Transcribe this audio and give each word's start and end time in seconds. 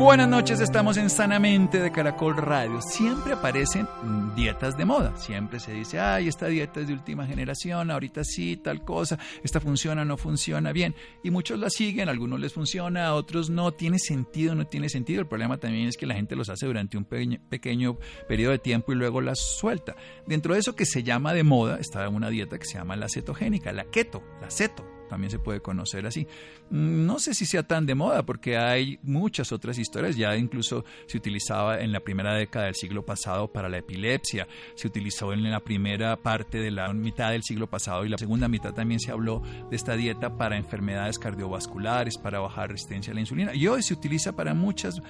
Buenas 0.00 0.30
noches, 0.30 0.60
estamos 0.60 0.96
en 0.96 1.10
Sanamente 1.10 1.78
de 1.78 1.92
Caracol 1.92 2.34
Radio. 2.34 2.80
Siempre 2.80 3.34
aparecen 3.34 3.86
dietas 4.34 4.74
de 4.78 4.86
moda. 4.86 5.14
Siempre 5.18 5.60
se 5.60 5.74
dice, 5.74 6.00
ay, 6.00 6.26
esta 6.26 6.46
dieta 6.46 6.80
es 6.80 6.86
de 6.86 6.94
última 6.94 7.26
generación, 7.26 7.90
ahorita 7.90 8.24
sí, 8.24 8.56
tal 8.56 8.82
cosa, 8.82 9.18
esta 9.44 9.60
funciona, 9.60 10.06
no 10.06 10.16
funciona 10.16 10.72
bien. 10.72 10.94
Y 11.22 11.30
muchos 11.30 11.58
la 11.58 11.68
siguen, 11.68 12.08
a 12.08 12.12
algunos 12.12 12.40
les 12.40 12.54
funciona, 12.54 13.08
a 13.08 13.14
otros 13.14 13.50
no. 13.50 13.72
Tiene 13.72 13.98
sentido, 13.98 14.54
no 14.54 14.66
tiene 14.66 14.88
sentido. 14.88 15.20
El 15.20 15.26
problema 15.26 15.58
también 15.58 15.86
es 15.86 15.98
que 15.98 16.06
la 16.06 16.14
gente 16.14 16.34
los 16.34 16.48
hace 16.48 16.64
durante 16.64 16.96
un 16.96 17.04
pequeño 17.04 17.98
periodo 18.26 18.52
de 18.52 18.58
tiempo 18.58 18.92
y 18.92 18.94
luego 18.94 19.20
las 19.20 19.38
suelta. 19.38 19.96
Dentro 20.26 20.54
de 20.54 20.60
eso 20.60 20.74
que 20.74 20.86
se 20.86 21.02
llama 21.02 21.34
de 21.34 21.44
moda 21.44 21.76
está 21.78 22.08
una 22.08 22.30
dieta 22.30 22.58
que 22.58 22.64
se 22.64 22.78
llama 22.78 22.96
la 22.96 23.10
cetogénica, 23.10 23.70
la 23.74 23.84
keto, 23.84 24.22
la 24.40 24.50
ceto 24.50 24.99
también 25.10 25.30
se 25.32 25.40
puede 25.40 25.60
conocer 25.60 26.06
así. 26.06 26.26
Mm, 26.70 27.04
no 27.04 27.18
sé 27.18 27.34
si 27.34 27.44
sea 27.44 27.64
tan 27.64 27.84
de 27.84 27.96
moda 27.96 28.24
porque 28.24 28.56
hay 28.56 29.00
muchas 29.02 29.50
otras 29.50 29.76
historias, 29.76 30.16
ya 30.16 30.36
incluso 30.36 30.84
se 31.06 31.18
utilizaba 31.18 31.80
en 31.80 31.90
la 31.90 31.98
primera 31.98 32.34
década 32.34 32.66
del 32.66 32.76
siglo 32.76 33.04
pasado 33.04 33.48
para 33.52 33.68
la 33.68 33.78
epilepsia, 33.78 34.46
se 34.76 34.86
utilizó 34.86 35.32
en 35.32 35.50
la 35.50 35.60
primera 35.60 36.16
parte 36.16 36.58
de 36.58 36.70
la 36.70 36.92
mitad 36.92 37.32
del 37.32 37.42
siglo 37.42 37.68
pasado 37.68 38.04
y 38.04 38.08
la 38.08 38.18
segunda 38.18 38.46
mitad 38.46 38.72
también 38.72 39.00
se 39.00 39.10
habló 39.10 39.42
de 39.68 39.76
esta 39.76 39.96
dieta 39.96 40.36
para 40.38 40.56
enfermedades 40.56 41.18
cardiovasculares, 41.18 42.16
para 42.16 42.38
bajar 42.38 42.70
resistencia 42.70 43.10
a 43.10 43.14
la 43.14 43.20
insulina 43.20 43.52
y 43.52 43.66
hoy 43.66 43.82
se 43.82 43.94
utiliza 43.94 44.32
para 44.36 44.54
muchas 44.54 45.02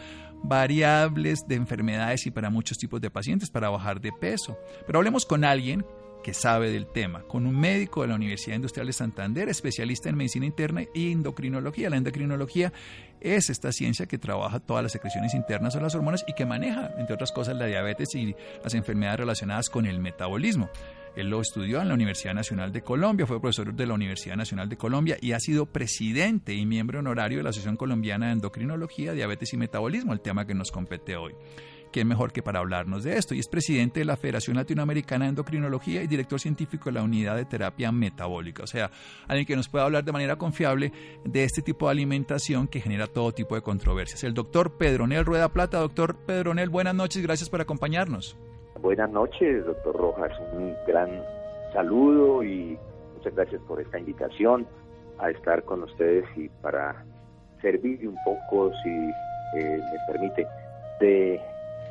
variables 0.42 1.46
de 1.46 1.56
enfermedades 1.56 2.26
y 2.26 2.30
para 2.30 2.48
muchos 2.48 2.78
tipos 2.78 3.02
de 3.02 3.10
pacientes 3.10 3.50
para 3.50 3.68
bajar 3.68 4.00
de 4.00 4.12
peso. 4.12 4.56
Pero 4.86 4.98
hablemos 4.98 5.26
con 5.26 5.44
alguien 5.44 5.84
que 6.22 6.34
sabe 6.34 6.70
del 6.70 6.86
tema, 6.86 7.22
con 7.22 7.46
un 7.46 7.58
médico 7.58 8.02
de 8.02 8.08
la 8.08 8.14
Universidad 8.14 8.56
Industrial 8.56 8.86
de 8.86 8.92
Santander, 8.92 9.48
especialista 9.48 10.08
en 10.08 10.16
medicina 10.16 10.46
interna 10.46 10.84
y 10.94 11.12
endocrinología. 11.12 11.90
La 11.90 11.96
endocrinología 11.96 12.72
es 13.20 13.50
esta 13.50 13.72
ciencia 13.72 14.06
que 14.06 14.18
trabaja 14.18 14.60
todas 14.60 14.82
las 14.82 14.92
secreciones 14.92 15.34
internas 15.34 15.76
o 15.76 15.80
las 15.80 15.94
hormonas 15.94 16.24
y 16.26 16.34
que 16.34 16.46
maneja, 16.46 16.90
entre 16.98 17.14
otras 17.14 17.32
cosas, 17.32 17.56
la 17.56 17.66
diabetes 17.66 18.14
y 18.14 18.34
las 18.62 18.74
enfermedades 18.74 19.20
relacionadas 19.20 19.68
con 19.68 19.86
el 19.86 19.98
metabolismo. 19.98 20.70
Él 21.16 21.28
lo 21.28 21.40
estudió 21.40 21.82
en 21.82 21.88
la 21.88 21.94
Universidad 21.94 22.34
Nacional 22.34 22.72
de 22.72 22.82
Colombia, 22.82 23.26
fue 23.26 23.40
profesor 23.40 23.74
de 23.74 23.86
la 23.86 23.94
Universidad 23.94 24.36
Nacional 24.36 24.68
de 24.68 24.76
Colombia 24.76 25.16
y 25.20 25.32
ha 25.32 25.40
sido 25.40 25.66
presidente 25.66 26.54
y 26.54 26.64
miembro 26.66 27.00
honorario 27.00 27.38
de 27.38 27.44
la 27.44 27.50
Asociación 27.50 27.76
Colombiana 27.76 28.26
de 28.26 28.32
Endocrinología, 28.32 29.12
Diabetes 29.12 29.52
y 29.52 29.56
Metabolismo, 29.56 30.12
el 30.12 30.20
tema 30.20 30.46
que 30.46 30.54
nos 30.54 30.70
compete 30.70 31.16
hoy. 31.16 31.34
¿Quién 31.92 32.06
mejor 32.06 32.32
que 32.32 32.40
para 32.40 32.60
hablarnos 32.60 33.02
de 33.02 33.16
esto? 33.16 33.34
Y 33.34 33.40
es 33.40 33.48
presidente 33.48 33.98
de 34.00 34.06
la 34.06 34.16
Federación 34.16 34.56
Latinoamericana 34.56 35.24
de 35.24 35.30
Endocrinología 35.30 36.02
y 36.02 36.06
director 36.06 36.38
científico 36.38 36.84
de 36.88 36.92
la 36.92 37.02
Unidad 37.02 37.34
de 37.34 37.44
Terapia 37.44 37.90
Metabólica. 37.90 38.62
O 38.62 38.66
sea, 38.68 38.92
alguien 39.26 39.44
que 39.44 39.56
nos 39.56 39.68
pueda 39.68 39.86
hablar 39.86 40.04
de 40.04 40.12
manera 40.12 40.36
confiable 40.36 40.92
de 41.24 41.42
este 41.42 41.62
tipo 41.62 41.86
de 41.86 41.92
alimentación 41.92 42.68
que 42.68 42.80
genera 42.80 43.08
todo 43.08 43.32
tipo 43.32 43.56
de 43.56 43.62
controversias. 43.62 44.22
El 44.22 44.34
doctor 44.34 44.78
Pedronel 44.78 45.24
Rueda 45.24 45.48
Plata. 45.48 45.80
Doctor 45.80 46.14
Pedronel, 46.14 46.68
buenas 46.68 46.94
noches, 46.94 47.22
gracias 47.24 47.50
por 47.50 47.60
acompañarnos. 47.60 48.38
Buenas 48.80 49.10
noches, 49.10 49.66
doctor 49.66 49.96
Rojas. 49.96 50.32
Un 50.52 50.76
gran 50.86 51.10
saludo 51.72 52.44
y 52.44 52.78
muchas 53.16 53.34
gracias 53.34 53.60
por 53.62 53.80
esta 53.80 53.98
invitación 53.98 54.64
a 55.18 55.30
estar 55.30 55.64
con 55.64 55.82
ustedes 55.82 56.24
y 56.36 56.48
para 56.62 57.04
servir 57.60 58.06
un 58.06 58.16
poco, 58.24 58.70
si 58.84 58.90
eh, 59.58 59.80
me 59.80 60.12
permite, 60.12 60.46
de 61.00 61.40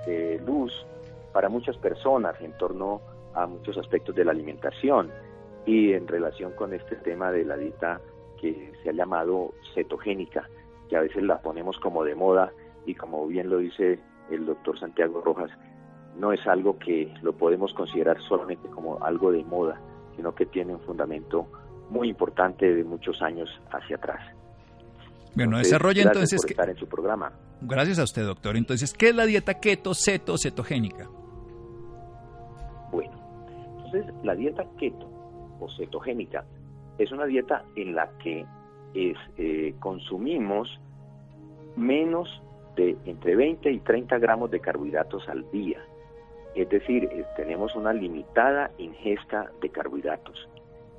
de 0.05 0.39
luz 0.45 0.85
para 1.31 1.49
muchas 1.49 1.77
personas 1.77 2.39
en 2.41 2.57
torno 2.57 3.01
a 3.33 3.45
muchos 3.45 3.77
aspectos 3.77 4.15
de 4.15 4.25
la 4.25 4.31
alimentación 4.31 5.11
y 5.65 5.93
en 5.93 6.07
relación 6.07 6.53
con 6.53 6.73
este 6.73 6.95
tema 6.97 7.31
de 7.31 7.45
la 7.45 7.57
dieta 7.57 8.01
que 8.39 8.71
se 8.81 8.89
ha 8.89 8.93
llamado 8.93 9.53
cetogénica, 9.73 10.49
que 10.89 10.95
a 10.95 11.01
veces 11.01 11.23
la 11.23 11.41
ponemos 11.41 11.77
como 11.79 12.03
de 12.03 12.15
moda 12.15 12.51
y 12.85 12.95
como 12.95 13.27
bien 13.27 13.49
lo 13.49 13.57
dice 13.57 13.99
el 14.31 14.45
doctor 14.45 14.79
Santiago 14.79 15.21
Rojas, 15.21 15.51
no 16.17 16.33
es 16.33 16.45
algo 16.47 16.77
que 16.79 17.13
lo 17.21 17.33
podemos 17.33 17.73
considerar 17.73 18.19
solamente 18.21 18.67
como 18.69 19.03
algo 19.03 19.31
de 19.31 19.43
moda, 19.43 19.79
sino 20.15 20.33
que 20.33 20.45
tiene 20.45 20.73
un 20.73 20.81
fundamento 20.81 21.47
muy 21.89 22.09
importante 22.09 22.73
de 22.73 22.83
muchos 22.83 23.21
años 23.21 23.49
hacia 23.71 23.97
atrás. 23.97 24.21
Bueno, 25.35 25.57
desarrolla 25.57 26.03
entonces... 26.03 26.41
Por 26.41 26.51
estar 26.51 26.69
en 26.69 26.77
su 26.77 26.87
programa. 26.87 27.31
Gracias 27.61 27.99
a 27.99 28.03
usted, 28.03 28.25
doctor. 28.25 28.57
Entonces, 28.57 28.93
¿qué 28.93 29.09
es 29.09 29.15
la 29.15 29.25
dieta 29.25 29.55
keto, 29.55 29.93
ceto, 29.93 30.37
cetogénica? 30.37 31.07
Bueno, 32.91 33.11
entonces 33.77 34.05
la 34.23 34.35
dieta 34.35 34.65
keto 34.77 35.09
o 35.59 35.69
cetogénica 35.69 36.45
es 36.97 37.11
una 37.11 37.25
dieta 37.25 37.63
en 37.75 37.95
la 37.95 38.09
que 38.19 38.45
es, 38.93 39.17
eh, 39.37 39.75
consumimos 39.79 40.79
menos 41.75 42.41
de 42.75 42.97
entre 43.05 43.35
20 43.35 43.71
y 43.71 43.79
30 43.79 44.17
gramos 44.19 44.51
de 44.51 44.59
carbohidratos 44.59 45.27
al 45.29 45.49
día. 45.51 45.79
Es 46.55 46.69
decir, 46.69 47.05
eh, 47.05 47.25
tenemos 47.35 47.75
una 47.75 47.93
limitada 47.93 48.71
ingesta 48.77 49.51
de 49.61 49.69
carbohidratos. 49.69 50.49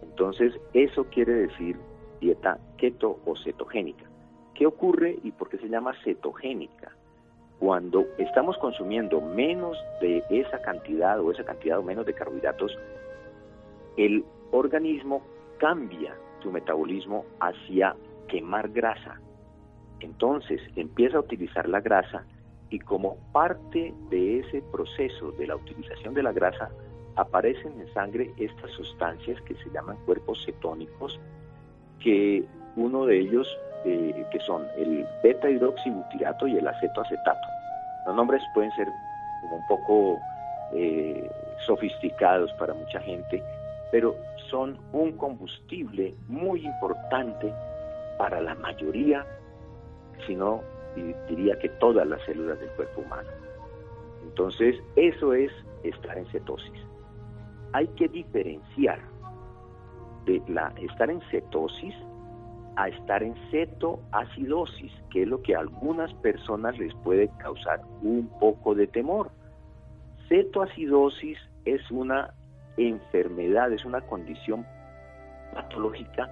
Entonces, 0.02 0.54
eso 0.72 1.04
quiere 1.04 1.32
decir 1.32 1.76
dieta 2.20 2.58
keto 2.76 3.18
o 3.24 3.34
cetogénica. 3.36 4.09
¿Qué 4.60 4.66
ocurre 4.66 5.18
y 5.24 5.30
por 5.30 5.48
qué 5.48 5.56
se 5.56 5.70
llama 5.70 5.94
cetogénica? 6.04 6.92
Cuando 7.58 8.04
estamos 8.18 8.58
consumiendo 8.58 9.18
menos 9.22 9.74
de 10.02 10.22
esa 10.28 10.60
cantidad 10.60 11.18
o 11.18 11.32
esa 11.32 11.44
cantidad 11.44 11.78
o 11.78 11.82
menos 11.82 12.04
de 12.04 12.12
carbohidratos, 12.12 12.78
el 13.96 14.22
organismo 14.50 15.22
cambia 15.56 16.14
su 16.42 16.52
metabolismo 16.52 17.24
hacia 17.40 17.96
quemar 18.28 18.68
grasa. 18.68 19.18
Entonces 20.00 20.60
empieza 20.76 21.16
a 21.16 21.20
utilizar 21.20 21.66
la 21.66 21.80
grasa 21.80 22.26
y 22.68 22.80
como 22.80 23.16
parte 23.32 23.94
de 24.10 24.40
ese 24.40 24.60
proceso 24.70 25.32
de 25.32 25.46
la 25.46 25.56
utilización 25.56 26.12
de 26.12 26.22
la 26.22 26.32
grasa 26.32 26.70
aparecen 27.16 27.80
en 27.80 27.90
sangre 27.94 28.30
estas 28.36 28.70
sustancias 28.72 29.40
que 29.40 29.54
se 29.54 29.70
llaman 29.70 29.96
cuerpos 30.04 30.44
cetónicos, 30.44 31.18
que 31.98 32.44
uno 32.76 33.06
de 33.06 33.20
ellos 33.20 33.48
que 33.84 34.40
son 34.46 34.66
el 34.76 35.06
beta 35.22 35.48
hidroxibutirato 35.48 36.46
y 36.46 36.58
el 36.58 36.68
acetoacetato. 36.68 37.48
Los 38.06 38.14
nombres 38.14 38.42
pueden 38.54 38.70
ser 38.72 38.88
un 38.88 39.66
poco 39.66 40.20
eh, 40.72 41.30
sofisticados 41.66 42.52
para 42.54 42.74
mucha 42.74 43.00
gente, 43.00 43.42
pero 43.90 44.14
son 44.50 44.78
un 44.92 45.12
combustible 45.12 46.14
muy 46.28 46.64
importante 46.64 47.52
para 48.18 48.40
la 48.40 48.54
mayoría, 48.56 49.26
si 50.26 50.34
no 50.34 50.62
diría 51.28 51.58
que 51.58 51.68
todas 51.68 52.06
las 52.06 52.20
células 52.24 52.58
del 52.60 52.68
cuerpo 52.70 53.02
humano. 53.02 53.28
Entonces, 54.22 54.76
eso 54.96 55.32
es 55.34 55.50
estar 55.84 56.18
en 56.18 56.26
cetosis. 56.26 56.80
Hay 57.72 57.86
que 57.88 58.08
diferenciar 58.08 58.98
de 60.26 60.42
la 60.48 60.72
estar 60.76 61.10
en 61.10 61.20
cetosis 61.30 61.94
a 62.76 62.88
estar 62.88 63.22
en 63.22 63.34
cetoacidosis, 63.50 64.92
que 65.10 65.22
es 65.22 65.28
lo 65.28 65.42
que 65.42 65.54
a 65.54 65.60
algunas 65.60 66.12
personas 66.14 66.78
les 66.78 66.94
puede 66.96 67.28
causar 67.38 67.80
un 68.02 68.28
poco 68.40 68.74
de 68.74 68.86
temor. 68.86 69.30
Cetoacidosis 70.28 71.38
es 71.64 71.90
una 71.90 72.34
enfermedad, 72.76 73.72
es 73.72 73.84
una 73.84 74.00
condición 74.02 74.66
patológica 75.52 76.28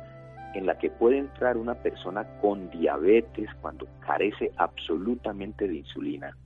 en 0.55 0.67
la 0.67 0.79
que 0.79 0.91
puede 0.91 1.19
entrar 1.19 1.57
una 1.57 1.75
persona 1.75 2.27
con 2.41 2.71
diabetes 2.71 3.51
cuando 3.61 3.87
carece 4.01 4.51
absolutamente 4.57 5.69
de 5.69 5.77
insulina 5.77 6.37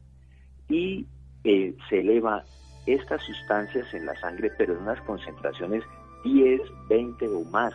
y 0.69 1.07
eh, 1.45 1.75
se 1.89 2.01
eleva 2.01 2.45
estas 2.87 3.23
sustancias 3.23 3.93
en 3.95 4.07
la 4.07 4.19
sangre 4.21 4.51
pero 4.59 4.75
en 4.75 4.81
unas 4.81 5.01
concentraciones 5.03 5.85
10, 6.25 6.61
20 6.89 7.29
o 7.29 7.45
más 7.45 7.75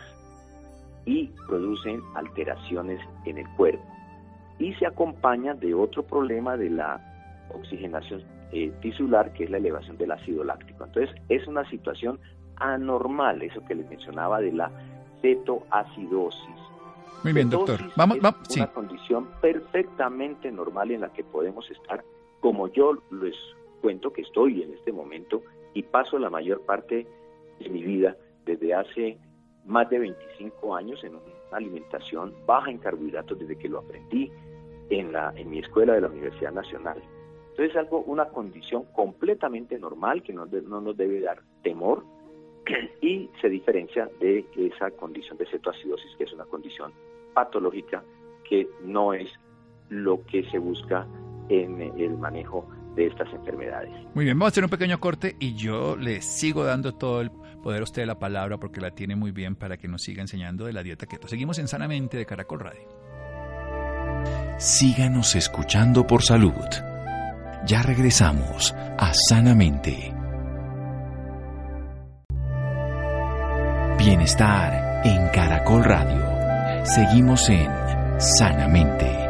y 1.08 1.30
producen 1.46 2.02
alteraciones 2.14 3.00
en 3.24 3.38
el 3.38 3.48
cuerpo. 3.56 3.82
Y 4.58 4.74
se 4.74 4.86
acompaña 4.86 5.54
de 5.54 5.72
otro 5.72 6.02
problema 6.02 6.58
de 6.58 6.68
la 6.68 7.00
oxigenación 7.54 8.22
eh, 8.52 8.70
tisular, 8.82 9.32
que 9.32 9.44
es 9.44 9.50
la 9.50 9.56
elevación 9.56 9.96
del 9.96 10.10
ácido 10.12 10.44
láctico. 10.44 10.84
Entonces, 10.84 11.16
es 11.30 11.46
una 11.46 11.68
situación 11.70 12.20
anormal, 12.56 13.40
eso 13.40 13.64
que 13.64 13.74
les 13.74 13.88
mencionaba 13.88 14.40
de 14.40 14.52
la 14.52 14.70
cetoacidosis. 15.22 16.60
Muy 17.24 17.32
bien, 17.32 17.48
doctor. 17.48 17.80
Vamos, 17.96 18.18
es 18.50 18.56
una 18.56 18.66
condición 18.66 19.28
perfectamente 19.40 20.52
normal 20.52 20.90
en 20.90 21.00
la 21.00 21.08
que 21.08 21.24
podemos 21.24 21.70
estar, 21.70 22.04
como 22.40 22.68
yo 22.68 22.98
les 23.10 23.34
cuento 23.80 24.12
que 24.12 24.22
estoy 24.22 24.62
en 24.62 24.74
este 24.74 24.92
momento 24.92 25.42
y 25.72 25.84
paso 25.84 26.18
la 26.18 26.28
mayor 26.28 26.60
parte 26.66 27.06
de 27.60 27.68
mi 27.70 27.82
vida 27.82 28.14
desde 28.44 28.74
hace 28.74 29.18
más 29.68 29.88
de 29.90 29.98
25 29.98 30.74
años 30.74 31.04
en 31.04 31.14
una 31.14 31.22
alimentación 31.52 32.34
baja 32.46 32.70
en 32.70 32.78
carbohidratos 32.78 33.38
desde 33.38 33.56
que 33.56 33.68
lo 33.68 33.78
aprendí 33.78 34.32
en, 34.90 35.12
la, 35.12 35.32
en 35.36 35.50
mi 35.50 35.58
escuela 35.60 35.92
de 35.92 36.00
la 36.00 36.08
Universidad 36.08 36.52
Nacional. 36.52 37.00
Entonces 37.50 37.70
es 37.70 37.76
algo, 37.76 38.00
una 38.00 38.26
condición 38.28 38.84
completamente 38.94 39.78
normal 39.78 40.22
que 40.22 40.32
no, 40.32 40.46
no 40.46 40.80
nos 40.80 40.96
debe 40.96 41.20
dar 41.20 41.42
temor 41.62 42.04
y 43.02 43.28
se 43.40 43.48
diferencia 43.48 44.08
de 44.20 44.46
esa 44.56 44.90
condición 44.92 45.36
de 45.36 45.46
cetoacidosis, 45.46 46.16
que 46.16 46.24
es 46.24 46.32
una 46.32 46.44
condición 46.44 46.92
patológica 47.34 48.02
que 48.48 48.66
no 48.82 49.12
es 49.12 49.30
lo 49.90 50.24
que 50.24 50.44
se 50.50 50.58
busca 50.58 51.06
en 51.48 51.80
el 51.80 52.16
manejo 52.16 52.66
de 52.94 53.06
estas 53.06 53.32
enfermedades. 53.32 53.90
Muy 54.14 54.24
bien, 54.24 54.38
vamos 54.38 54.46
a 54.46 54.52
hacer 54.52 54.64
un 54.64 54.70
pequeño 54.70 54.98
corte 54.98 55.36
y 55.38 55.54
yo 55.54 55.96
le 55.96 56.22
sigo 56.22 56.64
dando 56.64 56.94
todo 56.94 57.20
el 57.20 57.30
poder 57.58 57.82
usted 57.82 58.06
la 58.06 58.18
palabra 58.18 58.58
porque 58.58 58.80
la 58.80 58.90
tiene 58.90 59.16
muy 59.16 59.30
bien 59.30 59.56
para 59.56 59.76
que 59.76 59.88
nos 59.88 60.02
siga 60.02 60.22
enseñando 60.22 60.64
de 60.66 60.72
la 60.72 60.82
dieta 60.82 61.06
keto. 61.06 61.28
Seguimos 61.28 61.58
en 61.58 61.68
Sanamente 61.68 62.16
de 62.16 62.26
Caracol 62.26 62.60
Radio. 62.60 62.88
Síganos 64.58 65.36
escuchando 65.36 66.06
por 66.06 66.22
salud. 66.22 66.52
Ya 67.66 67.82
regresamos 67.82 68.74
a 68.98 69.12
Sanamente. 69.14 70.14
Bienestar 73.98 75.02
en 75.04 75.28
Caracol 75.28 75.84
Radio. 75.84 76.84
Seguimos 76.84 77.48
en 77.50 77.68
Sanamente. 78.18 79.27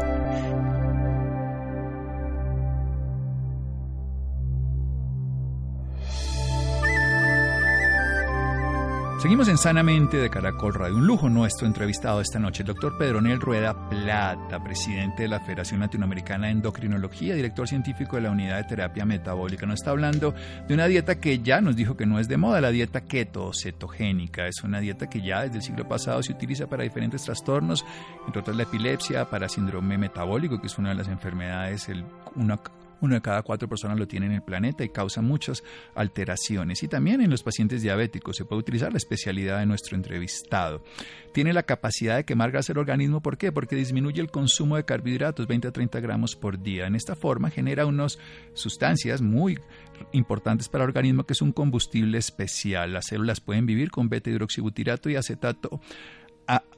Seguimos 9.18 9.48
en 9.48 9.58
Sanamente 9.58 10.16
de 10.16 10.30
Caracol 10.30 10.74
Radio. 10.74 10.94
Un 10.94 11.08
lujo 11.08 11.28
nuestro 11.28 11.66
entrevistado 11.66 12.20
esta 12.20 12.38
noche, 12.38 12.62
el 12.62 12.68
doctor 12.68 12.96
Pedronel 12.96 13.40
Rueda 13.40 13.88
Plata, 13.88 14.62
presidente 14.62 15.24
de 15.24 15.28
la 15.28 15.40
Federación 15.40 15.80
Latinoamericana 15.80 16.46
de 16.46 16.52
Endocrinología, 16.52 17.34
director 17.34 17.66
científico 17.66 18.14
de 18.14 18.22
la 18.22 18.30
Unidad 18.30 18.58
de 18.58 18.68
Terapia 18.68 19.04
Metabólica. 19.04 19.66
Nos 19.66 19.80
está 19.80 19.90
hablando 19.90 20.36
de 20.68 20.72
una 20.72 20.86
dieta 20.86 21.18
que 21.18 21.40
ya 21.40 21.60
nos 21.60 21.74
dijo 21.74 21.96
que 21.96 22.06
no 22.06 22.20
es 22.20 22.28
de 22.28 22.36
moda, 22.36 22.60
la 22.60 22.70
dieta 22.70 23.00
keto 23.00 23.50
cetogénica. 23.52 24.46
Es 24.46 24.62
una 24.62 24.78
dieta 24.78 25.10
que 25.10 25.20
ya 25.20 25.42
desde 25.42 25.56
el 25.56 25.62
siglo 25.62 25.88
pasado 25.88 26.22
se 26.22 26.30
utiliza 26.30 26.68
para 26.68 26.84
diferentes 26.84 27.24
trastornos, 27.24 27.84
entre 28.24 28.40
otras 28.40 28.56
la 28.56 28.62
epilepsia, 28.62 29.28
para 29.28 29.48
síndrome 29.48 29.98
metabólico, 29.98 30.60
que 30.60 30.68
es 30.68 30.78
una 30.78 30.90
de 30.90 30.94
las 30.94 31.08
enfermedades, 31.08 31.88
el, 31.88 32.04
una 32.36 32.60
uno 33.00 33.14
de 33.14 33.20
cada 33.20 33.42
cuatro 33.42 33.68
personas 33.68 33.98
lo 33.98 34.08
tiene 34.08 34.26
en 34.26 34.32
el 34.32 34.42
planeta 34.42 34.84
y 34.84 34.88
causa 34.88 35.22
muchas 35.22 35.62
alteraciones. 35.94 36.82
Y 36.82 36.88
también 36.88 37.20
en 37.20 37.30
los 37.30 37.42
pacientes 37.42 37.82
diabéticos 37.82 38.36
se 38.36 38.44
puede 38.44 38.60
utilizar 38.60 38.92
la 38.92 38.98
especialidad 38.98 39.58
de 39.60 39.66
nuestro 39.66 39.96
entrevistado. 39.96 40.82
Tiene 41.32 41.52
la 41.52 41.62
capacidad 41.62 42.16
de 42.16 42.24
quemar 42.24 42.50
grasa 42.50 42.72
del 42.72 42.80
organismo. 42.80 43.20
¿Por 43.20 43.38
qué? 43.38 43.52
Porque 43.52 43.76
disminuye 43.76 44.20
el 44.20 44.30
consumo 44.30 44.76
de 44.76 44.84
carbohidratos, 44.84 45.46
20 45.46 45.68
a 45.68 45.72
30 45.72 46.00
gramos 46.00 46.36
por 46.36 46.60
día. 46.60 46.86
En 46.86 46.94
esta 46.94 47.14
forma 47.14 47.50
genera 47.50 47.86
unas 47.86 48.18
sustancias 48.54 49.22
muy 49.22 49.58
importantes 50.12 50.68
para 50.68 50.84
el 50.84 50.88
organismo 50.88 51.24
que 51.24 51.32
es 51.32 51.42
un 51.42 51.52
combustible 51.52 52.18
especial. 52.18 52.92
Las 52.92 53.06
células 53.06 53.40
pueden 53.40 53.66
vivir 53.66 53.90
con 53.90 54.08
beta 54.08 54.30
hidroxibutirato 54.30 55.10
y 55.10 55.16
acetato 55.16 55.80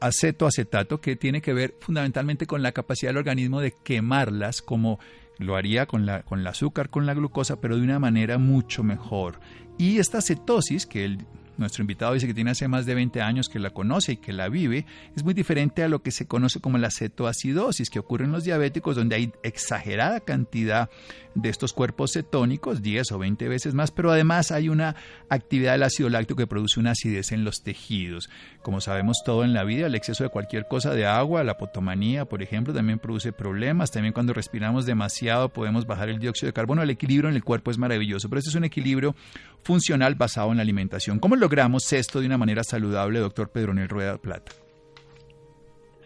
acetoacetato 0.00 1.00
que 1.00 1.14
tiene 1.14 1.40
que 1.40 1.52
ver 1.52 1.76
fundamentalmente 1.78 2.46
con 2.46 2.60
la 2.60 2.72
capacidad 2.72 3.10
del 3.10 3.18
organismo 3.18 3.60
de 3.60 3.72
quemarlas 3.84 4.62
como 4.62 4.98
lo 5.40 5.56
haría 5.56 5.86
con, 5.86 6.06
la, 6.06 6.22
con 6.22 6.40
el 6.40 6.46
azúcar, 6.46 6.90
con 6.90 7.06
la 7.06 7.14
glucosa, 7.14 7.60
pero 7.60 7.76
de 7.76 7.82
una 7.82 7.98
manera 7.98 8.38
mucho 8.38 8.82
mejor. 8.82 9.40
Y 9.78 9.98
esta 9.98 10.20
cetosis, 10.20 10.86
que 10.86 11.16
nuestro 11.56 11.82
invitado 11.82 12.14
dice 12.14 12.26
que 12.26 12.34
tiene 12.34 12.50
hace 12.50 12.68
más 12.68 12.86
de 12.86 12.94
20 12.94 13.20
años 13.22 13.48
que 13.48 13.58
la 13.58 13.70
conoce 13.70 14.12
y 14.12 14.16
que 14.18 14.32
la 14.32 14.48
vive, 14.48 14.86
es 15.16 15.24
muy 15.24 15.34
diferente 15.34 15.82
a 15.82 15.88
lo 15.88 16.02
que 16.02 16.10
se 16.10 16.26
conoce 16.26 16.60
como 16.60 16.78
la 16.78 16.90
cetoacidosis, 16.90 17.90
que 17.90 17.98
ocurre 17.98 18.26
en 18.26 18.32
los 18.32 18.44
diabéticos, 18.44 18.96
donde 18.96 19.16
hay 19.16 19.32
exagerada 19.42 20.20
cantidad 20.20 20.90
de 21.34 21.48
estos 21.48 21.72
cuerpos 21.72 22.12
cetónicos, 22.12 22.82
10 22.82 23.12
o 23.12 23.18
20 23.18 23.48
veces 23.48 23.74
más, 23.74 23.90
pero 23.90 24.10
además 24.10 24.50
hay 24.50 24.68
una 24.68 24.96
actividad 25.28 25.72
del 25.72 25.84
ácido 25.84 26.08
láctico 26.08 26.38
que 26.38 26.46
produce 26.46 26.80
una 26.80 26.92
acidez 26.92 27.32
en 27.32 27.44
los 27.44 27.62
tejidos. 27.62 28.28
Como 28.62 28.80
sabemos 28.80 29.18
todo 29.24 29.44
en 29.44 29.52
la 29.52 29.64
vida, 29.64 29.86
el 29.86 29.94
exceso 29.94 30.24
de 30.24 30.30
cualquier 30.30 30.66
cosa 30.66 30.94
de 30.94 31.06
agua, 31.06 31.44
la 31.44 31.56
potomanía, 31.56 32.24
por 32.24 32.42
ejemplo, 32.42 32.74
también 32.74 32.98
produce 32.98 33.32
problemas. 33.32 33.90
También 33.90 34.12
cuando 34.12 34.32
respiramos 34.32 34.86
demasiado 34.86 35.48
podemos 35.48 35.86
bajar 35.86 36.08
el 36.08 36.18
dióxido 36.18 36.48
de 36.48 36.52
carbono. 36.52 36.82
El 36.82 36.90
equilibrio 36.90 37.28
en 37.28 37.36
el 37.36 37.44
cuerpo 37.44 37.70
es 37.70 37.78
maravilloso, 37.78 38.28
pero 38.28 38.38
este 38.38 38.50
es 38.50 38.56
un 38.56 38.64
equilibrio 38.64 39.14
funcional 39.62 40.14
basado 40.14 40.50
en 40.50 40.56
la 40.56 40.62
alimentación. 40.62 41.18
¿Cómo 41.18 41.36
logramos 41.36 41.92
esto 41.92 42.20
de 42.20 42.26
una 42.26 42.38
manera 42.38 42.64
saludable, 42.64 43.18
doctor 43.18 43.50
Pedronel 43.50 43.88
Rueda 43.88 44.18
Plata? 44.18 44.52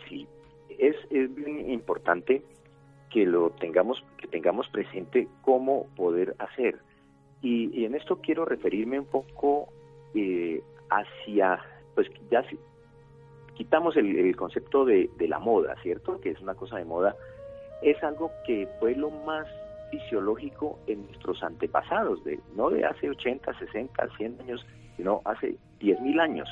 Sí, 0.09 0.27
es, 0.79 0.97
bien 1.11 1.71
importante 1.71 2.43
que 3.15 3.25
lo 3.25 3.51
tengamos, 3.51 4.05
que 4.19 4.27
tengamos 4.27 4.69
presente 4.71 5.29
cómo 5.43 5.87
poder 5.95 6.35
hacer. 6.41 6.81
Y, 7.43 7.85
en 7.85 7.95
esto 7.95 8.17
quiero 8.17 8.45
referirme 8.45 8.99
un 8.99 9.07
poco 9.07 9.69
eh, 10.17 10.61
hacia, 10.91 11.61
pues 11.95 12.09
ya 12.29 12.45
quitamos 13.55 13.97
el, 13.97 14.35
concepto 14.35 14.85
de, 14.85 15.09
de, 15.17 15.29
la 15.29 15.39
moda, 15.39 15.77
¿cierto? 15.81 16.21
Que 16.21 16.31
es 16.31 16.41
una 16.41 16.57
cosa 16.57 16.79
de 16.79 16.87
moda. 16.87 17.15
Es 17.83 18.03
algo 18.03 18.33
que 18.45 18.67
fue 18.81 18.97
lo 18.97 19.11
más 19.11 19.47
fisiológico 19.93 20.81
en 20.89 21.07
nuestros 21.07 21.41
antepasados, 21.45 22.25
de, 22.25 22.41
no 22.57 22.69
de 22.69 22.85
hace 22.85 23.09
80, 23.11 23.57
60, 23.57 24.09
100 24.17 24.41
años, 24.41 24.67
sino 24.97 25.23
hace 25.25 25.55
10.000 25.79 26.21
años. 26.21 26.49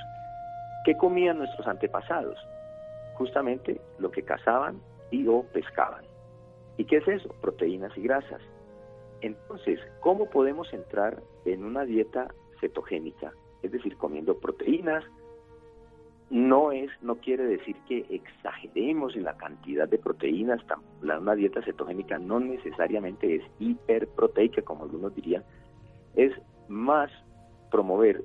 ¿Qué 0.84 0.96
comían 0.96 1.38
nuestros 1.38 1.66
antepasados? 1.66 2.38
Justamente 3.14 3.80
lo 3.98 4.12
que 4.12 4.22
cazaban 4.22 4.80
y 5.10 5.26
o 5.26 5.42
pescaban. 5.52 6.11
¿Y 6.76 6.84
qué 6.84 6.98
es 6.98 7.08
eso? 7.08 7.28
Proteínas 7.40 7.96
y 7.96 8.02
grasas. 8.02 8.40
Entonces, 9.20 9.78
¿cómo 10.00 10.28
podemos 10.28 10.72
entrar 10.72 11.22
en 11.44 11.64
una 11.64 11.84
dieta 11.84 12.34
cetogénica? 12.60 13.32
Es 13.62 13.70
decir, 13.70 13.96
comiendo 13.96 14.38
proteínas, 14.38 15.04
no 16.32 16.72
es 16.72 16.90
no 17.02 17.16
quiere 17.16 17.44
decir 17.44 17.76
que 17.86 18.06
exageremos 18.08 19.14
en 19.16 19.24
la 19.24 19.36
cantidad 19.36 19.86
de 19.86 19.98
proteínas 19.98 20.62
una 21.02 21.34
dieta 21.34 21.62
cetogénica 21.62 22.18
no 22.18 22.40
necesariamente 22.40 23.34
es 23.34 23.42
hiperproteica 23.58 24.62
como 24.62 24.84
algunos 24.84 25.14
dirían 25.14 25.44
es 26.16 26.32
más 26.68 27.10
promover 27.70 28.24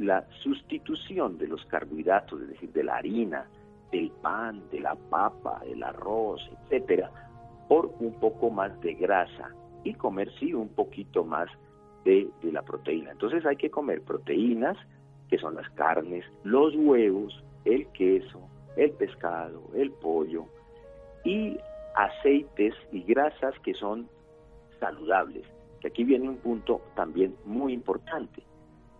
la 0.00 0.26
sustitución 0.42 1.38
de 1.38 1.46
los 1.46 1.64
carbohidratos 1.66 2.42
es 2.42 2.48
decir 2.48 2.72
de 2.72 2.82
la 2.82 2.96
harina 2.96 3.48
del 3.92 4.10
pan 4.10 4.68
de 4.72 4.80
la 4.80 4.96
papa 4.96 5.62
del 5.64 5.84
arroz 5.84 6.40
etcétera 6.64 7.12
por 7.68 7.92
un 7.98 8.12
poco 8.20 8.50
más 8.50 8.78
de 8.80 8.94
grasa 8.94 9.50
y 9.82 9.94
comer 9.94 10.30
sí 10.38 10.54
un 10.54 10.68
poquito 10.68 11.24
más 11.24 11.48
de, 12.04 12.28
la 12.42 12.62
proteína 12.62 13.12
entonces 13.12 13.44
hay 13.46 13.56
que 13.56 13.70
comer 13.70 14.02
proteínas 14.02 14.76
que 15.28 15.38
son 15.38 15.54
las 15.54 15.68
carnes, 15.70 16.24
los 16.42 16.74
huevos, 16.76 17.42
el 17.64 17.86
queso, 17.88 18.40
el 18.76 18.90
pescado, 18.92 19.62
el 19.74 19.90
pollo 19.90 20.46
y 21.24 21.56
aceites 21.94 22.74
y 22.92 23.02
grasas 23.02 23.58
que 23.60 23.74
son 23.74 24.08
saludables. 24.80 25.46
Aquí 25.84 26.04
viene 26.04 26.28
un 26.28 26.38
punto 26.38 26.80
también 26.94 27.36
muy 27.44 27.72
importante, 27.74 28.42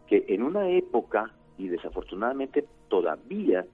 que 0.07 0.25
en 0.29 0.43
una 0.43 0.69
época, 0.69 1.33
y 1.57 1.69
desafortunadamente 1.69 2.67
todavía 2.89 3.65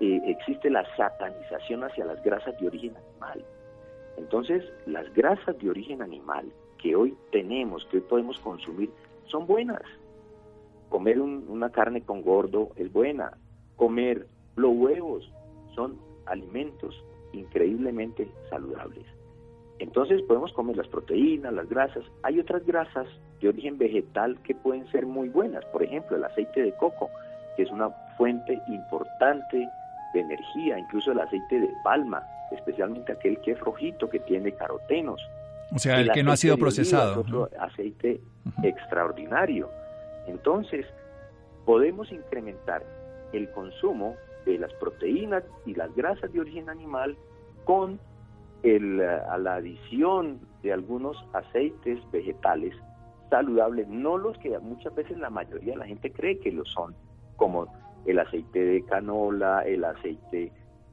eh, 0.00 0.20
existe 0.26 0.70
la 0.70 0.84
satanización 0.96 1.82
hacia 1.82 2.04
las 2.04 2.22
grasas 2.22 2.58
de 2.60 2.66
origen 2.68 2.94
animal. 2.96 3.44
Entonces, 4.18 4.64
las 4.86 5.12
grasas 5.14 5.56
de 5.58 5.70
origen 5.70 6.02
animal 6.02 6.52
que 6.76 6.94
hoy 6.96 7.16
tenemos, 7.30 7.84
que 7.86 7.98
hoy 7.98 8.02
podemos 8.02 8.38
consumir, 8.40 8.90
son 9.26 9.46
buenas. 9.46 9.82
Comer 10.88 11.20
una 11.20 11.70
carne 11.70 12.02
con 12.02 12.22
gordo 12.22 12.70
es 12.76 12.92
buena. 12.92 13.36
Comer 13.76 14.26
los 14.56 14.74
huevos 14.74 15.30
son 15.74 15.98
alimentos 16.26 17.02
increíblemente 17.32 18.28
saludables. 18.50 19.06
Entonces 19.78 20.20
podemos 20.22 20.52
comer 20.52 20.76
las 20.76 20.88
proteínas, 20.88 21.52
las 21.52 21.68
grasas. 21.68 22.04
Hay 22.24 22.40
otras 22.40 22.66
grasas 22.66 23.06
de 23.40 23.48
origen 23.48 23.78
vegetal 23.78 24.36
que 24.42 24.54
pueden 24.54 24.90
ser 24.90 25.06
muy 25.06 25.28
buenas. 25.28 25.64
Por 25.66 25.84
ejemplo, 25.84 26.16
el 26.16 26.24
aceite 26.24 26.62
de 26.62 26.72
coco, 26.76 27.08
que 27.56 27.62
es 27.62 27.70
una 27.70 27.90
fuente 28.16 28.60
importante 28.66 29.68
de 30.12 30.20
energía, 30.20 30.78
incluso 30.78 31.12
el 31.12 31.20
aceite 31.20 31.60
de 31.60 31.70
palma, 31.84 32.26
especialmente 32.52 33.12
aquel 33.12 33.38
que 33.40 33.52
es 33.52 33.60
rojito, 33.60 34.08
que 34.08 34.20
tiene 34.20 34.52
carotenos. 34.52 35.20
O 35.74 35.78
sea, 35.78 36.00
el, 36.00 36.10
que 36.12 36.22
no 36.22 36.32
ha 36.32 36.36
sido 36.36 36.56
procesado. 36.56 37.12
Es 37.12 37.18
otro 37.18 37.48
aceite 37.60 38.20
extraordinario. 38.62 39.70
Entonces, 40.26 40.86
podemos 41.64 42.10
incrementar 42.10 42.82
el 43.32 43.50
consumo 43.50 44.16
de 44.46 44.58
las 44.58 44.72
proteínas 44.74 45.44
y 45.66 45.74
las 45.74 45.94
grasas 45.94 46.32
de 46.32 46.40
origen 46.40 46.70
animal 46.70 47.16
con 47.64 48.00
el, 48.62 49.00
a 49.00 49.36
la 49.38 49.56
adición 49.56 50.40
de 50.62 50.72
algunos 50.72 51.16
aceites 51.34 51.98
vegetales 52.10 52.74
saludables, 53.30 53.88
no 53.88 54.16
los 54.16 54.36
que 54.38 54.58
muchas 54.58 54.94
veces 54.94 55.18
la 55.18 55.30
mayoría 55.30 55.74
de 55.74 55.78
la 55.78 55.86
gente 55.86 56.10
cree 56.10 56.38
que 56.38 56.50
lo 56.50 56.64
son, 56.64 56.94
como 57.36 57.66
el 58.06 58.18
aceite 58.18 58.58
de 58.58 58.84
canola, 58.84 59.62
el 59.62 59.84
aceite, 59.84 60.50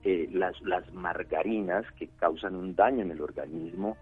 eh, 0.08 0.30
las, 0.32 0.62
las 0.62 0.94
margarinas 0.94 1.84
que 1.94 2.08
causan 2.10 2.56
un 2.56 2.76
daño 2.76 3.02
en 3.02 3.10
el 3.10 3.22
organismo, 3.22 3.98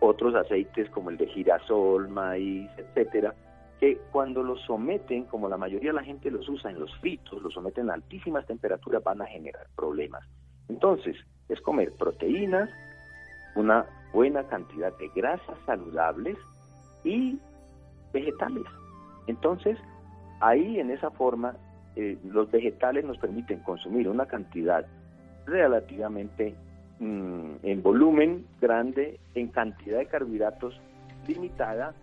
otros 0.00 0.34
aceites 0.34 0.88
como 0.88 1.10
el 1.10 1.18
de 1.18 1.26
girasol, 1.26 2.08
maíz, 2.08 2.70
etcétera, 2.78 3.34
que 3.78 3.98
cuando 4.10 4.42
los 4.42 4.62
someten, 4.62 5.24
como 5.24 5.46
la 5.50 5.58
mayoría 5.58 5.90
de 5.90 5.96
la 5.96 6.02
gente 6.02 6.30
los 6.30 6.48
usa 6.48 6.70
en 6.70 6.80
los 6.80 6.96
fritos, 6.96 7.42
los 7.42 7.52
someten 7.52 7.90
a 7.90 7.92
altísimas 7.92 8.46
temperaturas, 8.46 9.04
van 9.04 9.20
a 9.20 9.26
generar 9.26 9.66
problemas. 9.76 10.24
Entonces, 10.70 11.14
es 11.50 11.60
comer 11.60 11.92
proteínas, 11.92 12.70
una 13.54 13.84
buena 14.14 14.44
cantidad 14.44 14.96
de 14.96 15.10
grasas 15.14 15.58
saludables 15.66 16.38
y 17.04 17.38
vegetales. 18.14 18.64
Entonces, 19.26 19.76
ahí 20.40 20.80
en 20.80 20.90
esa 20.90 21.10
forma, 21.10 21.54
eh, 21.96 22.16
los 22.24 22.50
vegetales 22.50 23.04
nos 23.04 23.18
permiten 23.18 23.58
consumir 23.58 24.08
una 24.08 24.24
cantidad 24.24 24.86
relativamente 25.46 26.54
mm, 26.98 27.56
en 27.62 27.82
volumen 27.82 28.46
grande, 28.60 29.18
en 29.34 29.48
cantidad 29.48 29.98
de 29.98 30.06
carbohidratos 30.06 30.80
limitada, 31.26 31.94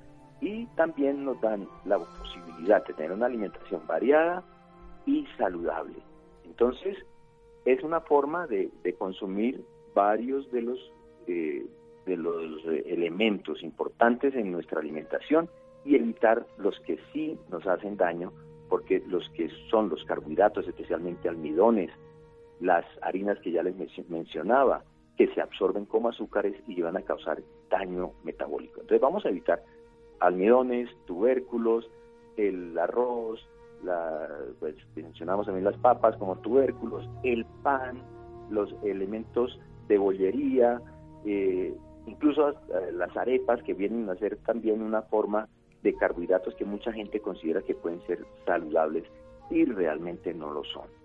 y 0.41 0.65
también 0.75 1.23
nos 1.23 1.39
dan 1.39 1.67
la 1.85 1.99
posibilidad 1.99 2.85
de 2.85 2.93
tener 2.95 3.11
una 3.11 3.27
alimentación 3.27 3.85
variada 3.87 4.43
y 5.05 5.27
saludable. 5.37 5.97
Entonces, 6.45 6.97
es 7.65 7.83
una 7.83 8.01
forma 8.01 8.47
de, 8.47 8.71
consumir 8.97 9.63
varios 9.93 10.51
de 10.51 10.61
los, 10.63 10.91
eh, 11.27 11.65
de 12.05 12.17
los 12.17 12.65
eh, 12.65 12.83
elementos 12.87 13.61
importantes 13.61 14.33
en 14.35 14.51
nuestra 14.51 14.79
alimentación 14.79 15.47
y 15.85 15.95
evitar 15.95 16.45
los 16.57 16.79
que 16.81 16.99
sí 17.13 17.37
nos 17.49 17.65
hacen 17.67 17.97
daño, 17.97 18.31
porque 18.69 19.03
los 19.07 19.27
que 19.31 19.49
son 19.69 19.89
los 19.89 20.03
carbohidratos, 20.05 20.67
especialmente 20.67 21.29
almidones, 21.29 21.91
las 22.61 22.85
harinas 23.01 23.39
que 23.39 23.51
ya 23.51 23.63
les 23.63 23.75
mencionaba, 24.09 24.83
que 25.17 25.27
se 25.33 25.41
absorben 25.41 25.85
como 25.85 26.09
azúcares 26.09 26.55
y 26.67 26.75
llevan 26.75 26.97
a 26.97 27.01
causar 27.01 27.41
daño 27.69 28.11
metabólico. 28.23 28.81
Entonces 28.81 29.01
vamos 29.01 29.25
a 29.25 29.29
evitar 29.29 29.63
almidones, 30.19 30.89
tubérculos, 31.05 31.89
el 32.37 32.77
arroz, 32.77 33.39
la, 33.83 34.27
pues, 34.59 34.75
mencionamos 34.95 35.47
también 35.47 35.65
las 35.65 35.77
papas 35.77 36.15
como 36.17 36.37
tubérculos, 36.37 37.09
el 37.23 37.45
pan, 37.63 38.01
los 38.49 38.73
elementos 38.83 39.59
de 39.87 39.97
bollería, 39.97 40.79
eh, 41.25 41.75
incluso 42.05 42.49
eh, 42.49 42.91
las 42.93 43.15
arepas 43.17 43.61
que 43.63 43.73
vienen 43.73 44.09
a 44.09 44.15
ser 44.15 44.37
también 44.37 44.81
una 44.81 45.01
forma 45.03 45.47
de 45.81 45.95
carbohidratos 45.95 46.55
que 46.55 46.65
mucha 46.65 46.93
gente 46.93 47.19
considera 47.19 47.61
que 47.63 47.73
pueden 47.73 48.01
ser 48.05 48.23
saludables 48.45 49.03
y 49.49 49.65
realmente 49.65 50.33
no 50.33 50.51
lo 50.51 50.63
son. 50.63 51.00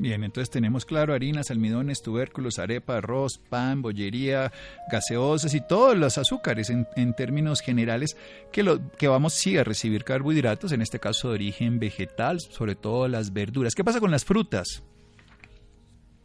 Bien, 0.00 0.24
entonces 0.24 0.48
tenemos 0.48 0.86
claro 0.86 1.12
harinas, 1.12 1.50
almidones, 1.50 2.00
tubérculos, 2.00 2.58
arepa, 2.58 2.96
arroz, 2.96 3.36
pan, 3.36 3.82
bollería, 3.82 4.50
gaseosas 4.90 5.54
y 5.54 5.60
todos 5.60 5.94
los 5.94 6.16
azúcares 6.16 6.70
en, 6.70 7.14
términos 7.14 7.60
generales 7.60 8.16
que, 8.50 8.62
lo, 8.62 8.78
que 8.96 9.08
vamos 9.08 9.34
sí 9.34 9.58
a 9.58 9.62
recibir 9.62 10.04
carbohidratos, 10.04 10.72
en 10.72 10.80
este 10.80 10.98
caso 10.98 11.28
de 11.28 11.34
origen 11.34 11.78
vegetal, 11.78 12.40
sobre 12.40 12.76
todo 12.76 13.08
las 13.08 13.34
verduras. 13.34 13.74
¿Qué 13.74 13.84
pasa 13.84 14.00
con 14.00 14.10
las 14.10 14.24
frutas? 14.24 14.82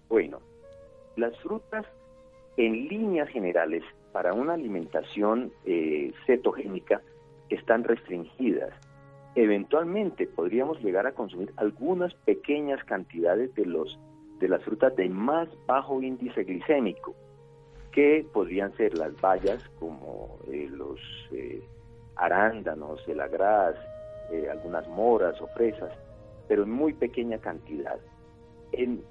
Bueno, 0.08 0.40
las 1.18 1.38
frutas 1.42 1.86
en 2.56 2.88
líneas 2.88 3.28
generales 3.28 3.84
para 4.14 4.32
una 4.32 4.54
alimentación 4.54 5.52
eh, 5.66 6.14
cetogénica 6.26 7.02
están 7.50 7.84
restringidas 7.84 8.72
eventualmente 9.36 10.28
podríamos 10.28 10.82
llegar 10.82 11.06
a 11.06 11.12
consumir 11.12 11.54
algunas 11.58 12.14
pequeñas 12.26 12.84
cantidades 12.86 13.54
de 13.56 13.66
los 13.66 14.00
de 14.40 14.50
las 14.50 14.64
frutas 14.64 14.96
de 14.96 15.08
más 15.08 15.48
bajo 15.66 16.02
índice 16.02 16.44
glicémico, 16.44 17.16
que 17.92 18.26
podrían 18.34 18.76
ser 18.76 18.98
las 18.98 19.20
bayas 19.22 19.64
como 19.80 20.40
eh, 20.52 20.68
los 20.70 21.00
eh, 21.32 21.64
arándanos, 22.18 23.00
el 23.08 23.22
agraz, 23.22 23.76
eh, 24.32 24.50
algunas 24.52 24.88
moras 24.90 25.40
o 25.42 25.48
fresas, 25.48 25.92
pero 26.50 26.64
en 26.64 26.72
muy 26.72 26.94
pequeña 26.94 27.38
cantidad. 27.38 27.98
En, 28.74 29.04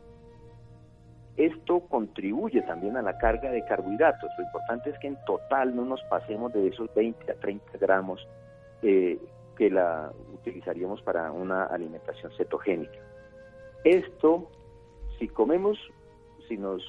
esto 1.38 1.81
contribuye 1.88 2.61
también 2.62 2.99
a 2.99 3.02
la 3.02 3.16
carga 3.16 3.50
de 3.50 3.64
carbohidratos. 3.64 4.31
Lo 4.37 4.45
importante 4.45 4.90
es 4.90 4.99
que 4.99 5.09
en 5.09 5.19
total 5.25 5.75
no 5.75 5.87
nos 5.87 6.02
pasemos 6.04 6.52
de 6.52 6.69
esos 6.69 6.95
20 6.95 7.33
a 7.33 7.35
30 7.37 7.78
gramos 7.78 8.28
que 9.56 9.70
la 9.70 10.12
utilizaríamos 10.32 11.02
para 11.02 11.30
una 11.32 11.64
alimentación 11.64 12.32
cetogénica. 12.37 12.99
Esto, 13.84 14.50
si 15.18 15.28
comemos, 15.28 15.78
si 16.49 16.56
nos 16.56 16.82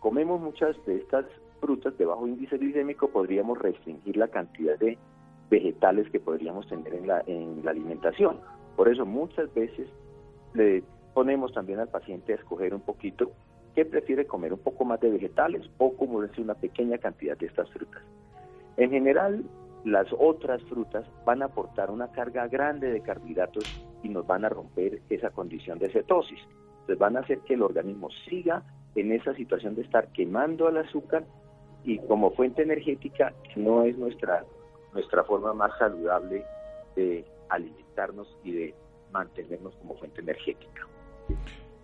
comemos 0.00 0.40
muchas 0.40 0.76
de 0.86 0.96
estas 0.96 1.24
frutas 1.60 1.96
de 1.98 2.04
bajo 2.04 2.26
índice 2.26 2.58
glicémico, 2.58 3.08
podríamos 3.08 3.58
restringir 3.58 4.16
la 4.16 4.28
cantidad 4.28 4.78
de 4.78 4.98
vegetales 5.50 6.10
que 6.10 6.20
podríamos 6.20 6.68
tener 6.68 6.94
en 6.94 7.06
la, 7.06 7.22
en 7.26 7.64
la 7.64 7.70
alimentación. 7.70 8.40
Por 8.76 8.88
eso 8.88 9.06
muchas 9.06 9.52
veces 9.54 9.88
le 10.54 10.82
ponemos 11.14 11.52
también 11.52 11.80
al 11.80 11.88
paciente 11.88 12.32
a 12.32 12.36
escoger 12.36 12.74
un 12.74 12.82
poquito 12.82 13.32
qué 13.74 13.84
prefiere 13.84 14.26
comer, 14.26 14.52
un 14.52 14.58
poco 14.58 14.84
más 14.84 15.00
de 15.00 15.10
vegetales 15.10 15.62
o 15.78 15.94
como 15.94 16.22
decir 16.22 16.44
una 16.44 16.54
pequeña 16.54 16.98
cantidad 16.98 17.36
de 17.36 17.46
estas 17.46 17.70
frutas. 17.70 18.02
En 18.76 18.90
general, 18.90 19.44
las 19.86 20.08
otras 20.18 20.60
frutas 20.64 21.06
van 21.24 21.42
a 21.42 21.46
aportar 21.46 21.92
una 21.92 22.10
carga 22.10 22.48
grande 22.48 22.90
de 22.90 23.02
carbohidratos 23.02 23.68
y 24.02 24.08
nos 24.08 24.26
van 24.26 24.44
a 24.44 24.48
romper 24.48 25.00
esa 25.08 25.30
condición 25.30 25.78
de 25.78 25.92
cetosis. 25.92 26.40
Entonces 26.80 26.98
van 26.98 27.16
a 27.16 27.20
hacer 27.20 27.38
que 27.46 27.54
el 27.54 27.62
organismo 27.62 28.08
siga 28.28 28.64
en 28.96 29.12
esa 29.12 29.32
situación 29.34 29.76
de 29.76 29.82
estar 29.82 30.08
quemando 30.08 30.68
el 30.68 30.78
azúcar 30.78 31.24
y 31.84 31.98
como 32.00 32.32
fuente 32.32 32.62
energética 32.62 33.32
no 33.54 33.84
es 33.84 33.96
nuestra, 33.96 34.44
nuestra 34.92 35.22
forma 35.22 35.54
más 35.54 35.70
saludable 35.78 36.44
de 36.96 37.24
alimentarnos 37.48 38.36
y 38.42 38.52
de 38.52 38.74
mantenernos 39.12 39.72
como 39.76 39.94
fuente 39.94 40.20
energética. 40.20 40.84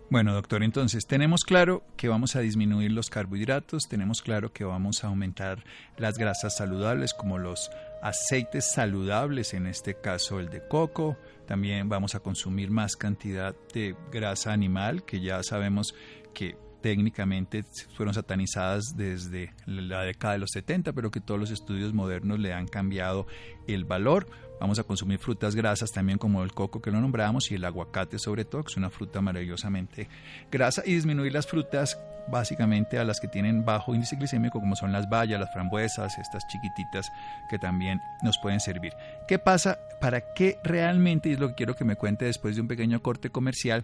Bueno, 0.09 0.33
doctor, 0.33 0.61
entonces 0.61 1.07
tenemos 1.07 1.43
claro 1.43 1.83
que 1.97 2.07
vamos 2.07 2.35
a 2.35 2.41
disminuir 2.41 2.91
los 2.91 3.09
carbohidratos, 3.09 3.87
tenemos 3.89 4.21
claro 4.21 4.53
que 4.53 4.63
vamos 4.63 5.03
a 5.03 5.07
aumentar 5.07 5.63
las 5.97 6.17
grasas 6.17 6.55
saludables 6.55 7.13
como 7.15 7.39
los 7.39 7.71
aceites 8.03 8.71
saludables, 8.71 9.53
en 9.55 9.65
este 9.65 9.95
caso 9.95 10.39
el 10.39 10.49
de 10.49 10.67
coco, 10.67 11.17
también 11.47 11.89
vamos 11.89 12.13
a 12.13 12.19
consumir 12.19 12.69
más 12.69 12.95
cantidad 12.95 13.55
de 13.73 13.95
grasa 14.11 14.53
animal, 14.53 15.03
que 15.03 15.19
ya 15.19 15.41
sabemos 15.41 15.95
que 16.33 16.57
técnicamente 16.83 17.63
fueron 17.95 18.13
satanizadas 18.13 18.95
desde 18.97 19.53
la 19.65 20.01
década 20.01 20.33
de 20.33 20.39
los 20.39 20.51
70, 20.51 20.91
pero 20.91 21.11
que 21.11 21.21
todos 21.21 21.39
los 21.39 21.49
estudios 21.49 21.93
modernos 21.93 22.39
le 22.39 22.53
han 22.53 22.67
cambiado 22.67 23.25
el 23.67 23.85
valor. 23.85 24.27
Vamos 24.63 24.79
a 24.79 24.83
consumir 24.83 25.19
frutas 25.19 25.57
grasas 25.57 25.91
también 25.91 26.17
como 26.17 26.41
el 26.41 26.53
coco 26.53 26.81
que 26.81 26.89
lo 26.89 27.01
nombramos 27.01 27.51
y 27.51 27.55
el 27.55 27.65
aguacate 27.65 28.17
sobre 28.17 28.45
todo, 28.45 28.63
que 28.63 28.71
es 28.71 28.77
una 28.77 28.89
fruta 28.89 29.19
maravillosamente 29.19 30.07
grasa, 30.49 30.83
y 30.85 30.93
disminuir 30.93 31.33
las 31.33 31.47
frutas 31.47 31.99
básicamente 32.31 32.97
a 32.97 33.03
las 33.03 33.19
que 33.19 33.27
tienen 33.27 33.65
bajo 33.65 33.93
índice 33.93 34.15
glicémico 34.15 34.61
como 34.61 34.77
son 34.77 34.93
las 34.93 35.09
bayas, 35.09 35.37
las 35.37 35.51
frambuesas, 35.51 36.17
estas 36.17 36.47
chiquititas 36.47 37.11
que 37.49 37.59
también 37.59 37.99
nos 38.21 38.37
pueden 38.37 38.61
servir. 38.61 38.93
¿Qué 39.27 39.37
pasa? 39.37 39.79
¿Para 39.99 40.33
qué 40.33 40.57
realmente, 40.63 41.27
y 41.27 41.33
es 41.33 41.39
lo 41.39 41.49
que 41.49 41.55
quiero 41.55 41.75
que 41.75 41.83
me 41.83 41.97
cuente 41.97 42.23
después 42.23 42.55
de 42.55 42.61
un 42.61 42.69
pequeño 42.69 43.01
corte 43.01 43.31
comercial, 43.31 43.83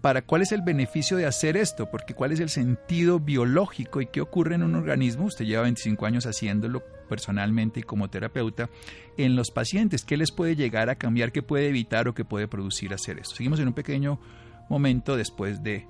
para 0.00 0.22
cuál 0.22 0.42
es 0.42 0.52
el 0.52 0.62
beneficio 0.62 1.16
de 1.16 1.26
hacer 1.26 1.56
esto, 1.56 1.90
porque 1.90 2.14
cuál 2.14 2.32
es 2.32 2.40
el 2.40 2.48
sentido 2.48 3.20
biológico 3.20 4.00
y 4.00 4.06
qué 4.06 4.20
ocurre 4.20 4.54
en 4.54 4.62
un 4.62 4.74
organismo, 4.74 5.26
usted 5.26 5.44
lleva 5.44 5.62
25 5.62 6.06
años 6.06 6.26
haciéndolo 6.26 6.82
personalmente 7.08 7.80
y 7.80 7.82
como 7.82 8.08
terapeuta, 8.08 8.70
en 9.16 9.36
los 9.36 9.50
pacientes, 9.50 10.04
qué 10.04 10.16
les 10.16 10.32
puede 10.32 10.56
llegar 10.56 10.88
a 10.88 10.94
cambiar, 10.94 11.32
qué 11.32 11.42
puede 11.42 11.68
evitar 11.68 12.08
o 12.08 12.14
qué 12.14 12.24
puede 12.24 12.48
producir 12.48 12.94
hacer 12.94 13.18
eso. 13.18 13.34
Seguimos 13.34 13.60
en 13.60 13.68
un 13.68 13.74
pequeño 13.74 14.20
momento 14.68 15.16
después 15.16 15.62
de 15.62 15.86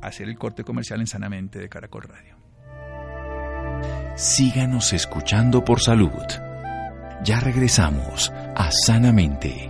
hacer 0.00 0.28
el 0.28 0.38
corte 0.38 0.64
comercial 0.64 1.00
en 1.00 1.06
Sanamente 1.06 1.58
de 1.58 1.68
Caracol 1.68 2.04
Radio. 2.04 2.36
Síganos 4.16 4.92
escuchando 4.92 5.64
por 5.64 5.80
salud. 5.80 6.10
Ya 7.24 7.40
regresamos 7.40 8.30
a 8.54 8.70
Sanamente. 8.70 9.69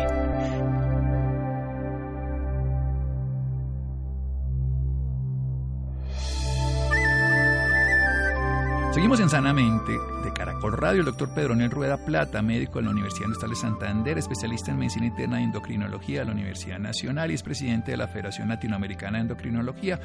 Seguimos 9.01 9.19
en 9.19 9.29
Sanamente 9.29 9.93
de 10.23 10.31
Caracol 10.31 10.73
Radio. 10.73 10.99
El 10.99 11.07
doctor 11.07 11.33
Pedronel 11.33 11.71
Rueda 11.71 11.97
Plata, 12.05 12.43
médico 12.43 12.77
de 12.77 12.85
la 12.85 12.91
Universidad 12.91 13.25
Industrial 13.25 13.49
de 13.49 13.55
Santander, 13.55 14.17
especialista 14.19 14.69
en 14.69 14.77
medicina 14.77 15.07
interna 15.07 15.41
y 15.41 15.45
endocrinología 15.45 16.19
de 16.19 16.25
la 16.25 16.33
Universidad 16.33 16.77
Nacional 16.77 17.31
y 17.31 17.33
es 17.33 17.41
presidente 17.41 17.89
de 17.89 17.97
la 17.97 18.07
Federación 18.07 18.49
Latinoamericana 18.49 19.17
de 19.17 19.23
Endocrinología. 19.23 19.99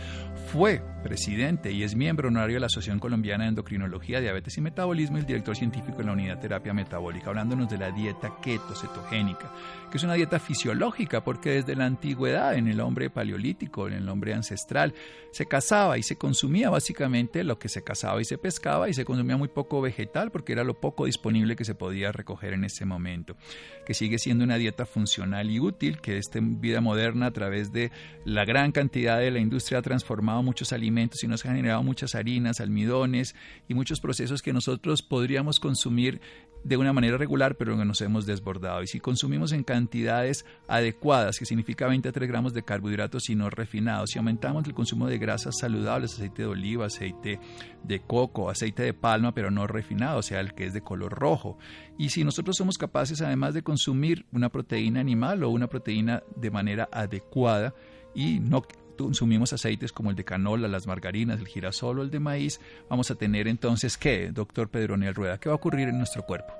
Fue 0.50 0.82
presidente 1.02 1.72
y 1.72 1.82
es 1.82 1.94
miembro 1.94 2.28
honorario 2.28 2.56
de 2.56 2.60
la 2.60 2.66
Asociación 2.68 2.98
Colombiana 2.98 3.44
de 3.44 3.50
Endocrinología, 3.50 4.22
Diabetes 4.22 4.56
y 4.56 4.62
Metabolismo 4.62 5.18
y 5.18 5.20
el 5.20 5.26
director 5.26 5.54
científico 5.54 5.98
de 5.98 6.04
la 6.04 6.12
Unidad 6.12 6.40
Terapia 6.40 6.72
Metabólica, 6.72 7.28
hablándonos 7.28 7.68
de 7.68 7.76
la 7.76 7.90
dieta 7.90 8.32
keto 8.40 8.74
cetogénica, 8.74 9.52
que 9.90 9.98
es 9.98 10.04
una 10.04 10.14
dieta 10.14 10.38
fisiológica 10.38 11.22
porque 11.22 11.50
desde 11.50 11.76
la 11.76 11.84
antigüedad, 11.84 12.54
en 12.54 12.66
el 12.66 12.80
hombre 12.80 13.10
paleolítico, 13.10 13.88
en 13.88 13.92
el 13.92 14.08
hombre 14.08 14.32
ancestral, 14.32 14.94
se 15.32 15.44
cazaba 15.44 15.98
y 15.98 16.02
se 16.02 16.16
consumía 16.16 16.70
básicamente 16.70 17.44
lo 17.44 17.58
que 17.58 17.68
se 17.68 17.84
cazaba 17.84 18.22
y 18.22 18.24
se 18.24 18.38
pescaba 18.38 18.85
y 18.88 18.94
se 18.94 19.04
consumía 19.04 19.36
muy 19.36 19.48
poco 19.48 19.80
vegetal 19.80 20.30
porque 20.30 20.52
era 20.52 20.64
lo 20.64 20.80
poco 20.80 21.06
disponible 21.06 21.56
que 21.56 21.64
se 21.64 21.74
podía 21.74 22.12
recoger 22.12 22.52
en 22.52 22.64
ese 22.64 22.84
momento, 22.84 23.36
que 23.84 23.94
sigue 23.94 24.18
siendo 24.18 24.44
una 24.44 24.56
dieta 24.56 24.86
funcional 24.86 25.50
y 25.50 25.60
útil, 25.60 26.00
que 26.00 26.18
esta 26.18 26.38
vida 26.42 26.80
moderna 26.80 27.26
a 27.26 27.30
través 27.32 27.72
de 27.72 27.90
la 28.24 28.44
gran 28.44 28.72
cantidad 28.72 29.18
de 29.18 29.30
la 29.30 29.38
industria 29.38 29.78
ha 29.78 29.82
transformado 29.82 30.42
muchos 30.42 30.72
alimentos 30.72 31.22
y 31.22 31.28
nos 31.28 31.44
ha 31.44 31.48
generado 31.48 31.82
muchas 31.82 32.14
harinas, 32.14 32.60
almidones 32.60 33.34
y 33.68 33.74
muchos 33.74 34.00
procesos 34.00 34.42
que 34.42 34.52
nosotros 34.52 35.02
podríamos 35.02 35.60
consumir 35.60 36.20
de 36.64 36.76
una 36.76 36.92
manera 36.92 37.16
regular, 37.16 37.56
pero 37.56 37.76
nos 37.84 38.00
hemos 38.00 38.26
desbordado. 38.26 38.82
Y 38.82 38.86
si 38.86 39.00
consumimos 39.00 39.52
en 39.52 39.62
cantidades 39.62 40.44
adecuadas, 40.68 41.38
que 41.38 41.46
significa 41.46 41.86
23 41.86 42.28
gramos 42.28 42.54
de 42.54 42.62
carbohidratos 42.62 43.28
y 43.30 43.34
no 43.34 43.50
refinados, 43.50 44.10
si 44.10 44.18
aumentamos 44.18 44.66
el 44.66 44.74
consumo 44.74 45.06
de 45.06 45.18
grasas 45.18 45.58
saludables, 45.58 46.14
aceite 46.14 46.42
de 46.42 46.48
oliva, 46.48 46.86
aceite 46.86 47.38
de 47.84 48.00
coco, 48.00 48.50
aceite 48.50 48.82
de 48.82 48.94
palma, 48.94 49.32
pero 49.32 49.50
no 49.50 49.66
refinado, 49.66 50.18
o 50.18 50.22
sea, 50.22 50.40
el 50.40 50.54
que 50.54 50.66
es 50.66 50.72
de 50.72 50.80
color 50.80 51.12
rojo. 51.12 51.58
Y 51.98 52.10
si 52.10 52.24
nosotros 52.24 52.56
somos 52.56 52.78
capaces, 52.78 53.22
además 53.22 53.54
de 53.54 53.62
consumir 53.62 54.26
una 54.32 54.48
proteína 54.48 55.00
animal 55.00 55.44
o 55.44 55.50
una 55.50 55.68
proteína 55.68 56.22
de 56.36 56.50
manera 56.50 56.88
adecuada, 56.92 57.74
y 58.14 58.40
no 58.40 58.62
consumimos 58.96 59.52
aceites 59.52 59.92
como 59.92 60.10
el 60.10 60.16
de 60.16 60.24
canola, 60.24 60.68
las 60.68 60.86
margarinas, 60.86 61.40
el 61.40 61.46
girasol 61.46 61.98
o 61.98 62.02
el 62.02 62.10
de 62.10 62.20
maíz, 62.20 62.60
vamos 62.88 63.10
a 63.10 63.14
tener 63.14 63.48
entonces, 63.48 63.96
¿qué, 63.96 64.30
doctor 64.32 64.68
Pedronel 64.68 65.14
Rueda? 65.14 65.38
¿Qué 65.38 65.48
va 65.48 65.54
a 65.54 65.56
ocurrir 65.56 65.88
en 65.88 65.98
nuestro 65.98 66.22
cuerpo? 66.22 66.52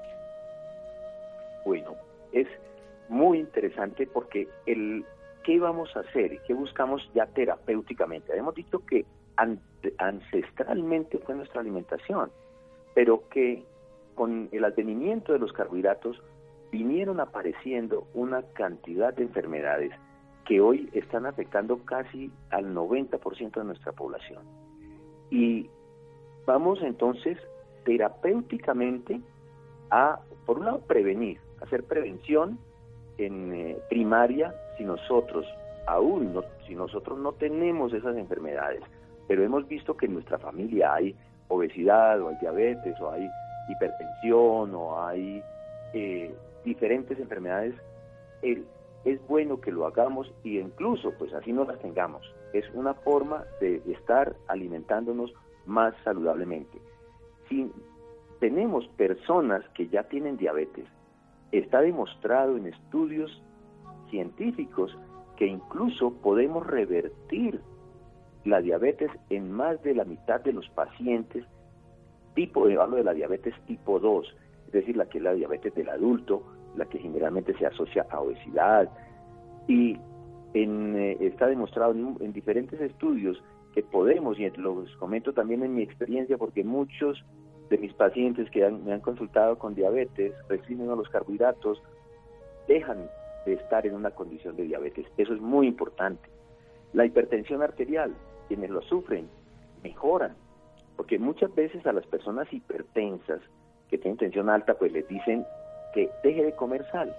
Bueno, 1.65 1.95
es 2.33 2.47
muy 3.09 3.39
interesante 3.39 4.07
porque 4.07 4.49
el 4.67 5.05
qué 5.45 5.61
vamos 5.61 5.95
a 5.97 6.01
hacer 6.01 6.41
qué 6.47 6.55
buscamos 6.55 7.09
ya 7.15 7.27
terapéuticamente. 7.27 8.37
Hemos 8.37 8.55
dicho 8.55 8.85
que 8.85 9.05
ancestralmente 9.99 11.19
fue 11.19 11.35
nuestra 11.35 11.61
alimentación, 11.61 12.31
pero 12.95 13.29
que 13.29 13.65
con 14.15 14.49
el 14.51 14.65
advenimiento 14.65 15.33
de 15.33 15.39
los 15.39 15.53
carbohidratos 15.53 16.21
vinieron 16.73 17.21
apareciendo 17.21 18.09
una 18.15 18.43
cantidad 18.55 19.15
de 19.15 19.23
enfermedades 19.23 19.93
que 20.47 20.61
hoy 20.61 20.89
están 20.93 21.27
afectando 21.27 21.79
casi 21.85 22.31
al 22.51 22.75
90% 22.75 23.55
de 23.55 23.65
nuestra 23.65 23.93
población. 23.93 24.43
Y 25.31 25.69
vamos 26.47 26.81
entonces 26.83 27.37
terapéuticamente 27.85 29.21
a, 29.91 30.21
por 30.45 30.59
un 30.59 30.67
lado, 30.67 30.81
prevenir, 30.81 31.39
hacer 31.61 31.85
prevención 31.85 32.59
en 33.19 33.53
eh, 33.53 33.79
primaria 33.89 34.55
si 34.77 34.85
nosotros 34.85 35.47
aún 35.87 36.35
no, 36.35 36.43
si 36.67 36.75
nosotros 36.75 37.19
no 37.19 37.33
tenemos 37.33 37.93
esas 37.93 38.17
enfermedades, 38.17 38.83
pero 39.29 39.43
hemos 39.43 39.67
visto 39.69 39.97
que 39.97 40.07
en 40.07 40.15
nuestra 40.15 40.39
familia 40.39 40.95
hay 40.95 41.15
obesidad 41.49 42.21
o 42.21 42.29
hay 42.29 42.37
diabetes 42.41 43.01
o 43.01 43.11
hay 43.11 43.29
hipertensión 43.69 44.75
o 44.75 45.05
hay 45.05 45.43
eh, 45.93 46.35
diferentes 46.65 47.19
enfermedades, 47.19 47.75
el, 48.43 48.67
es 49.07 49.25
bueno 49.29 49.61
que 49.61 49.71
lo 49.71 49.87
hagamos 49.87 50.31
y 50.43 50.59
incluso 50.59 51.13
pues 51.17 51.33
así 51.33 51.53
no 51.53 51.65
las 51.65 51.79
tengamos. 51.79 52.23
Es 52.53 52.65
una 52.75 52.93
forma 52.93 53.45
de 53.61 53.81
estar 53.87 54.35
alimentándonos 54.49 55.33
más 55.65 55.95
saludablemente. 56.03 56.79
Si 57.49 57.71
tenemos 58.41 58.87
personas 58.97 59.65
que 59.75 59.87
ya 59.89 60.03
tienen 60.03 60.37
diabetes, 60.37 60.87
está 61.53 61.83
demostrado 61.83 62.57
en 62.57 62.67
estudios 62.67 63.43
científicos 64.11 64.99
que 65.37 65.47
incluso 65.47 66.13
podemos 66.15 66.67
revertir 66.67 67.61
la 68.45 68.61
diabetes 68.61 69.11
en 69.31 69.53
más 69.53 69.81
de 69.85 69.95
la 69.95 70.05
mitad 70.05 70.41
de 70.41 70.53
los 70.53 70.69
pacientes, 70.71 71.45
tipo, 72.35 72.67
hablo 72.67 72.97
de 72.97 73.05
la 73.05 73.15
diabetes 73.15 73.55
tipo 73.67 74.01
2, 74.01 74.37
es 74.67 74.73
decir, 74.73 74.97
la 74.97 75.07
que 75.07 75.19
es 75.19 75.25
la 75.25 75.35
diabetes 75.35 75.75
del 75.75 75.91
adulto, 75.91 76.43
la 76.77 76.87
que 76.87 76.99
generalmente 76.99 77.57
se 77.59 77.67
asocia 77.67 78.07
a 78.11 78.21
obesidad. 78.21 78.91
Y 79.67 79.99
en, 80.55 80.97
eh, 80.97 81.17
está 81.21 81.47
demostrado 81.47 81.93
en, 81.93 82.33
diferentes 82.33 82.81
estudios 82.81 83.43
que 83.75 83.83
podemos, 83.83 84.39
y 84.39 84.49
los 84.51 84.95
comento 84.97 85.33
también 85.33 85.63
en 85.63 85.75
mi 85.75 85.83
experiencia, 85.83 86.39
porque 86.39 86.65
muchos 86.65 87.23
de 87.69 87.79
mis 87.79 87.93
pacientes 87.93 88.51
que 88.51 88.69
me 88.71 88.93
han 88.93 89.01
consultado 89.01 89.59
con 89.59 89.75
diabetes, 89.75 90.33
restringen 90.49 90.89
a 90.91 90.95
los 90.95 91.09
carbohidratos, 91.09 91.83
dejan 92.69 93.09
de 93.45 93.55
estar 93.55 93.87
en 93.87 93.95
una 93.95 94.11
condición 94.11 94.57
de 94.57 94.65
diabetes. 94.65 95.07
Eso 95.17 95.35
es 95.35 95.41
muy 95.41 95.67
importante. 95.67 96.29
La 96.93 97.05
hipertensión 97.05 97.63
arterial, 97.63 98.15
quienes 98.49 98.71
lo 98.71 98.83
sufren, 98.83 99.29
mejoran, 99.83 100.35
porque 100.97 101.19
muchas 101.19 101.55
veces 101.55 101.85
a 101.87 101.93
las 101.93 102.07
personas 102.07 102.51
hipertensas 102.53 103.41
que 103.91 103.99
tienen 103.99 104.19
tensión 104.19 104.49
alta, 104.49 104.75
pues 104.75 104.93
les 104.93 105.07
dicen 105.07 105.45
que 105.93 106.11
deje 106.23 106.45
de 106.45 106.55
comer 106.55 106.85
sal. 106.91 107.15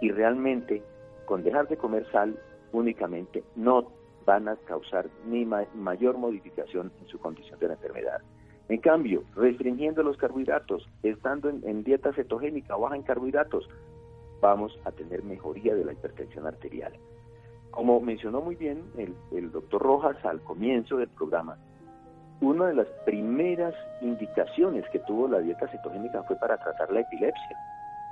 Y 0.00 0.10
realmente, 0.10 0.82
con 1.26 1.42
dejar 1.42 1.68
de 1.68 1.76
comer 1.76 2.06
sal 2.12 2.38
únicamente, 2.72 3.42
no 3.56 3.88
van 4.24 4.48
a 4.48 4.56
causar 4.56 5.06
ni 5.26 5.46
mayor 5.46 6.18
modificación 6.18 6.92
en 7.00 7.08
su 7.08 7.18
condición 7.18 7.58
de 7.58 7.68
la 7.68 7.74
enfermedad. 7.74 8.20
En 8.68 8.78
cambio, 8.78 9.24
restringiendo 9.34 10.02
los 10.02 10.18
carbohidratos, 10.18 10.86
estando 11.02 11.48
en, 11.48 11.82
dieta 11.82 12.12
cetogénica 12.12 12.76
o 12.76 12.80
baja 12.80 12.96
en 12.96 13.02
carbohidratos, 13.02 13.66
vamos 14.42 14.78
a 14.84 14.92
tener 14.92 15.22
mejoría 15.24 15.74
de 15.74 15.86
la 15.86 15.94
hipertensión 15.94 16.46
arterial. 16.46 16.92
Como 17.70 18.00
mencionó 18.00 18.42
muy 18.42 18.56
bien 18.56 18.84
el, 18.98 19.14
el 19.32 19.50
doctor 19.50 19.80
Rojas 19.80 20.22
al 20.26 20.42
comienzo 20.42 20.98
del 20.98 21.08
programa, 21.08 21.56
una 22.42 22.66
de 22.66 22.74
las 22.74 22.86
primeras 23.06 23.74
indicaciones 24.02 24.84
que 24.92 24.98
tuvo 25.00 25.26
la 25.26 25.38
dieta 25.38 25.66
cetogénica 25.68 26.22
fue 26.24 26.36
para 26.36 26.58
tratar 26.58 26.92
la 26.92 27.00
epilepsia 27.00 27.56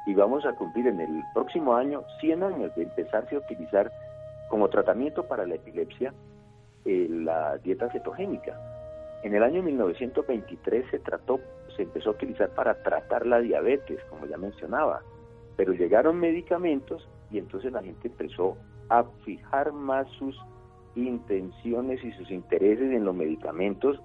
y 0.06 0.14
vamos 0.14 0.46
a 0.46 0.52
cumplir 0.54 0.86
en 0.86 1.00
el 1.00 1.22
próximo 1.34 1.74
año 1.74 2.04
100 2.20 2.42
años 2.42 2.74
de 2.76 2.84
empezarse 2.84 3.34
a 3.34 3.38
utilizar 3.38 3.90
como 4.48 4.68
tratamiento 4.68 5.26
para 5.26 5.44
la 5.46 5.56
epilepsia 5.56 6.14
eh, 6.84 7.08
la 7.10 7.58
dieta 7.58 7.90
cetogénica. 7.90 8.56
En 9.24 9.34
el 9.34 9.42
año 9.42 9.62
1923 9.62 10.86
se 10.90 11.00
trató, 11.00 11.40
se 11.74 11.82
empezó 11.82 12.10
a 12.10 12.12
utilizar 12.12 12.50
para 12.50 12.80
tratar 12.84 13.26
la 13.26 13.40
diabetes, 13.40 13.98
como 14.08 14.26
ya 14.26 14.36
mencionaba, 14.36 15.02
pero 15.56 15.72
llegaron 15.72 16.20
medicamentos 16.20 17.08
y 17.32 17.38
entonces 17.38 17.72
la 17.72 17.82
gente 17.82 18.06
empezó 18.06 18.56
a 18.88 19.02
fijar 19.24 19.72
más 19.72 20.06
sus 20.18 20.36
intenciones 20.94 22.02
y 22.04 22.12
sus 22.12 22.30
intereses 22.30 22.92
en 22.92 23.04
los 23.04 23.16
medicamentos 23.16 24.00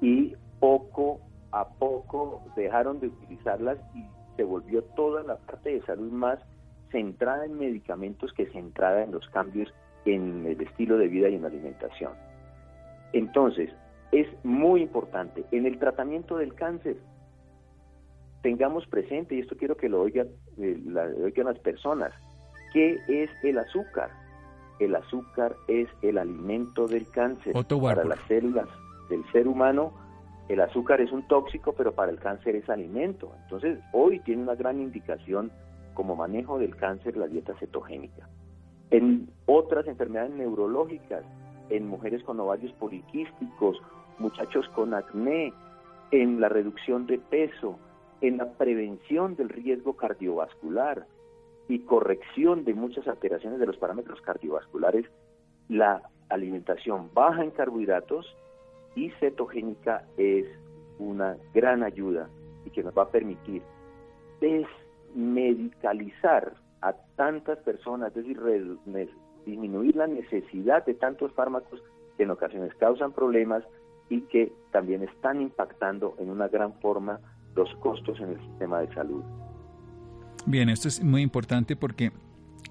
y 0.00 0.36
poco 0.60 1.20
a 1.50 1.68
poco 1.68 2.40
dejaron 2.54 3.00
de 3.00 3.08
utilizarlas 3.08 3.78
y 3.94 4.04
se 4.40 4.44
volvió 4.44 4.82
toda 4.96 5.22
la 5.22 5.36
parte 5.36 5.68
de 5.68 5.82
salud 5.82 6.10
más 6.10 6.38
centrada 6.90 7.44
en 7.44 7.58
medicamentos 7.58 8.32
que 8.32 8.46
centrada 8.46 9.02
en 9.02 9.12
los 9.12 9.28
cambios 9.28 9.70
en 10.06 10.46
el 10.46 10.58
estilo 10.62 10.96
de 10.96 11.08
vida 11.08 11.28
y 11.28 11.34
en 11.34 11.42
la 11.42 11.48
alimentación. 11.48 12.12
Entonces, 13.12 13.68
es 14.12 14.26
muy 14.42 14.80
importante 14.80 15.44
en 15.52 15.66
el 15.66 15.78
tratamiento 15.78 16.38
del 16.38 16.54
cáncer. 16.54 16.96
Tengamos 18.40 18.86
presente, 18.86 19.34
y 19.34 19.40
esto 19.40 19.58
quiero 19.58 19.76
que 19.76 19.90
lo 19.90 20.00
oigan, 20.00 20.28
eh, 20.56 20.82
oigan 21.22 21.44
las 21.44 21.58
personas, 21.58 22.14
¿qué 22.72 22.96
es 23.08 23.28
el 23.42 23.58
azúcar? 23.58 24.08
El 24.78 24.96
azúcar 24.96 25.54
es 25.68 25.86
el 26.00 26.16
alimento 26.16 26.86
del 26.86 27.06
cáncer. 27.10 27.52
Para 27.98 28.08
las 28.08 28.26
células 28.26 28.68
del 29.10 29.22
ser 29.32 29.46
humano, 29.46 29.92
el 30.50 30.60
azúcar 30.60 31.00
es 31.00 31.12
un 31.12 31.22
tóxico, 31.28 31.74
pero 31.74 31.92
para 31.92 32.10
el 32.10 32.18
cáncer 32.18 32.56
es 32.56 32.68
alimento. 32.68 33.32
Entonces, 33.44 33.78
hoy 33.92 34.18
tiene 34.18 34.42
una 34.42 34.56
gran 34.56 34.80
indicación 34.80 35.52
como 35.94 36.16
manejo 36.16 36.58
del 36.58 36.74
cáncer 36.74 37.16
la 37.16 37.28
dieta 37.28 37.54
cetogénica. 37.60 38.28
En 38.90 39.28
otras 39.46 39.86
enfermedades 39.86 40.32
neurológicas, 40.32 41.22
en 41.68 41.86
mujeres 41.86 42.24
con 42.24 42.40
ovarios 42.40 42.72
poliquísticos, 42.72 43.80
muchachos 44.18 44.68
con 44.74 44.92
acné, 44.92 45.52
en 46.10 46.40
la 46.40 46.48
reducción 46.48 47.06
de 47.06 47.18
peso, 47.18 47.78
en 48.20 48.38
la 48.38 48.50
prevención 48.54 49.36
del 49.36 49.50
riesgo 49.50 49.96
cardiovascular 49.96 51.06
y 51.68 51.78
corrección 51.84 52.64
de 52.64 52.74
muchas 52.74 53.06
alteraciones 53.06 53.60
de 53.60 53.66
los 53.66 53.76
parámetros 53.76 54.20
cardiovasculares, 54.22 55.06
la 55.68 56.02
alimentación 56.28 57.08
baja 57.14 57.44
en 57.44 57.52
carbohidratos 57.52 58.26
y 58.94 59.10
cetogénica 59.20 60.04
es 60.16 60.46
una 60.98 61.36
gran 61.54 61.82
ayuda 61.82 62.28
y 62.64 62.70
que 62.70 62.82
nos 62.82 62.96
va 62.96 63.02
a 63.04 63.10
permitir 63.10 63.62
desmedicalizar 64.40 66.54
a 66.82 66.94
tantas 67.16 67.58
personas, 67.58 68.08
es 68.16 68.26
decir, 68.26 68.40
disminuir 69.44 69.96
la 69.96 70.06
necesidad 70.06 70.84
de 70.86 70.94
tantos 70.94 71.32
fármacos 71.32 71.82
que 72.16 72.24
en 72.24 72.30
ocasiones 72.30 72.74
causan 72.76 73.12
problemas 73.12 73.64
y 74.08 74.22
que 74.22 74.52
también 74.72 75.04
están 75.04 75.40
impactando 75.40 76.16
en 76.18 76.30
una 76.30 76.48
gran 76.48 76.72
forma 76.80 77.20
los 77.54 77.72
costos 77.76 78.18
en 78.20 78.30
el 78.30 78.40
sistema 78.40 78.80
de 78.80 78.92
salud. 78.94 79.22
Bien, 80.46 80.68
esto 80.68 80.88
es 80.88 81.02
muy 81.02 81.22
importante 81.22 81.76
porque 81.76 82.12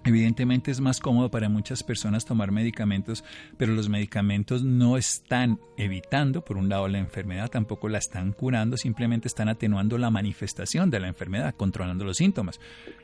Evidentemente 0.06 0.72
es 0.72 0.80
más 0.80 1.00
cómodo 1.00 1.30
para 1.30 1.50
muchas 1.50 1.84
personas 1.84 2.26
tomar 2.26 2.52
medicamentos, 2.52 3.24
pero 3.58 3.74
los 3.74 3.90
medicamentos 3.90 4.64
no 4.64 4.98
están 4.98 5.60
evitando, 5.78 6.44
por 6.44 6.58
un 6.58 6.70
lado, 6.70 6.88
la 6.88 7.00
enfermedad, 7.00 7.50
tampoco 7.50 7.90
la 7.90 7.98
están 7.98 8.32
curando, 8.32 8.78
simplemente 8.78 9.28
están 9.28 9.50
atenuando 9.50 9.98
la 9.98 10.10
manifestación 10.10 10.90
de 10.90 11.00
la 11.00 11.08
enfermedad, 11.08 11.54
controlando 11.56 12.06
los 12.06 12.18
síntomas. 12.18 12.60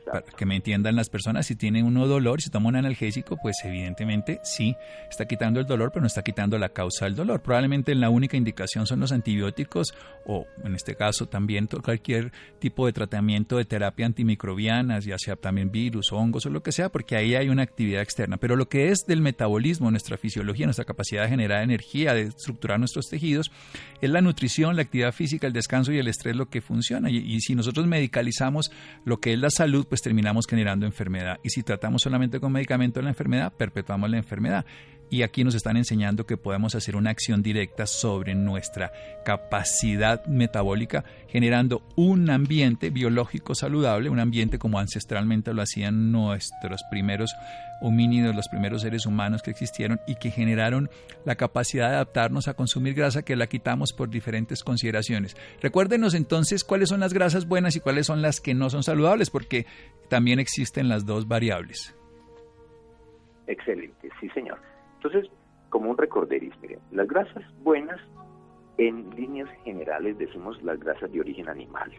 Para 0.05 0.21
que 0.21 0.45
me 0.45 0.55
entiendan 0.55 0.95
las 0.95 1.09
personas, 1.09 1.45
si 1.47 1.55
tienen 1.55 1.85
uno 1.85 2.07
dolor, 2.07 2.41
si 2.41 2.49
toma 2.49 2.69
un 2.69 2.75
analgésico, 2.77 3.37
pues 3.41 3.57
evidentemente 3.63 4.39
sí, 4.43 4.75
está 5.09 5.25
quitando 5.25 5.59
el 5.59 5.65
dolor, 5.65 5.91
pero 5.91 6.01
no 6.01 6.07
está 6.07 6.23
quitando 6.23 6.57
la 6.57 6.69
causa 6.69 7.05
del 7.05 7.15
dolor. 7.15 7.41
Probablemente 7.41 7.93
la 7.95 8.09
única 8.09 8.37
indicación 8.37 8.87
son 8.87 8.99
los 9.01 9.11
antibióticos 9.11 9.93
o, 10.25 10.45
en 10.63 10.75
este 10.75 10.95
caso, 10.95 11.27
también 11.27 11.67
cualquier 11.67 12.31
tipo 12.59 12.85
de 12.85 12.93
tratamiento 12.93 13.57
de 13.57 13.65
terapia 13.65 14.05
antimicrobiana, 14.05 14.99
ya 14.99 15.17
sea 15.17 15.35
también 15.35 15.71
virus, 15.71 16.11
hongos 16.11 16.45
o 16.45 16.49
lo 16.49 16.63
que 16.63 16.71
sea 16.75 16.89
porque 16.89 17.15
ahí 17.15 17.35
hay 17.35 17.49
una 17.49 17.63
actividad 17.63 18.01
externa. 18.01 18.37
Pero 18.37 18.55
lo 18.55 18.67
que 18.69 18.89
es 18.89 19.05
del 19.07 19.21
metabolismo, 19.21 19.91
nuestra 19.91 20.17
fisiología, 20.17 20.65
nuestra 20.65 20.85
capacidad 20.85 21.23
de 21.23 21.29
generar 21.29 21.63
energía, 21.63 22.13
de 22.13 22.23
estructurar 22.23 22.79
nuestros 22.79 23.07
tejidos, 23.09 23.51
es 24.01 24.09
la 24.09 24.21
nutrición, 24.21 24.75
la 24.75 24.83
actividad 24.83 25.13
física, 25.13 25.47
el 25.47 25.53
descanso 25.53 25.91
y 25.91 25.97
el 25.97 26.07
estrés 26.07 26.35
lo 26.35 26.47
que 26.47 26.61
funciona. 26.61 27.09
Y, 27.09 27.17
y 27.17 27.41
si 27.41 27.55
nosotros 27.55 27.87
medicalizamos 27.87 28.71
lo 29.03 29.19
que 29.19 29.33
es 29.33 29.39
la 29.39 29.49
salud, 29.49 29.85
pues 29.87 30.01
terminamos 30.01 30.45
generando 30.47 30.85
enfermedad. 30.85 31.39
Y 31.43 31.49
si 31.49 31.63
tratamos 31.63 32.01
solamente 32.01 32.39
con 32.39 32.51
medicamento 32.51 33.01
la 33.01 33.09
enfermedad, 33.09 33.53
perpetuamos 33.53 34.09
la 34.09 34.17
enfermedad 34.17 34.65
y 35.09 35.21
aquí 35.23 35.43
nos 35.43 35.55
están 35.55 35.77
enseñando 35.77 36.25
que 36.25 36.37
podemos 36.37 36.75
hacer 36.75 36.95
una 36.95 37.09
acción 37.09 37.43
directa 37.43 37.85
sobre 37.85 38.35
nuestra 38.35 38.91
capacidad 39.23 40.25
metabólica, 40.25 41.03
generando 41.27 41.83
un 41.95 42.29
ambiente 42.29 42.89
biológico 42.89 43.55
saludable, 43.55 44.09
un 44.09 44.19
ambiente 44.19 44.59
como 44.59 44.79
ancestralmente 44.79 45.53
lo 45.53 45.61
hacían 45.61 46.11
nuestros 46.11 46.81
primeros 46.89 47.35
homínidos, 47.81 48.35
los 48.35 48.47
primeros 48.47 48.81
seres 48.81 49.05
humanos 49.05 49.41
que 49.41 49.51
existieron 49.51 49.99
y 50.07 50.15
que 50.15 50.31
generaron 50.31 50.89
la 51.25 51.35
capacidad 51.35 51.89
de 51.89 51.95
adaptarnos 51.95 52.47
a 52.47 52.53
consumir 52.53 52.93
grasa 52.93 53.23
que 53.23 53.35
la 53.35 53.47
quitamos 53.47 53.93
por 53.93 54.09
diferentes 54.09 54.63
consideraciones. 54.63 55.35
Recuérdenos 55.61 56.13
entonces 56.13 56.63
cuáles 56.63 56.89
son 56.89 56.99
las 56.99 57.13
grasas 57.13 57.47
buenas 57.47 57.75
y 57.75 57.79
cuáles 57.79 58.07
son 58.07 58.21
las 58.21 58.41
que 58.41 58.53
no 58.53 58.69
son 58.69 58.83
saludables, 58.83 59.29
porque 59.29 59.65
también 60.09 60.39
existen 60.39 60.89
las 60.89 61.05
dos 61.05 61.27
variables. 61.27 61.95
Excelente, 63.47 64.09
sí 64.19 64.29
señor. 64.29 64.59
Entonces, 65.05 65.31
como 65.69 65.91
un 65.91 65.97
recorderis, 65.97 66.53
miren, 66.61 66.79
las 66.91 67.07
grasas 67.07 67.43
buenas, 67.61 67.99
en 68.77 69.09
líneas 69.11 69.49
generales 69.63 70.17
decimos 70.17 70.61
las 70.63 70.79
grasas 70.79 71.11
de 71.11 71.19
origen 71.19 71.47
animal. 71.47 71.91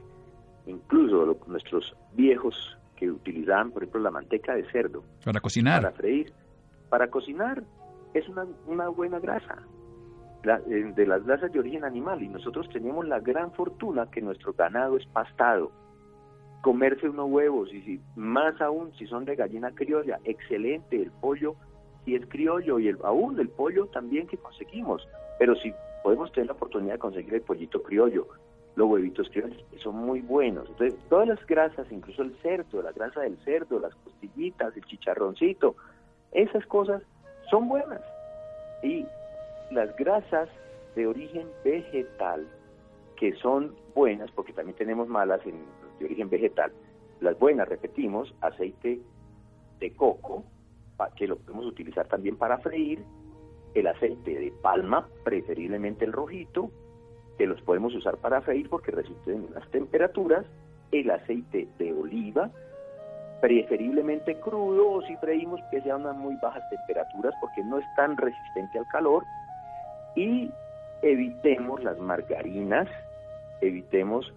Incluso 0.66 1.38
nuestros 1.46 1.96
viejos 2.14 2.54
que 2.96 3.10
utilizaban, 3.10 3.70
por 3.70 3.82
ejemplo, 3.82 4.00
la 4.00 4.10
manteca 4.10 4.54
de 4.54 4.68
cerdo. 4.72 5.04
Para 5.24 5.40
cocinar. 5.40 5.82
Para 5.82 5.94
freír. 5.94 6.32
Para 6.88 7.08
cocinar 7.08 7.62
es 8.12 8.28
una, 8.28 8.44
una 8.66 8.88
buena 8.88 9.20
grasa. 9.20 9.62
Eh, 10.44 10.92
de 10.94 11.06
las 11.06 11.24
grasas 11.24 11.52
de 11.52 11.60
origen 11.60 11.84
animal. 11.84 12.22
Y 12.22 12.28
nosotros 12.28 12.68
tenemos 12.70 13.06
la 13.06 13.20
gran 13.20 13.52
fortuna 13.52 14.10
que 14.10 14.20
nuestro 14.20 14.52
ganado 14.52 14.96
es 14.96 15.06
pastado. 15.06 15.70
Comerse 16.62 17.08
unos 17.08 17.30
huevos 17.30 17.72
y 17.72 17.82
si, 17.82 18.00
más 18.16 18.60
aún 18.60 18.92
si 18.98 19.06
son 19.06 19.24
de 19.24 19.36
gallina 19.36 19.70
criolla, 19.72 20.18
excelente. 20.24 21.00
El 21.00 21.12
pollo 21.12 21.54
y 22.06 22.14
es 22.14 22.26
criollo 22.26 22.78
y 22.78 22.88
el, 22.88 22.98
aún 23.02 23.38
el 23.38 23.48
pollo 23.48 23.86
también 23.86 24.26
que 24.26 24.38
conseguimos. 24.38 25.06
Pero 25.38 25.54
si 25.56 25.74
podemos 26.02 26.32
tener 26.32 26.46
la 26.46 26.52
oportunidad 26.54 26.94
de 26.94 26.98
conseguir 27.00 27.34
el 27.34 27.42
pollito 27.42 27.82
criollo, 27.82 28.28
los 28.76 28.88
huevitos 28.88 29.28
criollos, 29.30 29.62
son 29.82 29.96
muy 29.96 30.20
buenos. 30.20 30.68
Entonces, 30.68 30.98
todas 31.08 31.26
las 31.26 31.44
grasas, 31.46 31.90
incluso 31.90 32.22
el 32.22 32.36
cerdo, 32.42 32.82
la 32.82 32.92
grasa 32.92 33.22
del 33.22 33.36
cerdo, 33.38 33.80
las 33.80 33.94
costillitas, 33.96 34.76
el 34.76 34.84
chicharroncito, 34.84 35.74
esas 36.32 36.64
cosas 36.66 37.02
son 37.50 37.68
buenas. 37.68 38.02
Y 38.82 39.06
las 39.70 39.94
grasas 39.96 40.48
de 40.94 41.06
origen 41.06 41.48
vegetal, 41.64 42.46
que 43.16 43.34
son 43.36 43.74
buenas, 43.94 44.30
porque 44.32 44.52
también 44.52 44.76
tenemos 44.76 45.08
malas 45.08 45.40
en, 45.46 45.64
de 45.98 46.04
origen 46.04 46.28
vegetal, 46.28 46.70
las 47.20 47.38
buenas, 47.38 47.68
repetimos, 47.68 48.34
aceite 48.42 49.00
de 49.80 49.90
coco, 49.94 50.44
que 51.16 51.26
lo 51.26 51.36
podemos 51.36 51.66
utilizar 51.66 52.06
también 52.08 52.36
para 52.36 52.58
freír, 52.58 53.02
el 53.74 53.86
aceite 53.86 54.38
de 54.38 54.52
palma, 54.62 55.06
preferiblemente 55.24 56.04
el 56.04 56.12
rojito, 56.12 56.70
que 57.36 57.46
los 57.46 57.60
podemos 57.62 57.94
usar 57.94 58.16
para 58.16 58.40
freír 58.40 58.68
porque 58.70 58.90
resisten 58.90 59.36
en 59.36 59.44
unas 59.44 59.70
temperaturas, 59.70 60.46
el 60.92 61.10
aceite 61.10 61.68
de 61.78 61.92
oliva, 61.92 62.50
preferiblemente 63.40 64.40
crudo 64.40 64.92
o 64.92 65.02
si 65.02 65.14
freímos 65.16 65.60
que 65.70 65.82
sea 65.82 65.96
unas 65.96 66.16
muy 66.16 66.34
bajas 66.42 66.62
temperaturas 66.70 67.34
porque 67.40 67.62
no 67.64 67.78
es 67.78 67.84
tan 67.96 68.16
resistente 68.16 68.78
al 68.78 68.86
calor 68.88 69.24
y 70.14 70.50
evitemos 71.02 71.82
las 71.84 71.98
margarinas, 71.98 72.88
evitemos 73.60 74.32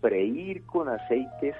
freír 0.00 0.64
con 0.66 0.88
aceites 0.88 1.54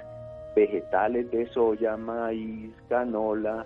vegetales 0.55 1.29
de 1.31 1.47
soya, 1.49 1.95
maíz, 1.97 2.73
canola, 2.89 3.65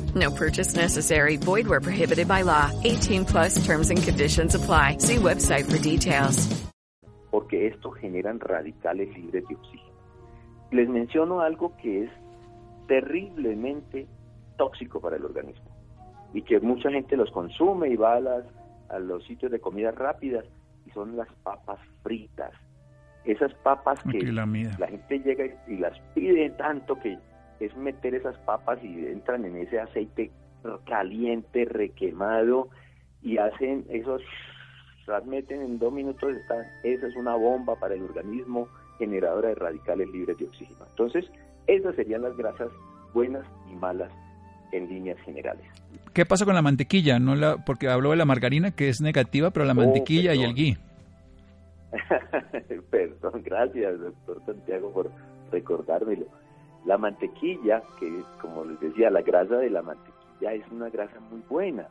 No 0.15 0.31
purchase 0.31 0.75
necessary. 0.75 1.37
Void 1.37 1.67
where 1.67 1.79
prohibited 1.79 2.27
by 2.27 2.41
law. 2.41 2.71
18 2.83 3.25
plus 3.25 3.63
terms 3.65 3.89
and 3.89 4.01
conditions 4.01 4.55
apply. 4.55 4.97
See 4.97 5.17
website 5.17 5.71
for 5.71 5.77
details. 5.77 6.47
Porque 7.29 7.67
esto 7.67 7.91
generan 7.91 8.39
radicales 8.39 9.15
libres 9.15 9.47
de 9.47 9.55
oxígeno. 9.55 9.91
Les 10.71 10.89
menciono 10.89 11.39
algo 11.39 11.75
que 11.77 12.03
es 12.03 12.09
terriblemente 12.87 14.07
tóxico 14.57 14.99
para 14.99 15.15
el 15.15 15.23
organismo 15.25 15.71
y 16.33 16.41
que 16.41 16.59
mucha 16.59 16.89
gente 16.91 17.15
los 17.15 17.31
consume 17.31 17.89
y 17.89 17.95
va 17.95 18.15
a 18.15 18.19
las, 18.19 18.45
a 18.89 18.99
los 18.99 19.23
sitios 19.25 19.51
de 19.51 19.59
comidas 19.59 19.95
rápidas 19.95 20.45
y 20.85 20.91
son 20.91 21.15
las 21.15 21.27
papas 21.43 21.79
fritas. 22.03 22.51
Esas 23.23 23.53
papas 23.55 24.01
que 24.03 24.31
la 24.31 24.87
gente 24.87 25.19
llega 25.19 25.45
y 25.67 25.77
las 25.77 25.97
pide 26.15 26.49
tanto 26.51 26.99
que 26.99 27.17
es 27.61 27.75
meter 27.77 28.15
esas 28.15 28.37
papas 28.39 28.83
y 28.83 29.05
entran 29.07 29.45
en 29.45 29.55
ese 29.57 29.79
aceite 29.79 30.31
caliente, 30.85 31.65
requemado 31.65 32.69
y 33.21 33.37
hacen 33.37 33.85
esos, 33.89 34.21
las 35.07 35.25
meten 35.25 35.61
en 35.61 35.79
dos 35.79 35.91
minutos, 35.93 36.35
están, 36.35 36.65
esa 36.83 37.07
es 37.07 37.15
una 37.15 37.35
bomba 37.35 37.75
para 37.79 37.95
el 37.95 38.03
organismo 38.03 38.67
generadora 38.97 39.49
de 39.49 39.55
radicales 39.55 40.09
libres 40.09 40.37
de 40.37 40.45
oxígeno. 40.45 40.85
Entonces, 40.89 41.25
esas 41.67 41.95
serían 41.95 42.21
las 42.21 42.35
grasas 42.37 42.69
buenas 43.13 43.45
y 43.71 43.75
malas 43.75 44.11
en 44.71 44.87
líneas 44.87 45.19
generales. 45.21 45.65
¿Qué 46.13 46.25
pasa 46.25 46.45
con 46.45 46.55
la 46.55 46.61
mantequilla? 46.61 47.19
No 47.19 47.35
la, 47.35 47.57
porque 47.65 47.89
habló 47.89 48.11
de 48.11 48.17
la 48.17 48.25
margarina 48.25 48.71
que 48.71 48.89
es 48.89 49.01
negativa, 49.01 49.49
pero 49.51 49.65
la 49.65 49.73
Oh, 49.73 49.75
mantequilla 49.75 50.33
y 50.33 50.43
el 50.43 50.53
ghee. 50.53 50.77
Perdón, 52.89 53.41
gracias, 53.43 53.99
doctor 53.99 54.41
Santiago, 54.45 54.91
por 54.91 55.11
recordármelo. 55.51 56.25
La 56.85 56.97
mantequilla, 56.97 57.83
que 57.99 58.23
como 58.41 58.65
les 58.65 58.79
decía, 58.79 59.09
la 59.09 59.21
grasa 59.21 59.57
de 59.57 59.69
la 59.69 59.81
mantequilla 59.81 60.53
es 60.53 60.63
una 60.71 60.89
grasa 60.89 61.19
muy 61.19 61.41
buena, 61.47 61.87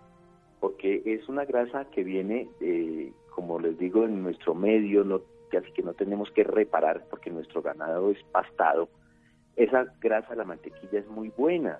porque 0.59 1.03
es 1.05 1.29
una 1.29 1.44
grasa 1.44 1.85
que 1.87 2.03
viene, 2.03 2.48
eh, 2.61 3.12
como 3.35 3.59
les 3.61 3.79
digo, 3.79 4.05
en 4.05 4.22
nuestro 4.22 4.55
medio, 4.55 5.05
casi 5.50 5.70
que 5.72 5.83
no 5.83 5.94
tenemos 5.94 6.31
que 6.31 6.44
reparar 6.44 7.05
porque 7.11 7.31
nuestro 7.31 7.62
ganado 7.62 8.11
es 8.11 8.22
pastado. 8.33 8.88
Esa 9.57 9.87
grasa, 10.00 10.35
la 10.35 10.44
mantequilla, 10.44 11.00
es 11.00 11.09
muy 11.09 11.33
buena. 11.37 11.79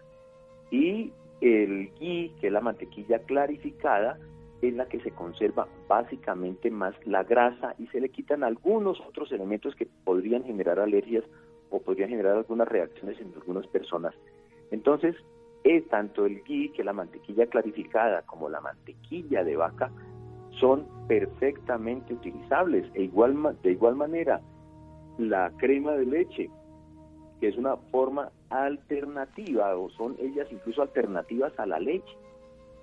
Y 0.71 1.13
el 1.41 1.91
ghee, 1.99 2.33
que 2.41 2.49
es 2.49 2.53
la 2.53 2.61
mantequilla 2.61 3.21
clarificada, 3.21 4.19
es 4.63 4.75
la 4.75 4.87
que 4.87 5.01
se 5.01 5.11
conserva 5.11 5.67
básicamente 5.89 6.71
más 6.71 6.95
la 7.07 7.25
grasa 7.25 7.75
y 7.79 7.87
se 7.89 8.01
le 8.01 8.11
quitan 8.11 8.45
algunos 8.45 9.01
otros 9.01 9.33
elementos 9.33 9.75
que 9.75 9.89
podrían 10.05 10.45
generar 10.45 10.79
alergias 10.79 11.25
o 11.71 11.81
podrían 11.81 12.11
generar 12.11 12.37
algunas 12.37 12.69
reacciones 12.69 13.21
en 13.21 13.33
algunas 13.35 13.67
personas. 13.69 14.15
Entonces, 14.71 15.17
es 15.65 15.87
tanto 15.89 16.27
el 16.27 16.43
ghee, 16.43 16.73
que 16.73 16.85
la 16.85 16.93
mantequilla 16.93 17.47
clarificada, 17.47 18.23
como 18.23 18.49
la 18.49 18.61
mantequilla 18.61 19.45
de 19.45 19.57
vaca, 19.57 19.91
son 20.59 20.87
perfectamente 21.07 22.15
utilizables. 22.15 22.91
E 22.95 23.03
igual, 23.03 23.59
de 23.63 23.73
igual 23.73 23.97
manera, 23.97 24.41
la 25.19 25.53
crema 25.59 25.93
de 25.93 26.07
leche, 26.07 26.51
que 27.41 27.49
es 27.49 27.57
una 27.57 27.77
forma 27.77 28.31
alternativa, 28.49 29.77
o 29.77 29.91
son 29.91 30.17
ellas 30.19 30.49
incluso 30.51 30.83
alternativas 30.83 31.53
a 31.59 31.67
la 31.67 31.79
leche, 31.79 32.17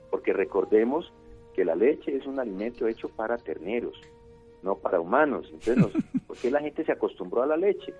porque 0.10 0.34
recordemos 0.34 1.12
que 1.54 1.65
la 1.65 1.76
leche 1.76 2.15
es 2.15 2.26
un 2.28 2.39
alimento 2.39 2.88
hecho 2.88 3.10
para 3.10 3.38
terneros, 3.38 4.00
no 4.62 4.76
para 4.76 5.00
humanos. 5.00 5.50
Entonces, 5.52 6.04
¿por 6.28 6.38
qué 6.38 6.52
la 6.52 6.62
gente 6.62 6.86
se 6.86 6.91
acostumbró 6.91 7.41
a 7.41 7.47
la 7.47 7.58
leche? 7.58 7.93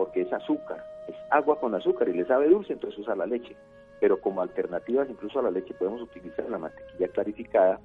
Porque 0.00 0.22
es 0.22 0.32
azúcar, 0.32 0.82
es 1.08 1.14
agua 1.30 1.60
con 1.60 1.74
azúcar 1.74 2.08
y 2.08 2.14
le 2.14 2.24
sabe 2.24 2.48
dulce, 2.48 2.72
entonces 2.72 2.98
usa 3.00 3.14
la 3.14 3.26
leche. 3.26 3.54
Pero 4.00 4.18
como 4.18 4.40
alternativas 4.40 5.10
incluso 5.10 5.38
a 5.40 5.42
la 5.42 5.50
leche 5.50 5.74
podemos 5.74 6.00
utilizar 6.00 6.48
la 6.48 6.56
mantequilla 6.56 7.08
clarificada, 7.08 7.78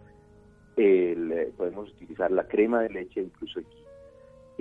el, 0.77 1.29
eh, 1.33 1.51
podemos 1.57 1.89
utilizar 1.91 2.31
la 2.31 2.47
crema 2.47 2.81
de 2.83 2.89
leche, 2.89 3.19
incluso 3.21 3.59
ghee. 3.59 3.75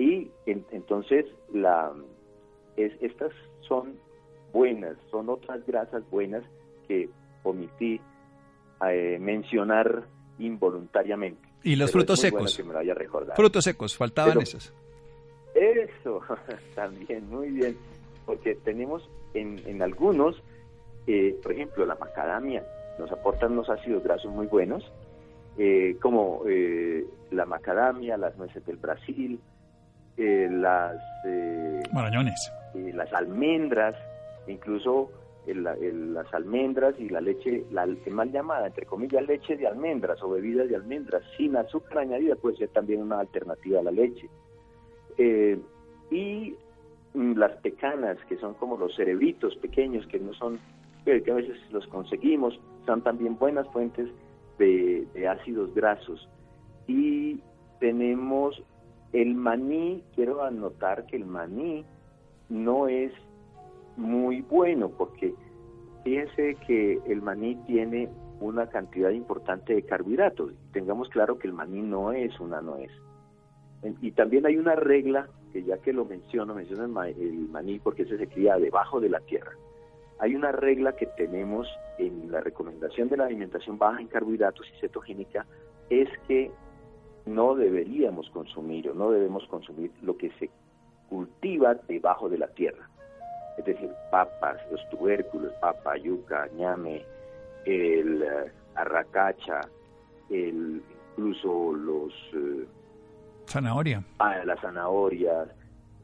Y 0.05 0.31
en- 0.51 0.65
entonces 0.71 1.25
la, 1.53 1.93
es, 2.75 2.91
estas 3.01 3.31
son 3.61 3.93
buenas, 4.51 4.97
son 5.09 5.29
otras 5.29 5.65
grasas 5.65 6.03
buenas 6.11 6.43
que 6.89 7.09
omití 7.43 8.01
eh, 8.85 9.17
mencionar 9.21 10.03
involuntariamente. 10.39 11.47
Y 11.63 11.77
los 11.77 11.89
Pero 11.89 12.01
frutos 12.01 12.19
secos. 12.19 12.57
que 12.57 12.63
me 12.63 12.73
lo 12.73 12.79
haya. 12.79 12.95
Frutos 13.33 13.63
secos, 13.63 13.95
faltaban 13.95 14.31
Pero- 14.33 14.41
esos. 14.41 14.73
Eso, 16.05 16.21
también, 16.75 17.27
muy 17.29 17.49
bien, 17.49 17.75
porque 18.27 18.53
tenemos 18.63 19.09
en, 19.33 19.59
en 19.65 19.81
algunos, 19.81 20.39
eh, 21.07 21.35
por 21.41 21.51
ejemplo, 21.53 21.83
la 21.85 21.95
macadamia 21.95 22.63
nos 22.99 23.11
aportan 23.11 23.53
unos 23.53 23.69
ácidos 23.71 24.03
grasos 24.03 24.31
muy 24.31 24.45
buenos, 24.45 24.83
eh, 25.57 25.97
como 25.99 26.43
eh, 26.47 27.03
la 27.31 27.45
macadamia, 27.47 28.17
las 28.17 28.37
nueces 28.37 28.63
del 28.67 28.77
Brasil, 28.77 29.39
eh, 30.17 30.47
las, 30.51 30.95
eh, 31.25 31.81
Marañones. 31.91 32.51
las 32.75 33.11
almendras, 33.11 33.95
incluso 34.47 35.09
el- 35.47 35.65
el- 35.65 36.13
las 36.13 36.31
almendras 36.35 36.93
y 36.99 37.09
la 37.09 37.19
leche, 37.19 37.65
la 37.71 37.87
mal 38.11 38.31
llamada, 38.31 38.67
entre 38.67 38.85
comillas, 38.85 39.25
leche 39.25 39.57
de 39.57 39.65
almendras 39.67 40.21
o 40.21 40.29
bebidas 40.29 40.69
de 40.69 40.75
almendras 40.75 41.23
sin 41.35 41.55
azúcar 41.57 41.97
añadida 41.99 42.35
puede 42.35 42.57
ser 42.57 42.69
también 42.69 43.01
una 43.01 43.19
alternativa 43.19 43.79
a 43.79 43.83
la 43.83 43.91
leche. 43.91 44.29
Eh, 45.17 45.57
y 46.11 46.55
mm, 47.13 47.33
las 47.33 47.53
pecanas, 47.57 48.17
que 48.27 48.37
son 48.37 48.53
como 48.55 48.77
los 48.77 48.95
cerebritos 48.95 49.55
pequeños, 49.57 50.05
que 50.07 50.19
no 50.19 50.33
son, 50.33 50.59
que 51.03 51.23
a 51.31 51.35
veces 51.35 51.57
los 51.71 51.85
conseguimos, 51.87 52.59
son 52.85 53.01
también 53.01 53.37
buenas 53.37 53.67
fuentes 53.69 54.09
de, 54.57 55.27
ácidos 55.27 55.73
grasos. 55.73 56.27
Y 56.87 57.39
tenemos 57.79 58.61
el 59.13 59.33
maní, 59.35 60.03
quiero 60.15 60.43
anotar 60.43 61.05
que 61.07 61.17
el 61.17 61.25
maní 61.25 61.85
no 62.49 62.87
es 62.87 63.11
muy 63.97 64.41
bueno 64.41 64.89
porque 64.89 65.33
fíjense 66.03 66.55
que 66.67 66.99
el 67.07 67.21
maní 67.21 67.55
tiene 67.65 68.09
una 68.39 68.67
cantidad 68.67 69.09
importante 69.09 69.73
de 69.73 69.83
carbohidratos. 69.83 70.53
Tengamos 70.73 71.09
claro 71.09 71.37
que 71.39 71.47
el 71.47 71.53
maní 71.53 71.81
no 71.81 72.11
es 72.11 72.37
una 72.39 72.61
nuez. 72.61 72.91
Y 74.01 74.11
también 74.11 74.45
hay 74.45 74.57
una 74.57 74.75
regla, 74.75 75.27
que 75.55 75.63
ya 75.63 75.77
que 75.77 75.93
lo 75.93 76.03
menciono, 76.03 76.53
menciono 76.53 76.83
el, 76.83 76.89
ma- 76.89 77.07
el 77.07 77.47
maní 77.49 77.79
porque 77.79 78.01
ese 78.01 78.17
se 78.17 78.27
cría 78.27 78.57
debajo 78.57 78.99
de 78.99 79.07
la 79.07 79.21
tierra. 79.21 79.53
Hay 80.19 80.35
una 80.35 80.51
regla 80.51 80.97
que 80.97 81.05
tenemos 81.05 81.65
en 81.97 82.29
la 82.29 82.41
recomendación 82.41 83.07
de 83.07 83.15
la 83.15 83.23
alimentación 83.25 83.77
baja 83.77 84.01
en 84.01 84.07
carbohidratos 84.07 84.67
y 84.67 84.79
cetogénica, 84.81 85.45
es 85.89 86.09
que 86.27 86.51
no 87.25 87.55
deberíamos 87.55 88.29
consumir 88.31 88.89
o 88.89 88.93
no 88.93 89.11
debemos 89.11 89.47
consumir 89.47 89.91
lo 90.01 90.17
que 90.17 90.29
se 90.39 90.49
cultiva 91.07 91.75
debajo 91.87 92.27
de 92.27 92.37
la 92.39 92.47
tierra. 92.49 92.89
Es 93.57 93.63
decir, 93.63 93.89
papas, 94.11 94.57
los 94.69 94.81
tubérculos, 94.89 95.53
papa, 95.61 95.95
yuca, 95.95 96.49
ñame, 96.57 97.01
el 97.65 98.21
eh, 98.23 98.51
arracacha, 98.75 99.61
el, 100.29 100.81
incluso 101.11 101.71
los 101.71 102.11
eh, 102.33 102.65
Zanahoria. 103.47 104.03
ah, 104.19 104.35
las 104.45 104.59
zanahorias, 104.61 105.47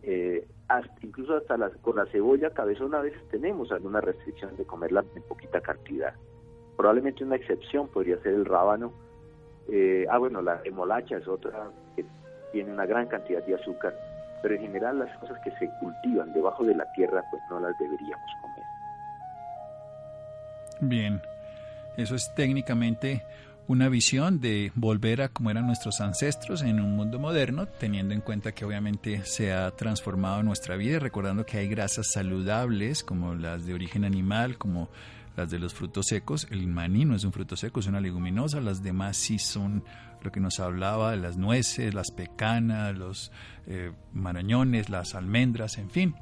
eh, 0.03 0.47
hasta- 0.67 0.93
incluso 1.05 1.35
hasta 1.37 1.57
las, 1.57 1.71
con 1.77 1.95
la 1.97 2.05
cebolla 2.07 2.49
cabezona 2.51 2.99
a 2.99 3.01
veces 3.01 3.21
tenemos 3.29 3.71
alguna 3.71 4.01
restricción 4.01 4.55
de 4.57 4.65
comerla 4.65 5.03
en 5.15 5.23
poquita 5.23 5.59
cantidad. 5.61 6.13
Probablemente 6.77 7.23
una 7.23 7.35
excepción 7.35 7.87
podría 7.89 8.17
ser 8.21 8.33
el 8.33 8.45
rábano. 8.45 8.93
Eh, 9.69 10.05
ah, 10.09 10.17
bueno, 10.17 10.41
la 10.41 10.55
remolacha 10.57 11.17
es 11.17 11.27
otra 11.27 11.69
que 11.95 12.05
tiene 12.51 12.71
una 12.73 12.85
gran 12.85 13.07
cantidad 13.07 13.45
de 13.45 13.55
azúcar, 13.55 13.93
pero 14.41 14.55
en 14.55 14.61
general 14.61 14.99
las 14.99 15.15
cosas 15.19 15.37
que 15.43 15.51
se 15.51 15.69
cultivan 15.79 16.33
debajo 16.33 16.63
de 16.63 16.75
la 16.75 16.85
tierra 16.93 17.23
pues 17.29 17.41
no 17.49 17.59
las 17.59 17.77
deberíamos 17.77 18.29
comer. 18.41 18.63
Bien, 20.79 21.21
eso 21.97 22.15
es 22.15 22.33
técnicamente 22.35 23.23
una 23.67 23.89
visión 23.89 24.39
de 24.39 24.71
volver 24.75 25.21
a 25.21 25.29
como 25.29 25.49
eran 25.49 25.67
nuestros 25.67 26.01
ancestros 26.01 26.61
en 26.61 26.79
un 26.79 26.95
mundo 26.95 27.19
moderno, 27.19 27.67
teniendo 27.67 28.13
en 28.13 28.21
cuenta 28.21 28.51
que 28.51 28.65
obviamente 28.65 29.23
se 29.25 29.53
ha 29.53 29.71
transformado 29.71 30.43
nuestra 30.43 30.75
vida, 30.75 30.99
recordando 30.99 31.45
que 31.45 31.57
hay 31.57 31.67
grasas 31.67 32.11
saludables 32.11 33.03
como 33.03 33.35
las 33.35 33.65
de 33.65 33.73
origen 33.73 34.03
animal, 34.03 34.57
como 34.57 34.89
las 35.37 35.49
de 35.49 35.59
los 35.59 35.73
frutos 35.73 36.07
secos. 36.07 36.47
El 36.49 36.67
maní 36.67 37.05
no 37.05 37.15
es 37.15 37.23
un 37.23 37.31
fruto 37.31 37.55
seco, 37.55 37.79
es 37.79 37.87
una 37.87 38.01
leguminosa. 38.01 38.59
Las 38.59 38.83
demás 38.83 39.17
sí 39.17 39.39
son 39.39 39.83
lo 40.21 40.31
que 40.31 40.39
nos 40.39 40.59
hablaba 40.59 41.15
las 41.15 41.37
nueces, 41.37 41.93
las 41.93 42.11
pecanas, 42.11 42.97
los 42.97 43.31
eh, 43.67 43.91
marañones, 44.13 44.89
las 44.89 45.15
almendras, 45.15 45.77
en 45.77 45.89
fin 45.89 46.15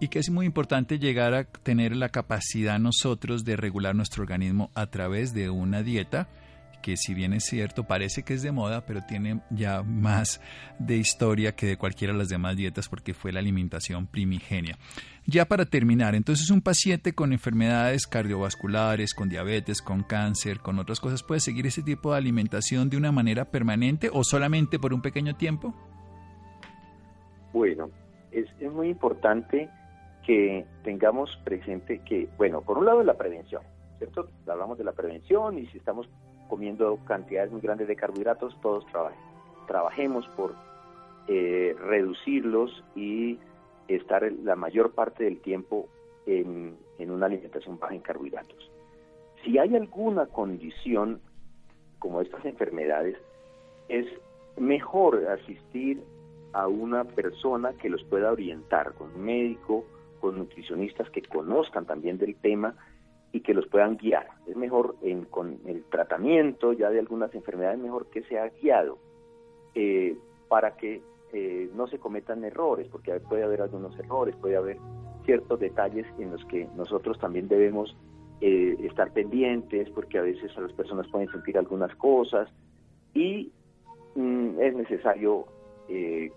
y 0.00 0.08
que 0.08 0.20
es 0.20 0.30
muy 0.30 0.46
importante 0.46 0.98
llegar 0.98 1.34
a 1.34 1.44
tener 1.44 1.96
la 1.96 2.08
capacidad 2.08 2.78
nosotros 2.78 3.44
de 3.44 3.56
regular 3.56 3.94
nuestro 3.94 4.22
organismo 4.22 4.70
a 4.74 4.86
través 4.86 5.34
de 5.34 5.50
una 5.50 5.82
dieta 5.82 6.28
que 6.82 6.96
si 6.96 7.14
bien 7.14 7.32
es 7.32 7.44
cierto 7.44 7.84
parece 7.84 8.22
que 8.22 8.34
es 8.34 8.42
de 8.42 8.52
moda, 8.52 8.84
pero 8.86 9.00
tiene 9.06 9.40
ya 9.50 9.82
más 9.82 10.40
de 10.78 10.96
historia 10.96 11.54
que 11.54 11.66
de 11.66 11.76
cualquiera 11.76 12.12
de 12.12 12.18
las 12.18 12.28
demás 12.28 12.56
dietas 12.56 12.88
porque 12.88 13.14
fue 13.14 13.32
la 13.32 13.40
alimentación 13.40 14.06
primigenia. 14.06 14.76
Ya 15.26 15.44
para 15.44 15.66
terminar, 15.66 16.14
entonces 16.14 16.50
un 16.50 16.62
paciente 16.62 17.12
con 17.12 17.32
enfermedades 17.32 18.06
cardiovasculares, 18.06 19.12
con 19.12 19.28
diabetes, 19.28 19.82
con 19.82 20.02
cáncer, 20.02 20.60
con 20.60 20.78
otras 20.78 21.00
cosas, 21.00 21.22
¿puede 21.22 21.40
seguir 21.40 21.66
ese 21.66 21.82
tipo 21.82 22.12
de 22.12 22.18
alimentación 22.18 22.88
de 22.88 22.96
una 22.96 23.12
manera 23.12 23.44
permanente 23.44 24.10
o 24.12 24.24
solamente 24.24 24.78
por 24.78 24.94
un 24.94 25.02
pequeño 25.02 25.36
tiempo? 25.36 25.74
Bueno, 27.52 27.90
es, 28.30 28.46
muy 28.72 28.88
importante 28.88 29.68
que 30.24 30.64
tengamos 30.84 31.30
presente 31.44 32.00
que, 32.04 32.28
bueno, 32.36 32.62
por 32.62 32.78
un 32.78 32.86
lado 32.86 33.02
la 33.02 33.14
prevención, 33.14 33.62
¿cierto? 33.98 34.28
Hablamos 34.46 34.78
de 34.78 34.84
la 34.84 34.92
prevención 34.92 35.58
y 35.58 35.66
si 35.66 35.78
estamos 35.78 36.08
comiendo 36.48 36.98
cantidades 37.06 37.52
muy 37.52 37.60
grandes 37.60 37.88
de 37.88 37.96
carbohidratos, 37.96 38.58
todos 38.60 38.84
trabajemos 39.66 40.26
por 40.36 40.54
eh, 41.28 41.76
reducirlos 41.78 42.84
y 42.96 43.38
estar 43.86 44.30
la 44.44 44.56
mayor 44.56 44.92
parte 44.92 45.24
del 45.24 45.40
tiempo 45.40 45.88
en, 46.26 46.76
en 46.98 47.10
una 47.10 47.26
alimentación 47.26 47.78
baja 47.78 47.94
en 47.94 48.00
carbohidratos. 48.00 48.70
Si 49.44 49.58
hay 49.58 49.74
alguna 49.76 50.26
condición 50.26 51.20
como 51.98 52.20
estas 52.20 52.44
enfermedades, 52.44 53.16
es 53.88 54.06
mejor 54.56 55.26
asistir 55.28 56.02
a 56.52 56.66
una 56.66 57.04
persona 57.04 57.72
que 57.74 57.88
los 57.88 58.02
pueda 58.04 58.32
orientar, 58.32 58.94
con 58.94 59.14
un 59.14 59.24
médico, 59.24 59.84
con 60.20 60.38
nutricionistas 60.38 61.08
que 61.10 61.22
conozcan 61.22 61.86
también 61.86 62.18
del 62.18 62.34
tema 62.36 62.74
y 63.32 63.40
que 63.40 63.54
los 63.54 63.66
puedan 63.66 63.96
guiar. 63.96 64.26
Es 64.46 64.56
mejor 64.56 64.96
en, 65.02 65.24
con 65.24 65.58
el 65.66 65.84
tratamiento 65.84 66.72
ya 66.72 66.90
de 66.90 66.98
algunas 66.98 67.34
enfermedades, 67.34 67.78
mejor 67.78 68.06
que 68.06 68.22
sea 68.24 68.48
guiado 68.60 68.98
eh, 69.74 70.16
para 70.48 70.76
que 70.76 71.02
eh, 71.32 71.70
no 71.74 71.86
se 71.88 71.98
cometan 71.98 72.44
errores, 72.44 72.88
porque 72.88 73.18
puede 73.20 73.44
haber 73.44 73.62
algunos 73.62 73.98
errores, 73.98 74.34
puede 74.36 74.56
haber 74.56 74.78
ciertos 75.24 75.60
detalles 75.60 76.06
en 76.18 76.30
los 76.30 76.44
que 76.46 76.66
nosotros 76.74 77.18
también 77.18 77.48
debemos 77.48 77.94
eh, 78.40 78.76
estar 78.80 79.12
pendientes, 79.12 79.90
porque 79.90 80.18
a 80.18 80.22
veces 80.22 80.50
las 80.56 80.72
personas 80.72 81.06
pueden 81.08 81.30
sentir 81.30 81.58
algunas 81.58 81.94
cosas 81.96 82.48
y 83.12 83.52
mm, 84.14 84.60
es 84.60 84.74
necesario 84.74 85.46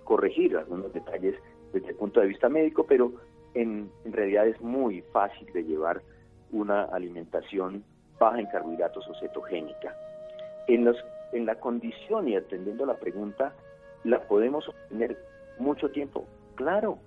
corregir 0.06 0.56
algunos 0.56 0.94
detalles 0.94 1.36
desde 1.74 1.90
el 1.90 1.96
punto 1.96 2.22
de 2.22 2.28
vista 2.28 2.48
médico, 2.48 2.86
pero 2.88 3.12
en, 3.54 3.92
realidad 4.06 4.48
es 4.48 4.60
muy 4.62 5.02
fácil 5.12 5.52
de 5.54 5.64
llevar 5.64 6.02
una 6.52 6.84
alimentación 6.84 7.84
baja 8.20 8.40
en 8.40 8.48
carbohidratos 8.48 9.08
o 9.08 9.16
cetogénica. 9.20 9.96
En, 10.68 10.86
los, 10.86 10.98
en 11.34 11.46
la 11.46 11.56
condición 11.56 12.28
y 12.28 12.36
atendiendo 12.36 12.86
la 12.86 12.98
pregunta, 12.98 13.54
¿la 14.04 14.22
podemos 14.28 14.68
obtener 14.68 15.18
mucho 15.58 15.90
tiempo? 15.90 16.26
Claro, 16.56 17.00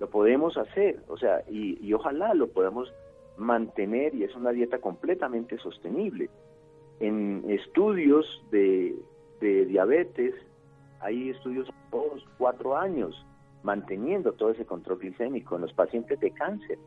lo 0.00 0.08
podemos 0.10 0.56
hacer, 0.56 1.00
o 1.08 1.16
sea, 1.16 1.42
y, 1.48 1.92
ojalá 1.92 2.34
lo 2.34 2.48
podamos 2.48 2.92
mantener 3.36 4.14
y 4.14 4.24
es 4.24 4.34
una 4.36 4.50
dieta 4.50 4.78
completamente 4.78 5.58
sostenible. 5.58 6.30
En 7.00 7.44
estudios 7.48 8.44
de, 8.50 8.94
de 9.40 9.66
diabetes, 9.66 10.34
hay 11.00 11.30
estudios 11.30 11.68
todos 11.90 12.24
cuatro 12.38 12.76
años 12.76 13.26
manteniendo 13.62 14.32
todo 14.32 14.50
ese 14.50 14.64
control 14.64 14.98
glicémico 14.98 15.56
en 15.56 15.62
los 15.62 15.72
pacientes 15.72 16.20
de 16.20 16.30
cáncer. 16.30 16.78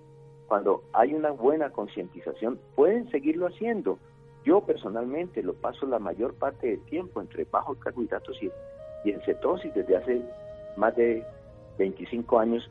Cuando 0.47 0.83
hay 0.93 1.13
una 1.13 1.31
buena 1.31 1.71
concientización, 1.71 2.59
pueden 2.75 3.09
seguirlo 3.09 3.47
haciendo. 3.47 3.99
Yo 4.45 4.61
personalmente 4.61 5.43
lo 5.43 5.53
paso 5.53 5.85
la 5.85 5.99
mayor 5.99 6.33
parte 6.35 6.67
del 6.67 6.81
tiempo 6.85 7.19
entre 7.21 7.43
bajos 7.45 7.77
carbohidratos 7.79 8.41
y, 8.41 8.51
en 9.09 9.21
cetosis 9.21 9.73
desde 9.73 9.95
hace 9.95 10.21
más 10.75 10.95
de 10.95 11.23
25 11.77 12.39
años 12.39 12.69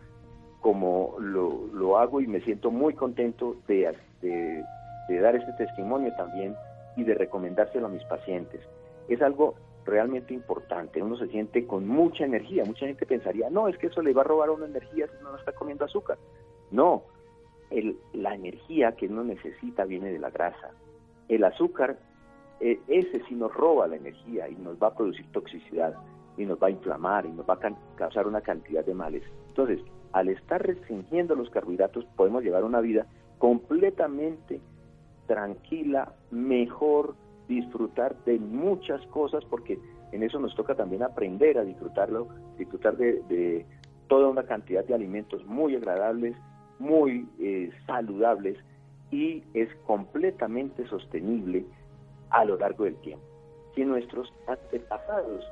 como 0.61 1.17
lo, 1.21 1.99
hago 1.99 2.21
y 2.21 2.27
me 2.27 2.41
siento 2.41 2.71
muy 2.71 2.95
contento 2.95 3.57
de, 3.69 3.95
de 4.21 5.21
dar 5.21 5.37
este 5.37 5.53
testimonio 5.53 6.13
también 6.17 6.55
y 6.97 7.05
de 7.05 7.15
recomendárselo 7.15 7.87
a 7.87 7.91
mis 7.91 8.05
pacientes. 8.05 8.61
Es 9.09 9.23
algo 9.23 9.55
realmente 9.87 10.35
importante. 10.35 11.03
Uno 11.03 11.17
se 11.17 11.29
siente 11.29 11.67
con 11.67 11.87
mucha 11.87 12.25
energía. 12.25 12.65
Mucha 12.65 12.87
gente 12.87 13.07
pensaría, 13.07 13.49
no, 13.49 13.69
es 13.69 13.79
que 13.79 13.87
eso 13.87 14.03
le 14.03 14.13
va 14.13 14.23
a 14.23 14.25
robar 14.25 14.49
a 14.49 14.53
uno 14.53 14.67
energía 14.67 15.07
si 15.07 15.17
uno 15.21 15.33
no 15.33 15.39
está 15.39 15.53
comiendo 15.53 15.85
azúcar. 15.85 16.19
No, 16.71 17.05
el, 17.71 17.97
la 18.13 18.35
energía 18.35 18.93
que 18.93 19.07
uno 19.07 19.25
necesita 19.25 19.85
viene 19.85 20.13
de 20.13 20.19
la 20.19 20.31
grasa. 20.31 20.71
El 21.29 21.45
azúcar, 21.45 21.99
eh, 22.61 22.79
ese 22.89 23.23
sí 23.29 23.35
nos 23.35 23.53
roba 23.55 23.87
la 23.87 23.97
energía 23.97 24.49
y 24.49 24.57
nos 24.57 24.77
va 24.81 24.89
a 24.89 24.95
producir 24.95 25.27
toxicidad 25.33 25.95
y 26.37 26.45
nos 26.45 26.63
va 26.63 26.69
a 26.69 26.71
inflamar 26.71 27.27
y 27.27 27.33
nos 27.33 27.49
va 27.49 27.55
a 27.55 27.97
causar 27.97 28.27
una 28.27 28.41
cantidad 28.41 28.85
de 28.85 28.95
males. 28.95 29.23
Entonces, 29.49 29.81
al 30.13 30.29
estar 30.29 30.65
restringiendo 30.65 31.35
los 31.35 31.51
carbohidratos, 31.51 32.05
podemos 32.17 32.43
llevar 32.43 32.65
una 32.65 32.81
vida 32.81 33.07
completamente 33.39 34.61
tranquila, 35.27 36.13
mejor, 36.31 37.15
disfrutar 37.49 38.17
de 38.25 38.39
muchas 38.39 39.05
cosas 39.07 39.45
porque 39.45 39.79
en 40.13 40.23
eso 40.23 40.39
nos 40.39 40.55
toca 40.55 40.75
también 40.75 41.03
aprender 41.03 41.59
a 41.59 41.65
disfrutarlo, 41.65 42.29
disfrutar 42.59 42.97
de, 42.97 43.67
toda 44.09 44.29
una 44.29 44.45
cantidad 44.45 44.85
de 44.85 44.95
alimentos 44.95 45.45
muy 45.47 45.75
agradables, 45.75 46.37
muy 46.79 47.29
eh, 47.39 47.71
saludables 47.87 48.59
y 49.11 49.43
es 49.55 49.69
completamente 49.87 50.87
sostenible 50.89 51.65
a 52.31 52.45
lo 52.45 52.57
largo 52.59 52.85
del 52.85 52.97
tiempo. 52.97 53.25
Si 53.75 53.85
nuestros 53.85 54.33
antepasados 54.47 55.45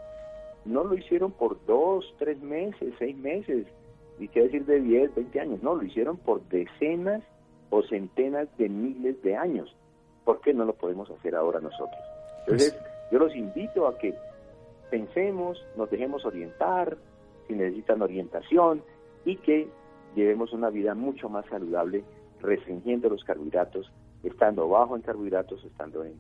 no 0.64 0.84
lo 0.84 0.94
hicieron 0.94 1.30
por 1.32 1.64
dos, 1.66 2.04
tres 2.18 2.40
meses, 2.40 2.94
seis 2.98 3.16
meses, 3.16 3.66
y 4.18 4.28
qué 4.28 4.42
decir 4.42 4.64
de 4.64 4.80
diez, 4.80 5.14
veinte 5.14 5.40
años, 5.40 5.62
no, 5.62 5.74
lo 5.74 5.84
hicieron 5.84 6.16
por 6.16 6.42
decenas 6.48 7.22
o 7.70 7.82
centenas 7.82 8.48
de 8.56 8.68
miles 8.68 9.20
de 9.22 9.36
años. 9.36 9.74
¿por 10.24 10.40
qué 10.40 10.52
no 10.54 10.64
lo 10.64 10.74
podemos 10.74 11.10
hacer 11.10 11.34
ahora 11.34 11.60
nosotros? 11.60 12.00
Entonces, 12.40 12.72
pues 12.72 12.92
yo 13.12 13.18
los 13.18 13.34
invito 13.36 13.86
a 13.86 13.98
que 13.98 14.14
pensemos, 14.90 15.64
nos 15.76 15.90
dejemos 15.90 16.24
orientar, 16.24 16.96
si 17.46 17.54
necesitan 17.54 18.02
orientación, 18.02 18.82
y 19.24 19.36
que 19.36 19.68
llevemos 20.14 20.52
una 20.52 20.70
vida 20.70 20.94
mucho 20.94 21.28
más 21.28 21.44
saludable, 21.46 22.04
restringiendo 22.40 23.08
los 23.08 23.24
carbohidratos, 23.24 23.90
estando 24.22 24.68
bajo 24.68 24.96
en 24.96 25.02
carbohidratos, 25.02 25.64
estando 25.64 26.04
en, 26.04 26.14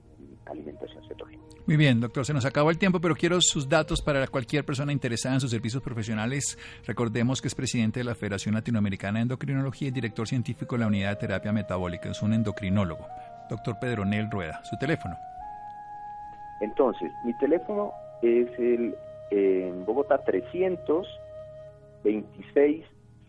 alimentación 0.46 1.02
cetogénica. 1.08 1.42
Muy 1.66 1.78
bien, 1.78 2.00
doctor, 2.00 2.26
se 2.26 2.34
nos 2.34 2.44
acabó 2.44 2.68
el 2.68 2.76
tiempo, 2.76 3.00
pero 3.00 3.14
quiero 3.14 3.38
sus 3.40 3.66
datos 3.66 4.02
para 4.02 4.26
cualquier 4.26 4.62
persona 4.66 4.92
interesada 4.92 5.36
en 5.36 5.40
sus 5.40 5.50
servicios 5.50 5.82
profesionales. 5.82 6.58
Recordemos 6.86 7.40
que 7.40 7.48
es 7.48 7.54
presidente 7.54 8.00
de 8.00 8.04
la 8.04 8.14
Federación 8.14 8.54
Latinoamericana 8.54 9.20
de 9.20 9.22
Endocrinología 9.22 9.88
y 9.88 9.90
director 9.90 10.28
científico 10.28 10.74
de 10.74 10.80
la 10.80 10.88
Unidad 10.88 11.10
de 11.10 11.16
Terapia 11.16 11.50
Metabólica. 11.50 12.10
Es 12.10 12.20
un 12.20 12.34
endocrinólogo 12.34 13.06
doctor 13.48 13.78
Pedronel 13.78 14.30
Rueda. 14.30 14.62
¿Su 14.64 14.76
teléfono? 14.76 15.16
Entonces, 16.60 17.10
mi 17.24 17.32
teléfono 17.34 17.92
es 18.22 18.48
el 18.58 18.94
en 19.30 19.84
Bogotá 19.84 20.22
300 20.24 21.06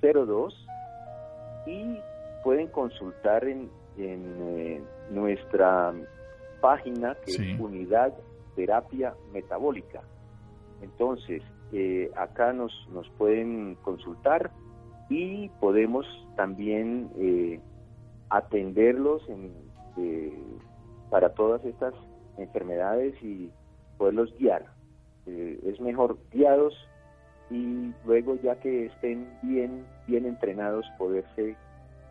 2602 0.01 0.67
y 1.67 1.99
pueden 2.43 2.67
consultar 2.67 3.43
en, 3.45 3.69
eh, 3.97 4.81
nuestra 5.09 5.93
página 6.61 7.15
que 7.25 7.31
es 7.31 7.59
Unidad 7.59 8.13
Terapia 8.55 9.13
Metabólica. 9.31 10.01
Entonces, 10.81 11.41
eh, 11.71 12.11
acá 12.15 12.53
nos, 12.53 12.71
nos 12.91 13.09
pueden 13.11 13.75
consultar 13.83 14.51
y 15.09 15.49
podemos 15.59 16.05
también 16.35 17.09
eh, 17.17 17.59
atenderlos 18.29 19.27
en 19.29 19.65
para 21.09 21.29
todas 21.29 21.63
estas 21.63 21.93
enfermedades 22.37 23.15
y 23.23 23.49
poderlos 23.97 24.33
guiar. 24.37 24.65
Eh, 25.25 25.59
es 25.65 25.79
mejor 25.79 26.17
guiados 26.31 26.73
y 27.49 27.93
luego 28.05 28.37
ya 28.41 28.59
que 28.59 28.87
estén 28.87 29.29
bien, 29.41 29.85
bien 30.07 30.25
entrenados, 30.25 30.85
poderse, 30.97 31.55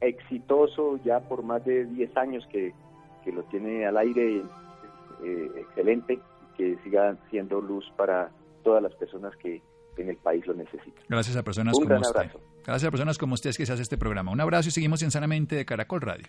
exitoso 0.00 0.98
ya 1.04 1.20
por 1.20 1.42
más 1.42 1.64
de 1.64 1.84
10 1.86 2.16
años 2.16 2.46
que, 2.50 2.72
lo 3.26 3.42
tiene 3.42 3.84
al 3.84 3.98
aire 3.98 4.42
eh, 5.22 5.50
excelente, 5.56 6.18
que 6.56 6.78
siga 6.82 7.14
siendo 7.28 7.60
luz 7.60 7.84
para 7.94 8.30
todas 8.64 8.82
las 8.82 8.94
personas 8.94 9.36
que 9.36 9.60
en 9.98 10.08
el 10.08 10.16
país 10.16 10.46
lo 10.46 10.54
necesitan. 10.54 11.04
Gracias 11.10 11.36
a 11.36 11.42
personas 11.42 11.74
como 11.74 11.94
usted. 12.00 12.30
Gracias 12.64 12.88
a 12.88 12.90
personas 12.90 13.18
como 13.18 13.34
ustedes 13.34 13.58
que 13.58 13.66
se 13.66 13.72
hace 13.74 13.82
este 13.82 13.98
programa. 13.98 14.32
Un 14.32 14.40
abrazo 14.40 14.70
y 14.70 14.72
seguimos 14.72 15.02
en 15.02 15.10
Sanamente 15.10 15.56
de 15.56 15.66
Caracol 15.66 16.00
Radio. 16.00 16.26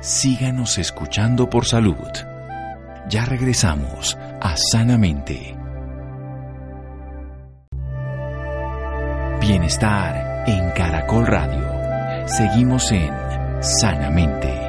Síganos 0.00 0.78
escuchando 0.78 1.48
por 1.48 1.64
salud. 1.64 1.94
Ya 3.08 3.24
regresamos 3.24 4.16
a 4.40 4.56
Sanamente. 4.56 5.56
Bienestar 9.40 10.33
en 10.46 10.70
Caracol 10.72 11.26
Radio. 11.26 11.64
Seguimos 12.26 12.92
en 12.92 13.10
Sanamente. 13.60 14.60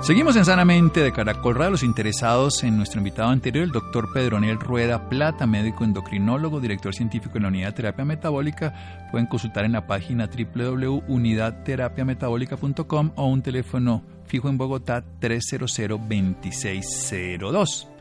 Seguimos 0.00 0.36
en 0.36 0.44
Sanamente 0.44 1.00
de 1.00 1.12
Caracol 1.12 1.54
Radio, 1.54 1.70
los 1.70 1.82
interesados 1.82 2.62
en 2.62 2.76
nuestro 2.76 2.98
invitado 2.98 3.30
anterior, 3.30 3.64
el 3.64 3.72
doctor 3.72 4.12
Pedronel 4.12 4.60
Rueda 4.60 5.08
Plata, 5.08 5.46
médico 5.46 5.82
endocrinólogo, 5.84 6.60
director 6.60 6.94
científico 6.94 7.38
en 7.38 7.44
la 7.44 7.48
Unidad 7.48 7.68
de 7.68 7.76
Terapia 7.76 8.04
Metabólica. 8.04 8.74
Pueden 9.10 9.26
consultar 9.26 9.64
en 9.64 9.72
la 9.72 9.86
página 9.86 10.28
www.unidadterapiametabólica.com 10.28 13.12
o 13.16 13.26
un 13.26 13.42
teléfono 13.42 14.13
fijo 14.34 14.48
en 14.48 14.58
Bogotá 14.58 15.04
300-2602. 15.20 17.94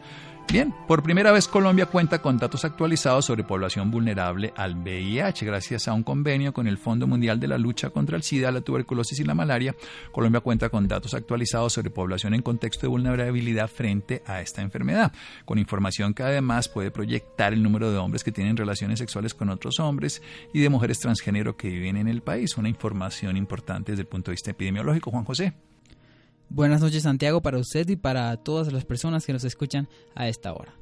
Bien, 0.51 0.73
por 0.87 1.01
primera 1.01 1.31
vez 1.31 1.47
Colombia 1.47 1.85
cuenta 1.85 2.21
con 2.21 2.37
datos 2.37 2.65
actualizados 2.65 3.25
sobre 3.25 3.43
población 3.43 3.89
vulnerable 3.89 4.53
al 4.55 4.75
VIH. 4.75 5.45
Gracias 5.45 5.87
a 5.87 5.93
un 5.93 6.03
convenio 6.03 6.53
con 6.53 6.67
el 6.67 6.77
Fondo 6.77 7.07
Mundial 7.07 7.39
de 7.39 7.47
la 7.47 7.57
Lucha 7.57 7.91
contra 7.91 8.17
el 8.17 8.23
SIDA, 8.23 8.51
la 8.51 8.61
tuberculosis 8.61 9.19
y 9.19 9.23
la 9.23 9.33
malaria, 9.33 9.75
Colombia 10.11 10.41
cuenta 10.41 10.69
con 10.69 10.87
datos 10.87 11.13
actualizados 11.13 11.73
sobre 11.73 11.89
población 11.89 12.33
en 12.33 12.41
contexto 12.41 12.81
de 12.81 12.89
vulnerabilidad 12.89 13.67
frente 13.67 14.21
a 14.27 14.41
esta 14.41 14.61
enfermedad, 14.61 15.13
con 15.45 15.59
información 15.59 16.13
que 16.13 16.23
además 16.23 16.67
puede 16.67 16.91
proyectar 16.91 17.53
el 17.53 17.63
número 17.63 17.91
de 17.91 17.97
hombres 17.97 18.23
que 18.23 18.31
tienen 18.31 18.57
relaciones 18.57 18.99
sexuales 18.99 19.33
con 19.33 19.49
otros 19.49 19.79
hombres 19.79 20.21
y 20.53 20.61
de 20.61 20.69
mujeres 20.69 20.99
transgénero 20.99 21.57
que 21.57 21.69
viven 21.69 21.97
en 21.97 22.07
el 22.07 22.21
país. 22.21 22.57
Una 22.57 22.69
información 22.69 23.37
importante 23.37 23.91
desde 23.91 24.01
el 24.01 24.07
punto 24.07 24.29
de 24.29 24.33
vista 24.33 24.51
epidemiológico. 24.51 25.09
Juan 25.09 25.25
José. 25.25 25.53
Buenas 26.53 26.81
noches 26.81 27.01
Santiago 27.01 27.41
para 27.41 27.57
usted 27.57 27.89
y 27.89 27.95
para 27.95 28.37
todas 28.37 28.71
las 28.71 28.85
personas 28.85 29.25
que 29.25 29.33
nos 29.33 29.43
escuchan 29.43 29.89
a 30.13 30.27
esta 30.27 30.53
hora. 30.53 30.75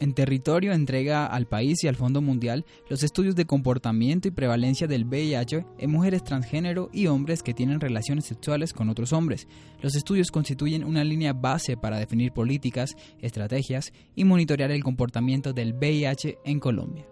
En 0.00 0.12
territorio 0.12 0.74
entrega 0.74 1.24
al 1.24 1.46
país 1.46 1.82
y 1.82 1.88
al 1.88 1.96
Fondo 1.96 2.20
Mundial 2.20 2.66
los 2.90 3.04
estudios 3.04 3.36
de 3.36 3.46
comportamiento 3.46 4.28
y 4.28 4.30
prevalencia 4.30 4.86
del 4.86 5.06
VIH 5.06 5.64
en 5.78 5.90
mujeres 5.90 6.22
transgénero 6.24 6.90
y 6.92 7.06
hombres 7.06 7.42
que 7.42 7.54
tienen 7.54 7.80
relaciones 7.80 8.26
sexuales 8.26 8.74
con 8.74 8.90
otros 8.90 9.14
hombres. 9.14 9.48
Los 9.80 9.94
estudios 9.94 10.30
constituyen 10.30 10.84
una 10.84 11.04
línea 11.04 11.32
base 11.32 11.78
para 11.78 11.98
definir 11.98 12.32
políticas, 12.32 12.94
estrategias 13.18 13.94
y 14.14 14.24
monitorear 14.24 14.72
el 14.72 14.84
comportamiento 14.84 15.54
del 15.54 15.72
VIH 15.72 16.36
en 16.44 16.60
Colombia. 16.60 17.06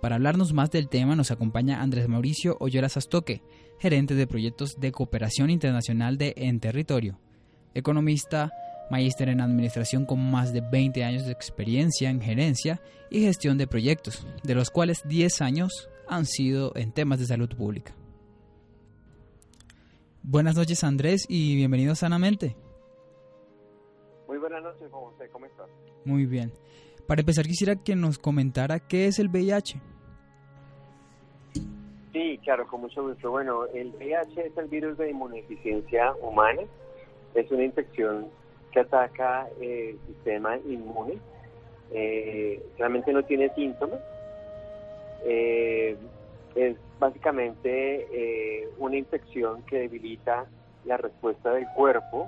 Para 0.00 0.14
hablarnos 0.14 0.52
más 0.52 0.70
del 0.70 0.88
tema 0.88 1.16
nos 1.16 1.32
acompaña 1.32 1.82
Andrés 1.82 2.06
Mauricio 2.06 2.56
Oyola 2.60 2.88
Sastoque, 2.88 3.42
gerente 3.78 4.14
de 4.14 4.26
proyectos 4.26 4.78
de 4.78 4.92
cooperación 4.92 5.50
internacional 5.50 6.18
de 6.18 6.34
En 6.36 6.60
Territorio, 6.60 7.18
economista, 7.74 8.52
magíster 8.90 9.28
en 9.28 9.40
administración 9.40 10.06
con 10.06 10.30
más 10.30 10.52
de 10.52 10.60
20 10.60 11.04
años 11.04 11.26
de 11.26 11.32
experiencia 11.32 12.10
en 12.10 12.20
gerencia 12.20 12.80
y 13.10 13.22
gestión 13.22 13.58
de 13.58 13.66
proyectos, 13.66 14.26
de 14.42 14.54
los 14.54 14.70
cuales 14.70 15.02
10 15.06 15.42
años 15.42 15.88
han 16.08 16.24
sido 16.24 16.72
en 16.76 16.92
temas 16.92 17.18
de 17.18 17.26
salud 17.26 17.48
pública. 17.48 17.94
Buenas 20.22 20.56
noches 20.56 20.82
Andrés 20.82 21.24
y 21.28 21.54
bienvenido 21.56 21.94
Sanamente. 21.94 22.56
Muy 24.26 24.38
buenas 24.38 24.62
noches, 24.62 24.90
José, 24.90 25.28
¿cómo 25.30 25.46
estás? 25.46 25.68
Muy 26.04 26.26
bien. 26.26 26.52
Para 27.06 27.20
empezar 27.20 27.46
quisiera 27.46 27.76
que 27.76 27.94
nos 27.94 28.18
comentara 28.18 28.80
qué 28.80 29.06
es 29.06 29.20
el 29.20 29.28
VIH. 29.28 29.80
Sí, 32.16 32.40
claro, 32.42 32.66
con 32.66 32.80
mucho 32.80 33.02
gusto. 33.02 33.30
Bueno, 33.30 33.66
el 33.74 33.90
VIH 33.90 34.46
es 34.46 34.56
el 34.56 34.68
virus 34.68 34.96
de 34.96 35.10
inmunodeficiencia 35.10 36.14
humana. 36.22 36.62
Es 37.34 37.50
una 37.50 37.62
infección 37.62 38.30
que 38.72 38.80
ataca 38.80 39.46
eh, 39.60 39.90
el 39.90 39.98
sistema 40.06 40.56
inmune. 40.56 41.18
Eh, 41.92 42.64
realmente 42.78 43.12
no 43.12 43.22
tiene 43.22 43.54
síntomas. 43.54 44.00
Eh, 45.26 45.94
es 46.54 46.78
básicamente 46.98 48.66
una 48.78 48.96
infección 48.96 49.62
que 49.64 49.80
debilita 49.80 50.46
la 50.86 50.96
respuesta 50.96 51.52
del 51.52 51.66
cuerpo 51.74 52.26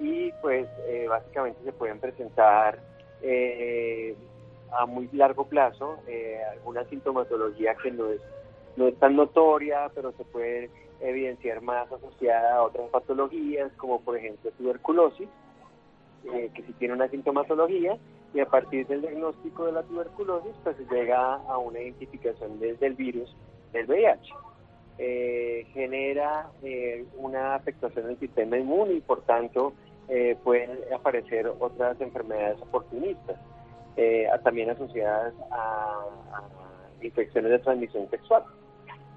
y 0.00 0.32
pues 0.42 0.66
básicamente 1.08 1.62
se 1.62 1.72
pueden 1.72 2.00
presentar 2.00 2.80
a 4.72 4.86
muy 4.86 5.08
largo 5.12 5.46
plazo 5.46 5.98
eh, 6.06 6.40
alguna 6.52 6.84
sintomatología 6.84 7.74
que 7.76 7.90
no 7.90 8.08
es, 8.08 8.20
no 8.76 8.88
es 8.88 8.98
tan 8.98 9.16
notoria, 9.16 9.90
pero 9.94 10.12
se 10.12 10.24
puede 10.24 10.70
evidenciar 11.00 11.60
más 11.60 11.90
asociada 11.92 12.56
a 12.56 12.62
otras 12.62 12.88
patologías, 12.90 13.72
como 13.76 14.00
por 14.00 14.16
ejemplo 14.16 14.50
tuberculosis, 14.52 15.28
eh, 16.24 16.50
que 16.54 16.62
sí 16.62 16.72
tiene 16.78 16.94
una 16.94 17.08
sintomatología, 17.08 17.96
y 18.32 18.40
a 18.40 18.46
partir 18.46 18.86
del 18.86 19.02
diagnóstico 19.02 19.66
de 19.66 19.72
la 19.72 19.82
tuberculosis, 19.84 20.54
pues 20.64 20.76
llega 20.90 21.34
a 21.34 21.58
una 21.58 21.80
identificación 21.80 22.58
desde 22.58 22.86
el 22.86 22.94
virus 22.94 23.34
del 23.72 23.86
VIH. 23.86 24.32
Eh, 24.96 25.66
genera 25.72 26.50
una 27.16 27.56
afectación 27.56 28.06
del 28.06 28.18
sistema 28.18 28.56
inmune 28.56 28.94
y 28.94 29.00
por 29.00 29.22
tanto 29.22 29.72
pueden 30.44 30.78
aparecer 30.92 31.48
otras 31.48 32.00
enfermedades 32.00 32.60
oportunistas. 32.60 33.38
Eh, 33.96 34.26
también 34.42 34.70
asociadas 34.70 35.34
a, 35.50 36.06
infecciones 37.00 37.50
de 37.50 37.58
transmisión 37.58 38.08
sexual, 38.10 38.42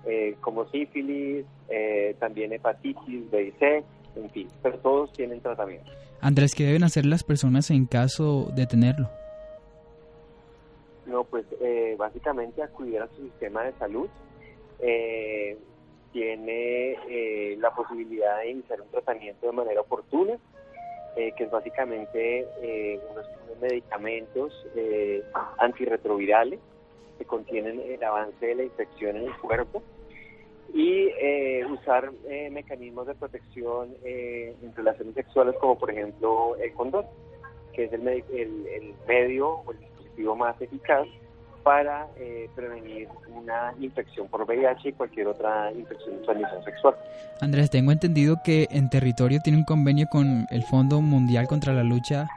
eh, 0.05 0.35
como 0.41 0.67
sífilis, 0.69 1.45
eh, 1.69 2.15
también 2.19 2.51
hepatitis 2.51 3.31
B 3.31 3.43
y 3.43 3.51
C, 3.53 3.83
en 4.15 4.29
fin, 4.31 4.47
pero 4.61 4.77
todos 4.79 5.11
tienen 5.13 5.39
tratamiento. 5.41 5.89
Andrés, 6.19 6.53
¿qué 6.53 6.65
deben 6.65 6.83
hacer 6.83 7.05
las 7.05 7.23
personas 7.23 7.71
en 7.71 7.85
caso 7.85 8.51
de 8.55 8.67
tenerlo? 8.67 9.09
No, 11.05 11.23
pues 11.23 11.45
básicamente 11.97 12.61
acudir 12.61 13.01
a 13.01 13.07
su 13.07 13.23
sistema 13.23 13.63
de 13.63 13.71
salud. 13.73 14.09
tiene 16.11 17.55
la 17.57 17.73
posibilidad 17.73 18.39
de 18.39 18.51
iniciar 18.51 18.81
un 18.81 18.89
tratamiento 18.89 19.47
de 19.47 19.53
manera 19.53 19.81
oportuna 19.81 20.37
eh, 21.17 21.33
que 21.35 21.45
es 21.45 21.49
básicamente 21.51 22.47
eh, 22.61 22.99
unos, 23.11 23.25
medicamentos 23.59 24.53
eh, 24.75 25.23
antirretrovirales 25.57 26.59
que 27.17 27.25
contienen 27.25 27.81
el 27.81 28.03
avance 28.03 28.45
de 28.45 28.53
la 28.53 28.63
infección 28.63 29.17
en 29.17 29.23
el 29.23 29.37
cuerpo 29.37 29.81
y 30.71 31.07
usar 31.71 32.11
mecanismos 32.51 33.07
de 33.07 33.15
protección 33.15 33.95
en 34.03 34.75
relaciones 34.75 35.15
sexuales 35.15 35.55
como 35.59 35.79
por 35.79 35.89
ejemplo 35.89 36.55
el 36.57 36.71
condón, 36.73 37.07
que 37.73 37.85
es 37.85 37.93
el, 37.93 38.07
el, 38.07 38.21
el 38.67 38.93
medio 39.07 39.49
o 39.49 39.71
el 39.71 39.79
dispositivo 39.79 40.35
más 40.35 40.61
eficaz 40.61 41.07
para 41.67 42.07
eh, 42.15 42.49
prevenir 42.55 43.09
una 43.27 43.73
infección 43.81 44.29
por 44.29 44.43
VIH 44.43 44.87
y 44.87 44.93
cualquier 44.93 45.27
otra 45.27 45.69
infección 45.73 46.15
de 46.15 46.23
transmisión 46.23 46.63
sexual. 46.63 46.95
Andrés, 47.41 47.69
tengo 47.69 47.91
entendido 47.91 48.37
que 48.41 48.69
en 48.71 48.89
territorio 48.89 49.41
tiene 49.43 49.59
un 49.59 49.65
convenio 49.65 50.07
con 50.09 50.47
el 50.49 50.63
Fondo 50.63 51.01
Mundial 51.01 51.45
contra 51.45 51.73
la 51.73 51.83
Lucha 51.83 52.29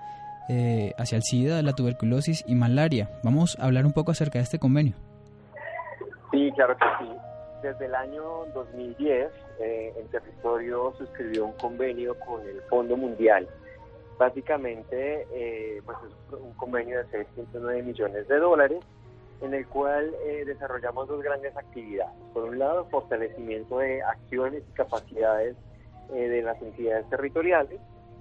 eh, 0.49 0.95
hacia 0.99 1.15
el 1.15 1.23
SIDA, 1.23 1.63
la 1.63 1.75
tuberculosis 1.75 2.43
y 2.49 2.57
malaria. 2.57 3.09
Vamos 3.23 3.57
a 3.61 3.67
hablar 3.67 3.87
un 3.87 3.93
poco 3.93 4.11
acerca 4.11 4.41
de 4.41 4.43
este 4.43 4.59
convenio. 4.59 4.95
Sí, 6.33 6.51
claro 6.57 6.77
que 6.77 6.87
sí. 6.99 7.13
Desde 7.63 7.87
el 7.87 7.95
año 7.95 8.47
2010, 8.53 9.31
eh, 9.61 9.95
el 9.97 10.09
territorio 10.09 10.93
suscribió 10.99 11.47
un 11.47 11.53
convenio 11.53 12.19
con 12.27 12.41
el 12.49 12.61
Fondo 12.63 12.97
Mundial. 12.97 13.47
Básicamente, 14.19 15.25
eh, 15.33 15.81
pues 15.85 15.99
es 16.09 16.33
un 16.33 16.53
convenio 16.55 16.99
de 16.99 17.05
6.9 17.07 17.85
millones 17.85 18.27
de 18.27 18.37
dólares 18.37 18.81
en 19.41 19.55
el 19.55 19.67
cual 19.67 20.15
eh, 20.27 20.45
desarrollamos 20.45 21.09
dos 21.09 21.23
grandes 21.23 21.57
actividades. 21.57 22.15
Por 22.33 22.45
un 22.45 22.59
lado, 22.59 22.87
fortalecimiento 22.91 23.79
de 23.79 24.03
acciones 24.03 24.63
y 24.69 24.73
capacidades 24.73 25.57
eh, 26.13 26.29
de 26.29 26.43
las 26.43 26.61
entidades 26.61 27.09
territoriales 27.09 27.81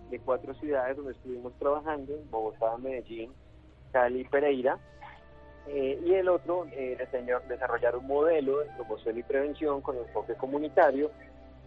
de 0.09 0.20
cuatro 0.20 0.53
ciudades 0.55 0.97
donde 0.97 1.11
estuvimos 1.11 1.53
trabajando, 1.59 2.13
Bogotá, 2.32 2.78
Medellín, 2.78 3.32
Cali 3.91 4.22
y 4.22 4.24
Pereira. 4.24 4.80
Eh, 5.67 6.01
y 6.03 6.13
el 6.15 6.30
otro, 6.30 6.65
desarrollar 7.47 7.95
un 7.95 8.07
modelo 8.07 8.59
de 8.59 8.65
promoción 8.76 9.20
y 9.20 9.24
prevención 9.24 9.82
con 9.82 9.97
enfoque 9.97 10.34
comunitario, 10.34 11.11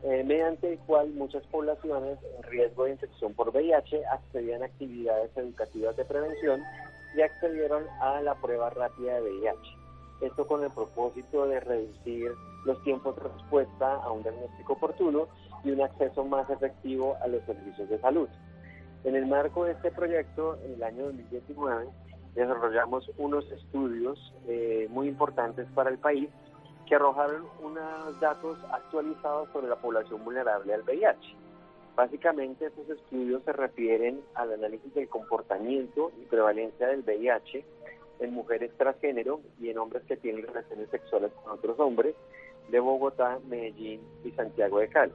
mediante 0.02 0.72
el 0.72 0.78
cual 0.80 1.10
muchas 1.10 1.46
poblaciones 1.46 2.18
en 2.36 2.42
riesgo 2.50 2.86
de 2.86 2.92
infección 2.92 3.32
por 3.34 3.50
VIH 3.50 4.04
accedían 4.06 4.64
a 4.64 4.66
actividades 4.66 5.30
educativas 5.36 5.96
de 5.96 6.04
prevención 6.04 6.60
y 7.14 7.22
accedieron 7.22 7.84
a 8.00 8.20
la 8.20 8.34
prueba 8.34 8.70
rápida 8.70 9.14
de 9.14 9.22
VIH. 9.22 9.76
Esto 10.20 10.46
con 10.46 10.62
el 10.62 10.70
propósito 10.70 11.46
de 11.46 11.60
reducir 11.60 12.32
los 12.64 12.82
tiempos 12.84 13.16
de 13.16 13.22
respuesta 13.22 13.96
a 13.96 14.10
un 14.10 14.22
diagnóstico 14.22 14.74
oportuno 14.74 15.26
y 15.64 15.70
un 15.72 15.82
acceso 15.82 16.24
más 16.24 16.48
efectivo 16.48 17.16
a 17.22 17.26
los 17.26 17.42
servicios 17.44 17.88
de 17.88 17.98
salud. 18.00 18.28
En 19.04 19.16
el 19.16 19.26
marco 19.26 19.64
de 19.64 19.72
este 19.72 19.90
proyecto, 19.90 20.58
en 20.64 20.74
el 20.74 20.82
año 20.82 21.04
2019, 21.06 21.88
desarrollamos 22.34 23.10
unos 23.18 23.50
estudios 23.50 24.32
eh, 24.46 24.86
muy 24.90 25.08
importantes 25.08 25.66
para 25.74 25.90
el 25.90 25.98
país 25.98 26.28
que 26.86 26.94
arrojaron 26.94 27.44
unos 27.62 28.20
datos 28.20 28.58
actualizados 28.72 29.48
sobre 29.52 29.68
la 29.68 29.76
población 29.76 30.24
vulnerable 30.24 30.74
al 30.74 30.82
VIH. 30.82 31.36
Básicamente 31.94 32.66
estos 32.66 32.88
estudios 32.88 33.42
se 33.44 33.52
refieren 33.52 34.22
al 34.34 34.52
análisis 34.52 34.94
del 34.94 35.08
comportamiento 35.08 36.10
y 36.20 36.24
prevalencia 36.24 36.88
del 36.88 37.02
VIH 37.02 37.64
en 38.20 38.32
mujeres 38.32 38.70
transgénero 38.78 39.40
y 39.60 39.68
en 39.68 39.78
hombres 39.78 40.02
que 40.04 40.16
tienen 40.16 40.46
relaciones 40.46 40.88
sexuales 40.88 41.32
con 41.42 41.52
otros 41.52 41.78
hombres 41.78 42.14
de 42.70 42.80
Bogotá, 42.80 43.38
Medellín 43.48 44.00
y 44.24 44.30
Santiago 44.30 44.78
de 44.78 44.88
Cali. 44.88 45.12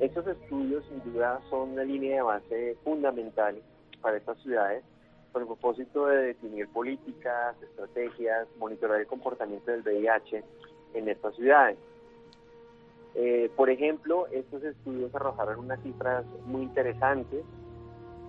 Estos 0.00 0.26
estudios 0.26 0.84
sin 0.86 1.12
duda 1.12 1.40
son 1.50 1.70
una 1.70 1.84
línea 1.84 2.16
de 2.16 2.22
base 2.22 2.76
fundamental 2.82 3.60
para 4.00 4.16
estas 4.16 4.38
ciudades 4.42 4.82
con 5.32 5.42
el 5.42 5.48
propósito 5.48 6.06
de 6.06 6.28
definir 6.28 6.68
políticas, 6.68 7.60
estrategias, 7.62 8.48
monitorear 8.58 9.00
el 9.00 9.06
comportamiento 9.06 9.70
del 9.70 9.82
VIH 9.82 10.42
en 10.94 11.08
estas 11.08 11.34
ciudades. 11.36 11.76
Eh, 13.14 13.50
por 13.56 13.70
ejemplo, 13.70 14.26
estos 14.28 14.62
estudios 14.64 15.14
arrojaron 15.14 15.60
unas 15.60 15.80
cifras 15.82 16.24
muy 16.46 16.62
interesantes, 16.62 17.44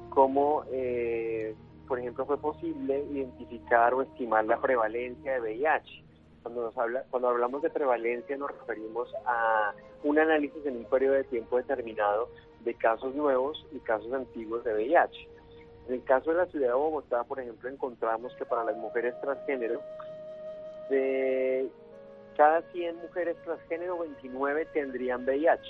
como 0.09 0.63
eh, 0.71 1.55
por 1.87 1.99
ejemplo 1.99 2.25
fue 2.25 2.37
posible 2.37 3.03
identificar 3.11 3.93
o 3.93 4.01
estimar 4.01 4.45
la 4.45 4.61
prevalencia 4.61 5.33
de 5.33 5.41
VIH. 5.41 6.03
Cuando, 6.43 6.61
nos 6.61 6.77
habla, 6.77 7.03
cuando 7.09 7.29
hablamos 7.29 7.63
de 7.63 7.71
prevalencia 7.71 8.37
nos 8.37 8.51
referimos 8.51 9.11
a 9.25 9.73
un 10.03 10.19
análisis 10.19 10.63
en 10.65 10.77
un 10.77 10.85
periodo 10.85 11.15
de 11.15 11.23
tiempo 11.23 11.57
determinado 11.57 12.29
de 12.63 12.75
casos 12.75 13.15
nuevos 13.15 13.65
y 13.71 13.79
casos 13.79 14.13
antiguos 14.13 14.63
de 14.63 14.73
VIH. 14.75 15.27
En 15.87 15.95
el 15.95 16.03
caso 16.03 16.31
de 16.31 16.37
la 16.37 16.45
ciudad 16.47 16.69
de 16.69 16.73
Bogotá, 16.73 17.23
por 17.23 17.39
ejemplo, 17.39 17.69
encontramos 17.69 18.33
que 18.35 18.45
para 18.45 18.63
las 18.63 18.77
mujeres 18.77 19.13
transgénero, 19.21 19.81
de 20.89 21.69
cada 22.35 22.61
100 22.71 22.97
mujeres 22.97 23.37
transgénero, 23.43 23.99
29 23.99 24.65
tendrían 24.73 25.23
VIH. 25.25 25.63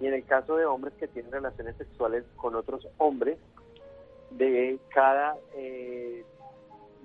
Y 0.00 0.06
en 0.06 0.14
el 0.14 0.24
caso 0.24 0.56
de 0.56 0.66
hombres 0.66 0.94
que 0.94 1.08
tienen 1.08 1.32
relaciones 1.32 1.76
sexuales 1.76 2.24
con 2.36 2.54
otros 2.54 2.86
hombres, 2.98 3.38
de 4.30 4.78
cada, 4.88 5.36
eh, 5.56 6.24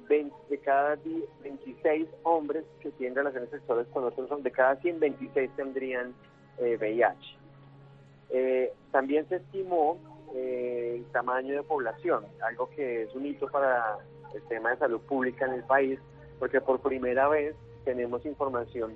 de 0.10 0.58
cada 0.64 0.98
26 1.44 2.08
hombres 2.24 2.66
que 2.82 2.92
tienen 2.92 3.16
relaciones 3.16 3.50
sexuales 3.50 3.88
con 3.94 4.04
otros 4.04 4.30
hombres, 4.30 4.44
de 4.46 4.52
cada 4.52 4.76
100, 4.78 5.00
26 5.00 5.52
tendrían 5.56 6.14
VIH. 6.60 7.14
Eh, 7.14 8.34
eh, 8.34 8.74
también 8.92 9.28
se 9.30 9.38
estimó 9.38 9.98
el 10.34 11.04
tamaño 11.12 11.56
de 11.56 11.64
población, 11.64 12.26
algo 12.42 12.70
que 12.70 13.04
es 13.04 13.16
un 13.16 13.26
hito 13.26 13.48
para 13.48 13.98
el 14.34 14.42
tema 14.44 14.72
de 14.72 14.78
salud 14.78 15.02
pública 15.02 15.46
en 15.46 15.54
el 15.54 15.64
país, 15.64 16.00
porque 16.40 16.62
por 16.62 16.80
primera 16.80 17.28
vez 17.28 17.54
tenemos 17.84 18.26
información 18.26 18.96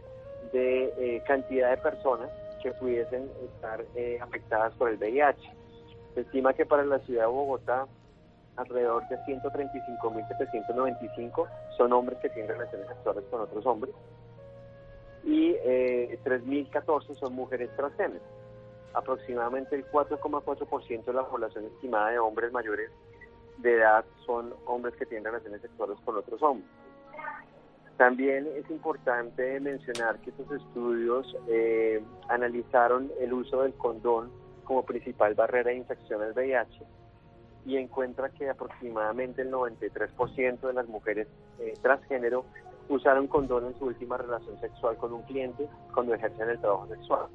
de 0.51 0.93
eh, 0.97 1.23
cantidad 1.27 1.69
de 1.71 1.77
personas 1.77 2.29
que 2.61 2.71
pudiesen 2.71 3.29
estar 3.43 3.83
eh, 3.95 4.19
afectadas 4.21 4.73
por 4.73 4.89
el 4.89 4.97
VIH. 4.97 5.39
Se 6.13 6.21
estima 6.21 6.53
que 6.53 6.65
para 6.65 6.85
la 6.85 6.99
ciudad 6.99 7.23
de 7.23 7.27
Bogotá 7.27 7.87
alrededor 8.55 9.05
de 9.09 9.17
135.795 9.19 11.47
son 11.77 11.91
hombres 11.93 12.19
que 12.19 12.29
tienen 12.29 12.51
relaciones 12.51 12.87
sexuales 12.87 13.25
con 13.29 13.41
otros 13.41 13.65
hombres 13.65 13.93
y 15.25 15.55
eh, 15.63 16.19
3.014 16.23 17.15
son 17.15 17.33
mujeres 17.33 17.69
transgénero. 17.75 18.23
Aproximadamente 18.93 19.75
el 19.75 19.85
4,4% 19.91 21.03
de 21.03 21.13
la 21.13 21.27
población 21.27 21.65
estimada 21.65 22.11
de 22.11 22.19
hombres 22.19 22.53
mayores 22.53 22.91
de 23.57 23.75
edad 23.75 24.05
son 24.25 24.53
hombres 24.65 24.95
que 24.95 25.05
tienen 25.05 25.25
relaciones 25.25 25.61
sexuales 25.61 25.97
con 26.05 26.15
otros 26.15 26.41
hombres. 26.41 26.69
También 27.97 28.45
es 28.55 28.69
importante 28.69 29.57
mencionar 29.61 30.19
que 30.19 30.31
estos 30.31 30.51
estudios 30.51 31.33
eh, 31.47 32.03
analizaron 32.27 33.09
el 33.21 33.33
uso 33.33 33.61
del 33.61 33.73
condón 33.75 34.31
como 34.65 34.83
principal 34.83 35.33
barrera 35.33 35.69
de 35.69 35.77
infección 35.77 36.21
al 36.21 36.33
VIH 36.33 36.83
y 37.65 37.77
encuentra 37.77 38.29
que 38.29 38.49
aproximadamente 38.49 39.43
el 39.43 39.51
93% 39.51 40.59
de 40.59 40.73
las 40.73 40.87
mujeres 40.89 41.27
eh, 41.59 41.73
transgénero 41.81 42.45
usaron 42.89 43.27
condón 43.27 43.65
en 43.67 43.79
su 43.79 43.85
última 43.85 44.17
relación 44.17 44.59
sexual 44.59 44.97
con 44.97 45.13
un 45.13 45.23
cliente 45.23 45.67
cuando 45.93 46.13
ejercen 46.13 46.49
el 46.49 46.59
trabajo 46.59 46.87
sexual. 46.87 47.27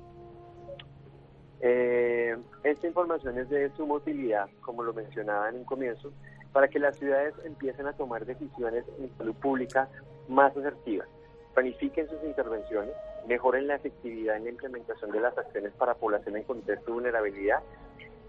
Eh, 1.63 2.37
esta 2.63 2.87
información 2.87 3.39
es 3.39 3.49
de 3.49 3.71
suma 3.77 3.95
utilidad, 3.95 4.49
como 4.61 4.83
lo 4.83 4.93
mencionaba 4.93 5.49
en 5.49 5.57
un 5.57 5.65
comienzo, 5.65 6.13
para 6.53 6.69
que 6.69 6.79
las 6.79 6.97
ciudades 6.97 7.35
empiecen 7.45 7.87
a 7.87 7.93
tomar 7.93 8.25
decisiones 8.27 8.85
en 8.99 9.11
salud 9.17 9.35
pública 9.35 9.89
más 10.29 10.57
asertivas, 10.57 11.09
planifiquen 11.55 12.09
sus 12.09 12.23
intervenciones, 12.25 12.95
mejoren 13.27 13.67
la 13.67 13.77
efectividad 13.77 14.37
en 14.37 14.45
la 14.45 14.51
implementación 14.51 15.11
de 15.11 15.21
las 15.21 15.37
acciones 15.37 15.73
para 15.73 15.95
población 15.95 16.37
en 16.37 16.45
contexto 16.45 16.87
de 16.87 16.93
vulnerabilidad, 16.93 17.61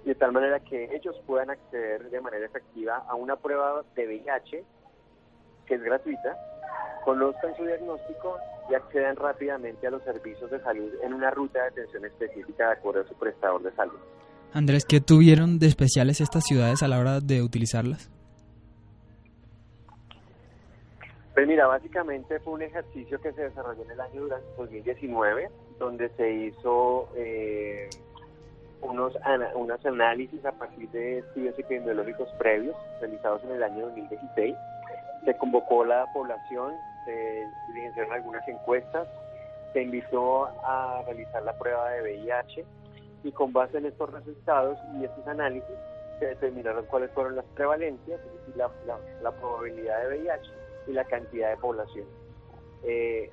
de 0.05 0.15
tal 0.15 0.31
manera 0.31 0.59
que 0.59 0.95
ellos 0.95 1.15
puedan 1.25 1.49
acceder 1.49 2.09
de 2.09 2.21
manera 2.21 2.45
efectiva 2.45 3.05
a 3.07 3.15
una 3.15 3.35
prueba 3.35 3.83
de 3.95 4.07
VIH 4.07 4.63
que 5.65 5.75
es 5.75 5.83
gratuita, 5.83 6.35
conozcan 7.05 7.55
su 7.55 7.63
diagnóstico 7.63 8.37
y 8.69 8.75
accedan 8.75 9.15
rápidamente 9.15 9.87
a 9.87 9.91
los 9.91 10.03
servicios 10.03 10.49
de 10.51 10.59
salud 10.61 10.91
en 11.03 11.13
una 11.13 11.31
ruta 11.31 11.61
de 11.61 11.67
atención 11.69 12.05
específica 12.05 12.67
de 12.67 12.73
acuerdo 12.73 13.01
a 13.01 13.07
su 13.07 13.15
prestador 13.15 13.61
de 13.63 13.71
salud. 13.73 13.99
Andrés, 14.53 14.85
¿qué 14.85 14.99
tuvieron 14.99 15.59
de 15.59 15.67
especiales 15.67 16.19
estas 16.19 16.43
ciudades 16.43 16.83
a 16.83 16.87
la 16.87 16.99
hora 16.99 17.19
de 17.21 17.41
utilizarlas? 17.41 18.09
Pues 21.33 21.47
mira, 21.47 21.65
básicamente 21.65 22.39
fue 22.41 22.53
un 22.53 22.61
ejercicio 22.61 23.19
que 23.21 23.31
se 23.31 23.43
desarrolló 23.43 23.83
en 23.83 23.91
el 23.91 24.01
año 24.01 24.27
2019, 24.57 25.49
donde 25.79 26.09
se 26.09 26.29
hizo 26.29 27.07
eh, 27.15 27.89
unos, 28.81 29.13
unos 29.55 29.85
análisis 29.85 30.43
a 30.45 30.51
partir 30.51 30.89
de 30.89 31.19
estudios 31.19 31.57
epidemiológicos 31.57 32.27
previos 32.37 32.75
realizados 32.99 33.41
en 33.45 33.51
el 33.51 33.63
año 33.63 33.85
2016. 33.87 34.55
Se 35.23 35.37
convocó 35.37 35.85
la 35.85 36.05
población, 36.11 36.73
se 37.05 37.47
diligenciaron 37.69 38.11
algunas 38.11 38.45
encuestas, 38.49 39.07
se 39.71 39.83
invitó 39.83 40.47
a 40.65 41.01
realizar 41.05 41.43
la 41.43 41.57
prueba 41.57 41.91
de 41.91 42.01
VIH 42.01 42.65
y 43.23 43.31
con 43.31 43.53
base 43.53 43.77
en 43.77 43.85
estos 43.85 44.11
resultados 44.11 44.77
y 44.95 45.05
estos 45.05 45.25
análisis 45.27 45.77
se 46.19 46.25
determinaron 46.25 46.85
cuáles 46.87 47.09
fueron 47.11 47.37
las 47.37 47.45
prevalencias, 47.55 48.19
y 48.53 48.57
la, 48.57 48.69
la 49.23 49.31
probabilidad 49.31 50.01
de 50.01 50.17
VIH 50.17 50.60
y 50.87 50.93
la 50.93 51.05
cantidad 51.05 51.49
de 51.49 51.57
población. 51.57 52.05
Eh, 52.83 53.29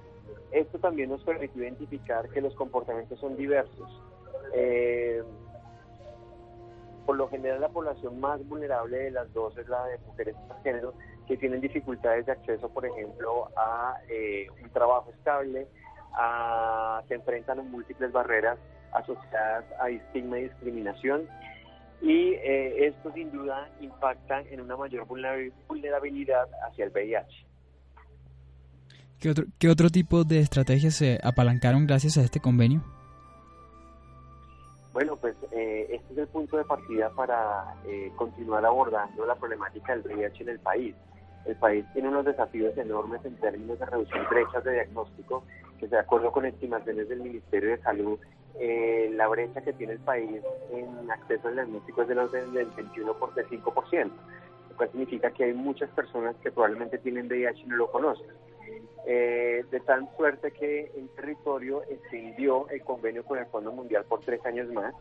esto 0.50 0.78
también 0.78 1.10
nos 1.10 1.22
permitió 1.24 1.62
identificar 1.62 2.28
que 2.28 2.40
los 2.40 2.54
comportamientos 2.54 3.18
son 3.20 3.36
diversos. 3.36 4.02
Eh, 4.54 5.22
por 7.06 7.16
lo 7.16 7.28
general 7.28 7.60
la 7.60 7.68
población 7.70 8.20
más 8.20 8.46
vulnerable 8.46 8.98
de 8.98 9.10
las 9.10 9.32
dos 9.32 9.56
es 9.56 9.66
la 9.68 9.84
de 9.86 9.98
mujeres 9.98 10.36
transgénero 10.46 10.92
que 11.26 11.36
tienen 11.36 11.60
dificultades 11.60 12.26
de 12.26 12.32
acceso, 12.32 12.68
por 12.68 12.84
ejemplo, 12.84 13.48
a 13.56 13.98
eh, 14.08 14.46
un 14.62 14.70
trabajo 14.70 15.10
estable, 15.10 15.66
a, 16.14 17.02
se 17.08 17.14
enfrentan 17.14 17.60
a 17.60 17.62
múltiples 17.62 18.12
barreras 18.12 18.58
asociadas 18.92 19.64
a 19.80 19.90
estigma 19.90 20.38
y 20.38 20.44
discriminación 20.44 21.28
y 22.00 22.34
eh, 22.34 22.86
esto 22.86 23.12
sin 23.12 23.30
duda 23.32 23.68
impacta 23.80 24.40
en 24.42 24.60
una 24.60 24.76
mayor 24.76 25.06
vulnerabilidad 25.06 26.48
hacia 26.66 26.84
el 26.84 26.90
VIH. 26.90 27.46
¿Qué 29.18 29.30
otro, 29.30 29.44
¿Qué 29.58 29.68
otro 29.68 29.90
tipo 29.90 30.22
de 30.22 30.38
estrategias 30.38 30.94
se 30.94 31.18
apalancaron 31.22 31.86
gracias 31.86 32.18
a 32.18 32.22
este 32.22 32.40
convenio? 32.40 32.82
Bueno, 34.92 35.16
pues 35.16 35.34
eh, 35.52 35.88
este 35.90 36.12
es 36.12 36.18
el 36.18 36.28
punto 36.28 36.56
de 36.56 36.64
partida 36.64 37.10
para 37.10 37.74
eh, 37.86 38.12
continuar 38.16 38.64
abordando 38.64 39.26
la 39.26 39.34
problemática 39.34 39.96
del 39.96 40.06
VIH 40.06 40.42
en 40.44 40.48
el 40.50 40.60
país. 40.60 40.94
El 41.46 41.56
país 41.56 41.84
tiene 41.92 42.08
unos 42.08 42.24
desafíos 42.24 42.76
enormes 42.76 43.24
en 43.24 43.36
términos 43.36 43.78
de 43.78 43.86
reducir 43.86 44.20
brechas 44.30 44.62
de 44.64 44.72
diagnóstico, 44.72 45.44
que 45.78 45.88
de 45.88 45.98
acuerdo 45.98 46.30
con 46.30 46.46
estimaciones 46.46 47.08
del 47.08 47.20
Ministerio 47.20 47.70
de 47.70 47.78
Salud 47.78 48.18
eh, 48.58 49.10
la 49.14 49.28
brecha 49.28 49.60
que 49.60 49.72
tiene 49.72 49.94
el 49.94 50.00
país 50.00 50.42
en 50.72 51.10
acceso 51.10 51.48
al 51.48 51.54
diagnóstico 51.54 52.02
es 52.02 52.08
de 52.08 52.14
los 52.14 52.32
del 52.32 52.50
21 52.50 53.14
por 53.14 53.32
5%, 53.34 54.10
lo 54.70 54.76
cual 54.76 54.90
significa 54.90 55.30
que 55.30 55.44
hay 55.44 55.52
muchas 55.52 55.90
personas 55.90 56.34
que 56.42 56.50
probablemente 56.50 56.98
tienen 56.98 57.26
VIH 57.26 57.62
y 57.62 57.66
no 57.66 57.76
lo 57.76 57.90
conocen. 57.90 58.26
Eh, 59.06 59.64
de 59.70 59.80
tal 59.80 60.08
suerte 60.16 60.50
que 60.50 60.90
el 60.96 61.08
territorio 61.10 61.82
extendió 61.84 62.68
el 62.68 62.82
convenio 62.82 63.24
con 63.24 63.38
el 63.38 63.46
Fondo 63.46 63.72
Mundial 63.72 64.04
por 64.04 64.20
tres 64.20 64.44
años 64.44 64.70
más 64.70 64.94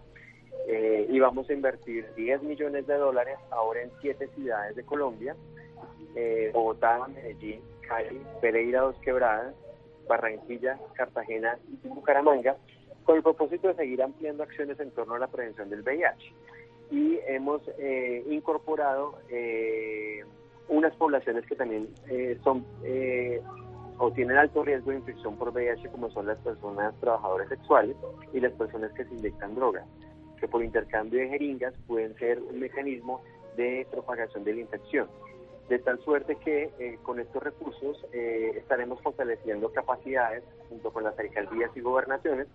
eh, 0.68 1.08
y 1.10 1.20
vamos 1.20 1.50
a 1.50 1.54
invertir 1.54 2.08
10 2.16 2.44
millones 2.44 2.88
de 2.88 2.94
dólares 2.94 3.38
ahora 3.50 3.82
en 3.82 3.92
siete 4.02 4.30
ciudades 4.36 4.76
de 4.76 4.84
Colombia, 4.84 5.36
Bogotá, 6.54 7.08
Medellín, 7.08 7.62
Cali, 7.88 8.22
Pereira, 8.42 8.82
Dos 8.82 8.96
Quebradas, 9.00 9.54
Barranquilla, 10.08 10.80
Cartagena 10.94 11.58
y 11.84 11.88
Bucaramanga, 11.88 12.56
con 13.08 13.16
el 13.16 13.24
propósito 13.24 13.70
de 13.70 13.76
seguir 13.76 14.04
ampliando 14.04 14.44
acciones 14.44 14.78
en 14.82 14.92
torno 14.92 15.16
a 15.16 15.20
la 15.20 15.28
prevención 15.28 15.70
del 15.70 15.82
VIH. 15.82 16.34
Y 16.92 17.18
hemos 17.26 17.62
eh, 17.80 18.22
incorporado 18.30 19.18
eh, 19.30 20.26
unas 20.68 20.94
poblaciones 20.98 21.46
que 21.46 21.56
también 21.56 21.88
eh, 22.10 22.38
son 22.44 22.66
o 24.00 24.12
tienen 24.12 24.38
alto 24.38 24.64
riesgo 24.64 24.92
de 24.92 24.98
infección 24.98 25.38
por 25.38 25.50
VIH, 25.50 25.90
como 25.90 26.12
son 26.12 26.28
las 26.28 26.38
personas 26.40 26.94
trabajadoras 27.00 27.48
sexuales 27.48 27.96
y 28.34 28.42
las 28.42 28.52
personas 28.52 28.92
que 28.92 29.06
se 29.06 29.14
inyectan 29.16 29.56
drogas, 29.56 29.86
que 30.40 30.48
por 30.48 30.62
intercambio 30.62 31.20
de 31.22 31.30
jeringas 31.30 31.74
pueden 31.88 32.14
ser 32.18 32.40
un 32.40 32.60
mecanismo 32.60 33.24
de 33.56 33.88
propagación 33.90 34.44
de 34.44 34.54
la 34.54 34.62
infección. 34.62 35.08
de 35.70 35.80
tal 35.80 36.00
suerte 36.00 36.38
que 36.38 36.70
eh, 36.80 36.98
con 37.04 37.20
estos 37.20 37.44
recursos 37.44 38.06
eh, 38.14 38.54
estaremos 38.56 39.02
fortaleciendo 39.02 39.70
capacidades 39.74 40.44
junto 40.70 40.92
con 40.92 41.04
las 41.04 41.18
alcaldías 41.20 41.72
y 41.76 41.82
gobernaciones 41.82 42.48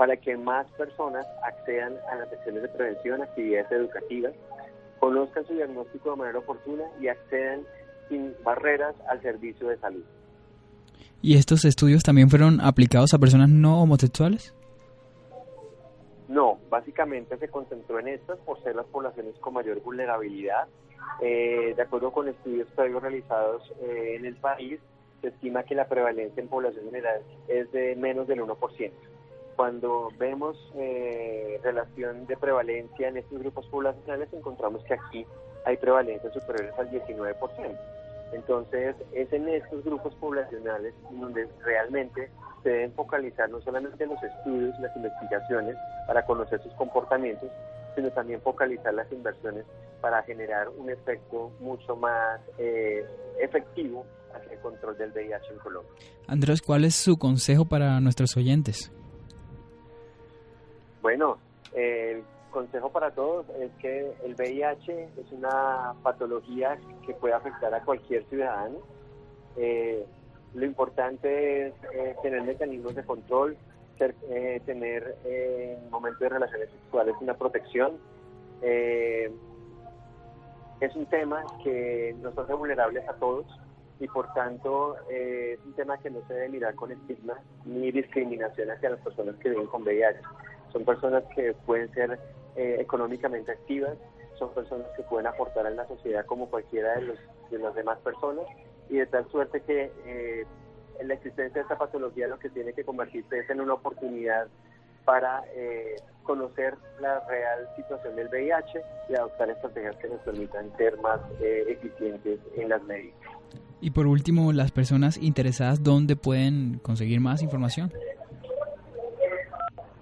para 0.00 0.16
que 0.16 0.34
más 0.34 0.66
personas 0.78 1.26
accedan 1.42 1.92
a 2.10 2.14
las 2.14 2.32
acciones 2.32 2.62
de 2.62 2.68
prevención, 2.70 3.20
actividades 3.20 3.70
educativas, 3.70 4.32
conozcan 4.98 5.46
su 5.46 5.52
diagnóstico 5.52 6.12
de 6.12 6.16
manera 6.16 6.38
oportuna 6.38 6.84
y 7.02 7.08
accedan 7.08 7.66
sin 8.08 8.32
barreras 8.42 8.94
al 9.10 9.20
servicio 9.20 9.68
de 9.68 9.76
salud. 9.76 10.02
¿Y 11.20 11.36
estos 11.36 11.66
estudios 11.66 12.02
también 12.02 12.30
fueron 12.30 12.62
aplicados 12.62 13.12
a 13.12 13.18
personas 13.18 13.50
no 13.50 13.82
homosexuales? 13.82 14.54
No, 16.28 16.58
básicamente 16.70 17.36
se 17.36 17.48
concentró 17.48 17.98
en 17.98 18.08
estas 18.08 18.38
por 18.38 18.58
ser 18.62 18.76
las 18.76 18.86
poblaciones 18.86 19.34
con 19.38 19.52
mayor 19.52 19.82
vulnerabilidad. 19.82 20.66
Eh, 21.20 21.74
de 21.76 21.82
acuerdo 21.82 22.10
con 22.10 22.26
estudios 22.26 22.68
previos 22.74 23.02
realizados 23.02 23.70
eh, 23.82 24.14
en 24.16 24.24
el 24.24 24.36
país, 24.36 24.80
se 25.20 25.28
estima 25.28 25.62
que 25.64 25.74
la 25.74 25.88
prevalencia 25.88 26.40
en 26.40 26.48
población 26.48 26.86
general 26.86 27.20
es 27.48 27.70
de 27.72 27.96
menos 27.96 28.26
del 28.28 28.40
1%. 28.40 28.92
Cuando 29.60 30.08
vemos 30.18 30.56
eh, 30.74 31.60
relación 31.62 32.26
de 32.26 32.34
prevalencia 32.38 33.08
en 33.08 33.18
estos 33.18 33.40
grupos 33.40 33.66
poblacionales, 33.66 34.32
encontramos 34.32 34.82
que 34.84 34.94
aquí 34.94 35.26
hay 35.66 35.76
prevalencias 35.76 36.32
superiores 36.32 36.72
al 36.78 36.90
19%. 36.90 37.36
Entonces, 38.32 38.96
es 39.12 39.30
en 39.34 39.46
estos 39.50 39.84
grupos 39.84 40.14
poblacionales 40.14 40.94
donde 41.10 41.46
realmente 41.62 42.30
se 42.62 42.70
deben 42.70 42.94
focalizar 42.94 43.50
no 43.50 43.60
solamente 43.60 44.06
los 44.06 44.16
estudios, 44.22 44.80
las 44.80 44.96
investigaciones 44.96 45.76
para 46.06 46.24
conocer 46.24 46.62
sus 46.62 46.72
comportamientos, 46.72 47.50
sino 47.94 48.10
también 48.12 48.40
focalizar 48.40 48.94
las 48.94 49.12
inversiones 49.12 49.66
para 50.00 50.22
generar 50.22 50.70
un 50.70 50.88
efecto 50.88 51.52
mucho 51.60 51.96
más 51.96 52.40
eh, 52.56 53.04
efectivo 53.38 54.06
hacia 54.34 54.54
el 54.54 54.58
control 54.60 54.96
del 54.96 55.10
VIH 55.10 55.52
en 55.52 55.58
Colombia. 55.58 55.92
Andrés, 56.28 56.62
¿cuál 56.62 56.86
es 56.86 56.94
su 56.94 57.18
consejo 57.18 57.66
para 57.66 58.00
nuestros 58.00 58.38
oyentes? 58.38 58.90
Bueno, 61.02 61.38
el 61.74 62.22
consejo 62.50 62.90
para 62.90 63.12
todos 63.12 63.46
es 63.60 63.70
que 63.80 64.12
el 64.24 64.34
VIH 64.34 65.08
es 65.16 65.32
una 65.32 65.94
patología 66.02 66.78
que 67.06 67.14
puede 67.14 67.34
afectar 67.34 67.72
a 67.72 67.82
cualquier 67.82 68.24
ciudadano. 68.24 68.78
Eh, 69.56 70.04
lo 70.54 70.66
importante 70.66 71.68
es 71.68 71.74
eh, 71.94 72.16
tener 72.22 72.42
mecanismos 72.42 72.94
de 72.94 73.04
control, 73.04 73.56
eh, 74.00 74.60
tener 74.66 75.16
en 75.24 75.90
momentos 75.90 76.20
de 76.20 76.28
relaciones 76.28 76.70
sexuales 76.70 77.14
una 77.20 77.34
protección. 77.34 77.98
es 80.80 80.96
un 80.96 81.06
tema 81.06 81.44
que 81.62 82.14
nos 82.20 82.36
hace 82.36 82.54
vulnerables 82.54 83.06
a 83.08 83.12
todos 83.14 83.46
y 84.00 84.08
por 84.08 84.32
tanto 84.32 84.96
es 85.10 85.58
un 85.66 85.74
tema 85.74 85.98
que 85.98 86.10
no 86.10 86.26
se 86.26 86.32
debe 86.32 86.48
mirar 86.48 86.74
con 86.74 86.90
estigma 86.90 87.38
ni 87.66 87.92
discriminación 87.92 88.70
hacia 88.70 88.90
las 88.90 89.00
personas 89.00 89.36
que 89.36 89.50
viven 89.50 89.66
con 89.66 89.82
VIH. 89.82 90.20
Son 90.72 90.84
personas 90.84 91.24
que 91.34 91.54
pueden 91.66 91.92
ser 91.92 92.18
eh, 92.56 92.76
económicamente 92.80 93.52
activas, 93.52 93.96
son 94.38 94.52
personas 94.54 94.86
que 94.96 95.02
pueden 95.02 95.26
aportar 95.26 95.66
a 95.66 95.70
la 95.70 95.86
sociedad 95.86 96.24
como 96.26 96.48
cualquiera 96.48 96.94
de, 96.96 97.02
los, 97.02 97.18
de 97.50 97.58
las 97.58 97.74
demás 97.74 97.98
personas 97.98 98.44
y 98.88 98.96
de 98.96 99.06
tal 99.06 99.28
suerte 99.30 99.60
que 99.60 99.92
eh, 100.04 100.46
la 101.02 101.14
existencia 101.14 101.54
de 101.54 101.60
esta 101.60 101.78
patología 101.78 102.26
lo 102.26 102.38
que 102.38 102.50
tiene 102.50 102.72
que 102.72 102.84
convertirse 102.84 103.38
es 103.38 103.50
en 103.50 103.60
una 103.60 103.74
oportunidad 103.74 104.48
para 105.04 105.42
eh, 105.54 105.96
conocer 106.22 106.74
la 107.00 107.20
real 107.26 107.68
situación 107.76 108.16
del 108.16 108.28
VIH 108.28 108.80
y 109.08 109.14
adoptar 109.14 109.50
estrategias 109.50 109.96
que 109.96 110.08
nos 110.08 110.20
permitan 110.20 110.76
ser 110.76 110.96
más 110.98 111.20
eficientes 111.40 112.38
en 112.56 112.68
las 112.68 112.82
medidas. 112.84 113.16
Y 113.80 113.90
por 113.90 114.06
último, 114.06 114.52
las 114.52 114.70
personas 114.70 115.16
interesadas, 115.16 115.82
¿dónde 115.82 116.14
pueden 116.14 116.78
conseguir 116.78 117.20
más 117.20 117.42
información? 117.42 117.90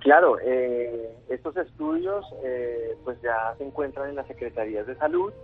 Claro, 0.09 0.39
eh, 0.41 1.15
estos 1.29 1.55
estudios 1.59 2.25
eh, 2.43 2.97
pues 3.05 3.21
ya 3.21 3.55
se 3.59 3.65
encuentran 3.67 4.09
en 4.09 4.17
las 4.17 4.27
secretarías 4.27 4.87
de 4.87 4.97
salud, 4.97 5.35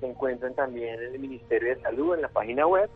se 0.00 0.06
encuentran 0.06 0.54
también 0.54 0.94
en 1.02 1.12
el 1.12 1.18
Ministerio 1.18 1.76
de 1.76 1.82
Salud, 1.82 2.14
en 2.14 2.22
la 2.22 2.30
página 2.30 2.66
web, 2.66 2.88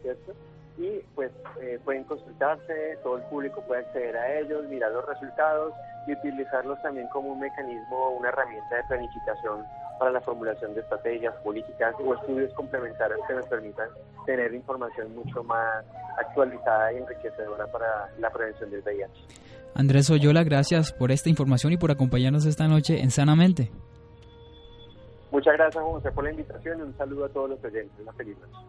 ¿cierto? 0.00 0.32
Y 0.78 1.00
pues 1.14 1.30
eh, 1.60 1.78
pueden 1.84 2.04
consultarse, 2.04 2.96
todo 3.02 3.18
el 3.18 3.24
público 3.24 3.60
puede 3.66 3.82
acceder 3.82 4.16
a 4.16 4.38
ellos, 4.38 4.66
mirar 4.70 4.92
los 4.92 5.04
resultados 5.04 5.74
y 6.06 6.14
utilizarlos 6.14 6.80
también 6.80 7.06
como 7.08 7.32
un 7.32 7.40
mecanismo, 7.40 8.16
una 8.18 8.30
herramienta 8.30 8.76
de 8.76 8.84
planificación 8.84 9.62
para 9.98 10.10
la 10.10 10.22
formulación 10.22 10.72
de 10.72 10.80
estrategias 10.80 11.34
políticas 11.44 11.94
o 12.02 12.14
estudios 12.14 12.50
complementarios 12.54 13.20
que 13.28 13.34
nos 13.34 13.46
permitan 13.48 13.90
tener 14.24 14.54
información 14.54 15.14
mucho 15.14 15.44
más 15.44 15.84
actualizada 16.16 16.94
y 16.94 16.96
enriquecedora 16.96 17.66
para 17.66 18.08
la 18.18 18.30
prevención 18.30 18.70
del 18.70 18.80
VIH. 18.80 19.55
Andrés 19.76 20.08
Oyola, 20.08 20.42
gracias 20.42 20.90
por 20.90 21.12
esta 21.12 21.28
información 21.28 21.70
y 21.70 21.76
por 21.76 21.90
acompañarnos 21.90 22.46
esta 22.46 22.66
noche 22.66 23.02
en 23.02 23.10
Sanamente. 23.10 23.70
Muchas 25.30 25.52
gracias, 25.52 25.84
Juan 25.84 25.96
José, 25.96 26.10
por 26.12 26.24
la 26.24 26.30
invitación 26.30 26.78
y 26.78 26.82
un 26.82 26.96
saludo 26.96 27.26
a 27.26 27.28
todos 27.28 27.50
los 27.50 27.62
oyentes. 27.62 27.92
Una 28.00 28.12
feliz 28.14 28.38
noche. 28.38 28.66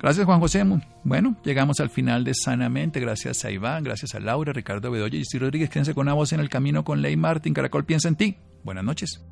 Gracias, 0.00 0.26
Juan 0.26 0.40
José. 0.40 0.64
Bueno, 1.04 1.36
llegamos 1.44 1.78
al 1.78 1.90
final 1.90 2.24
de 2.24 2.34
Sanamente. 2.34 2.98
Gracias 2.98 3.44
a 3.44 3.52
Iván, 3.52 3.84
gracias 3.84 4.16
a 4.16 4.20
Laura, 4.20 4.52
Ricardo 4.52 4.90
Bedoya 4.90 5.16
y 5.16 5.24
Steve 5.24 5.44
Rodríguez. 5.44 5.70
Quédense 5.70 5.94
con 5.94 6.02
una 6.02 6.14
voz 6.14 6.32
en 6.32 6.40
el 6.40 6.48
camino 6.48 6.82
con 6.82 7.02
Ley 7.02 7.16
Martin. 7.16 7.54
Caracol 7.54 7.84
piensa 7.84 8.08
en 8.08 8.16
ti. 8.16 8.36
Buenas 8.64 8.82
noches. 8.82 9.24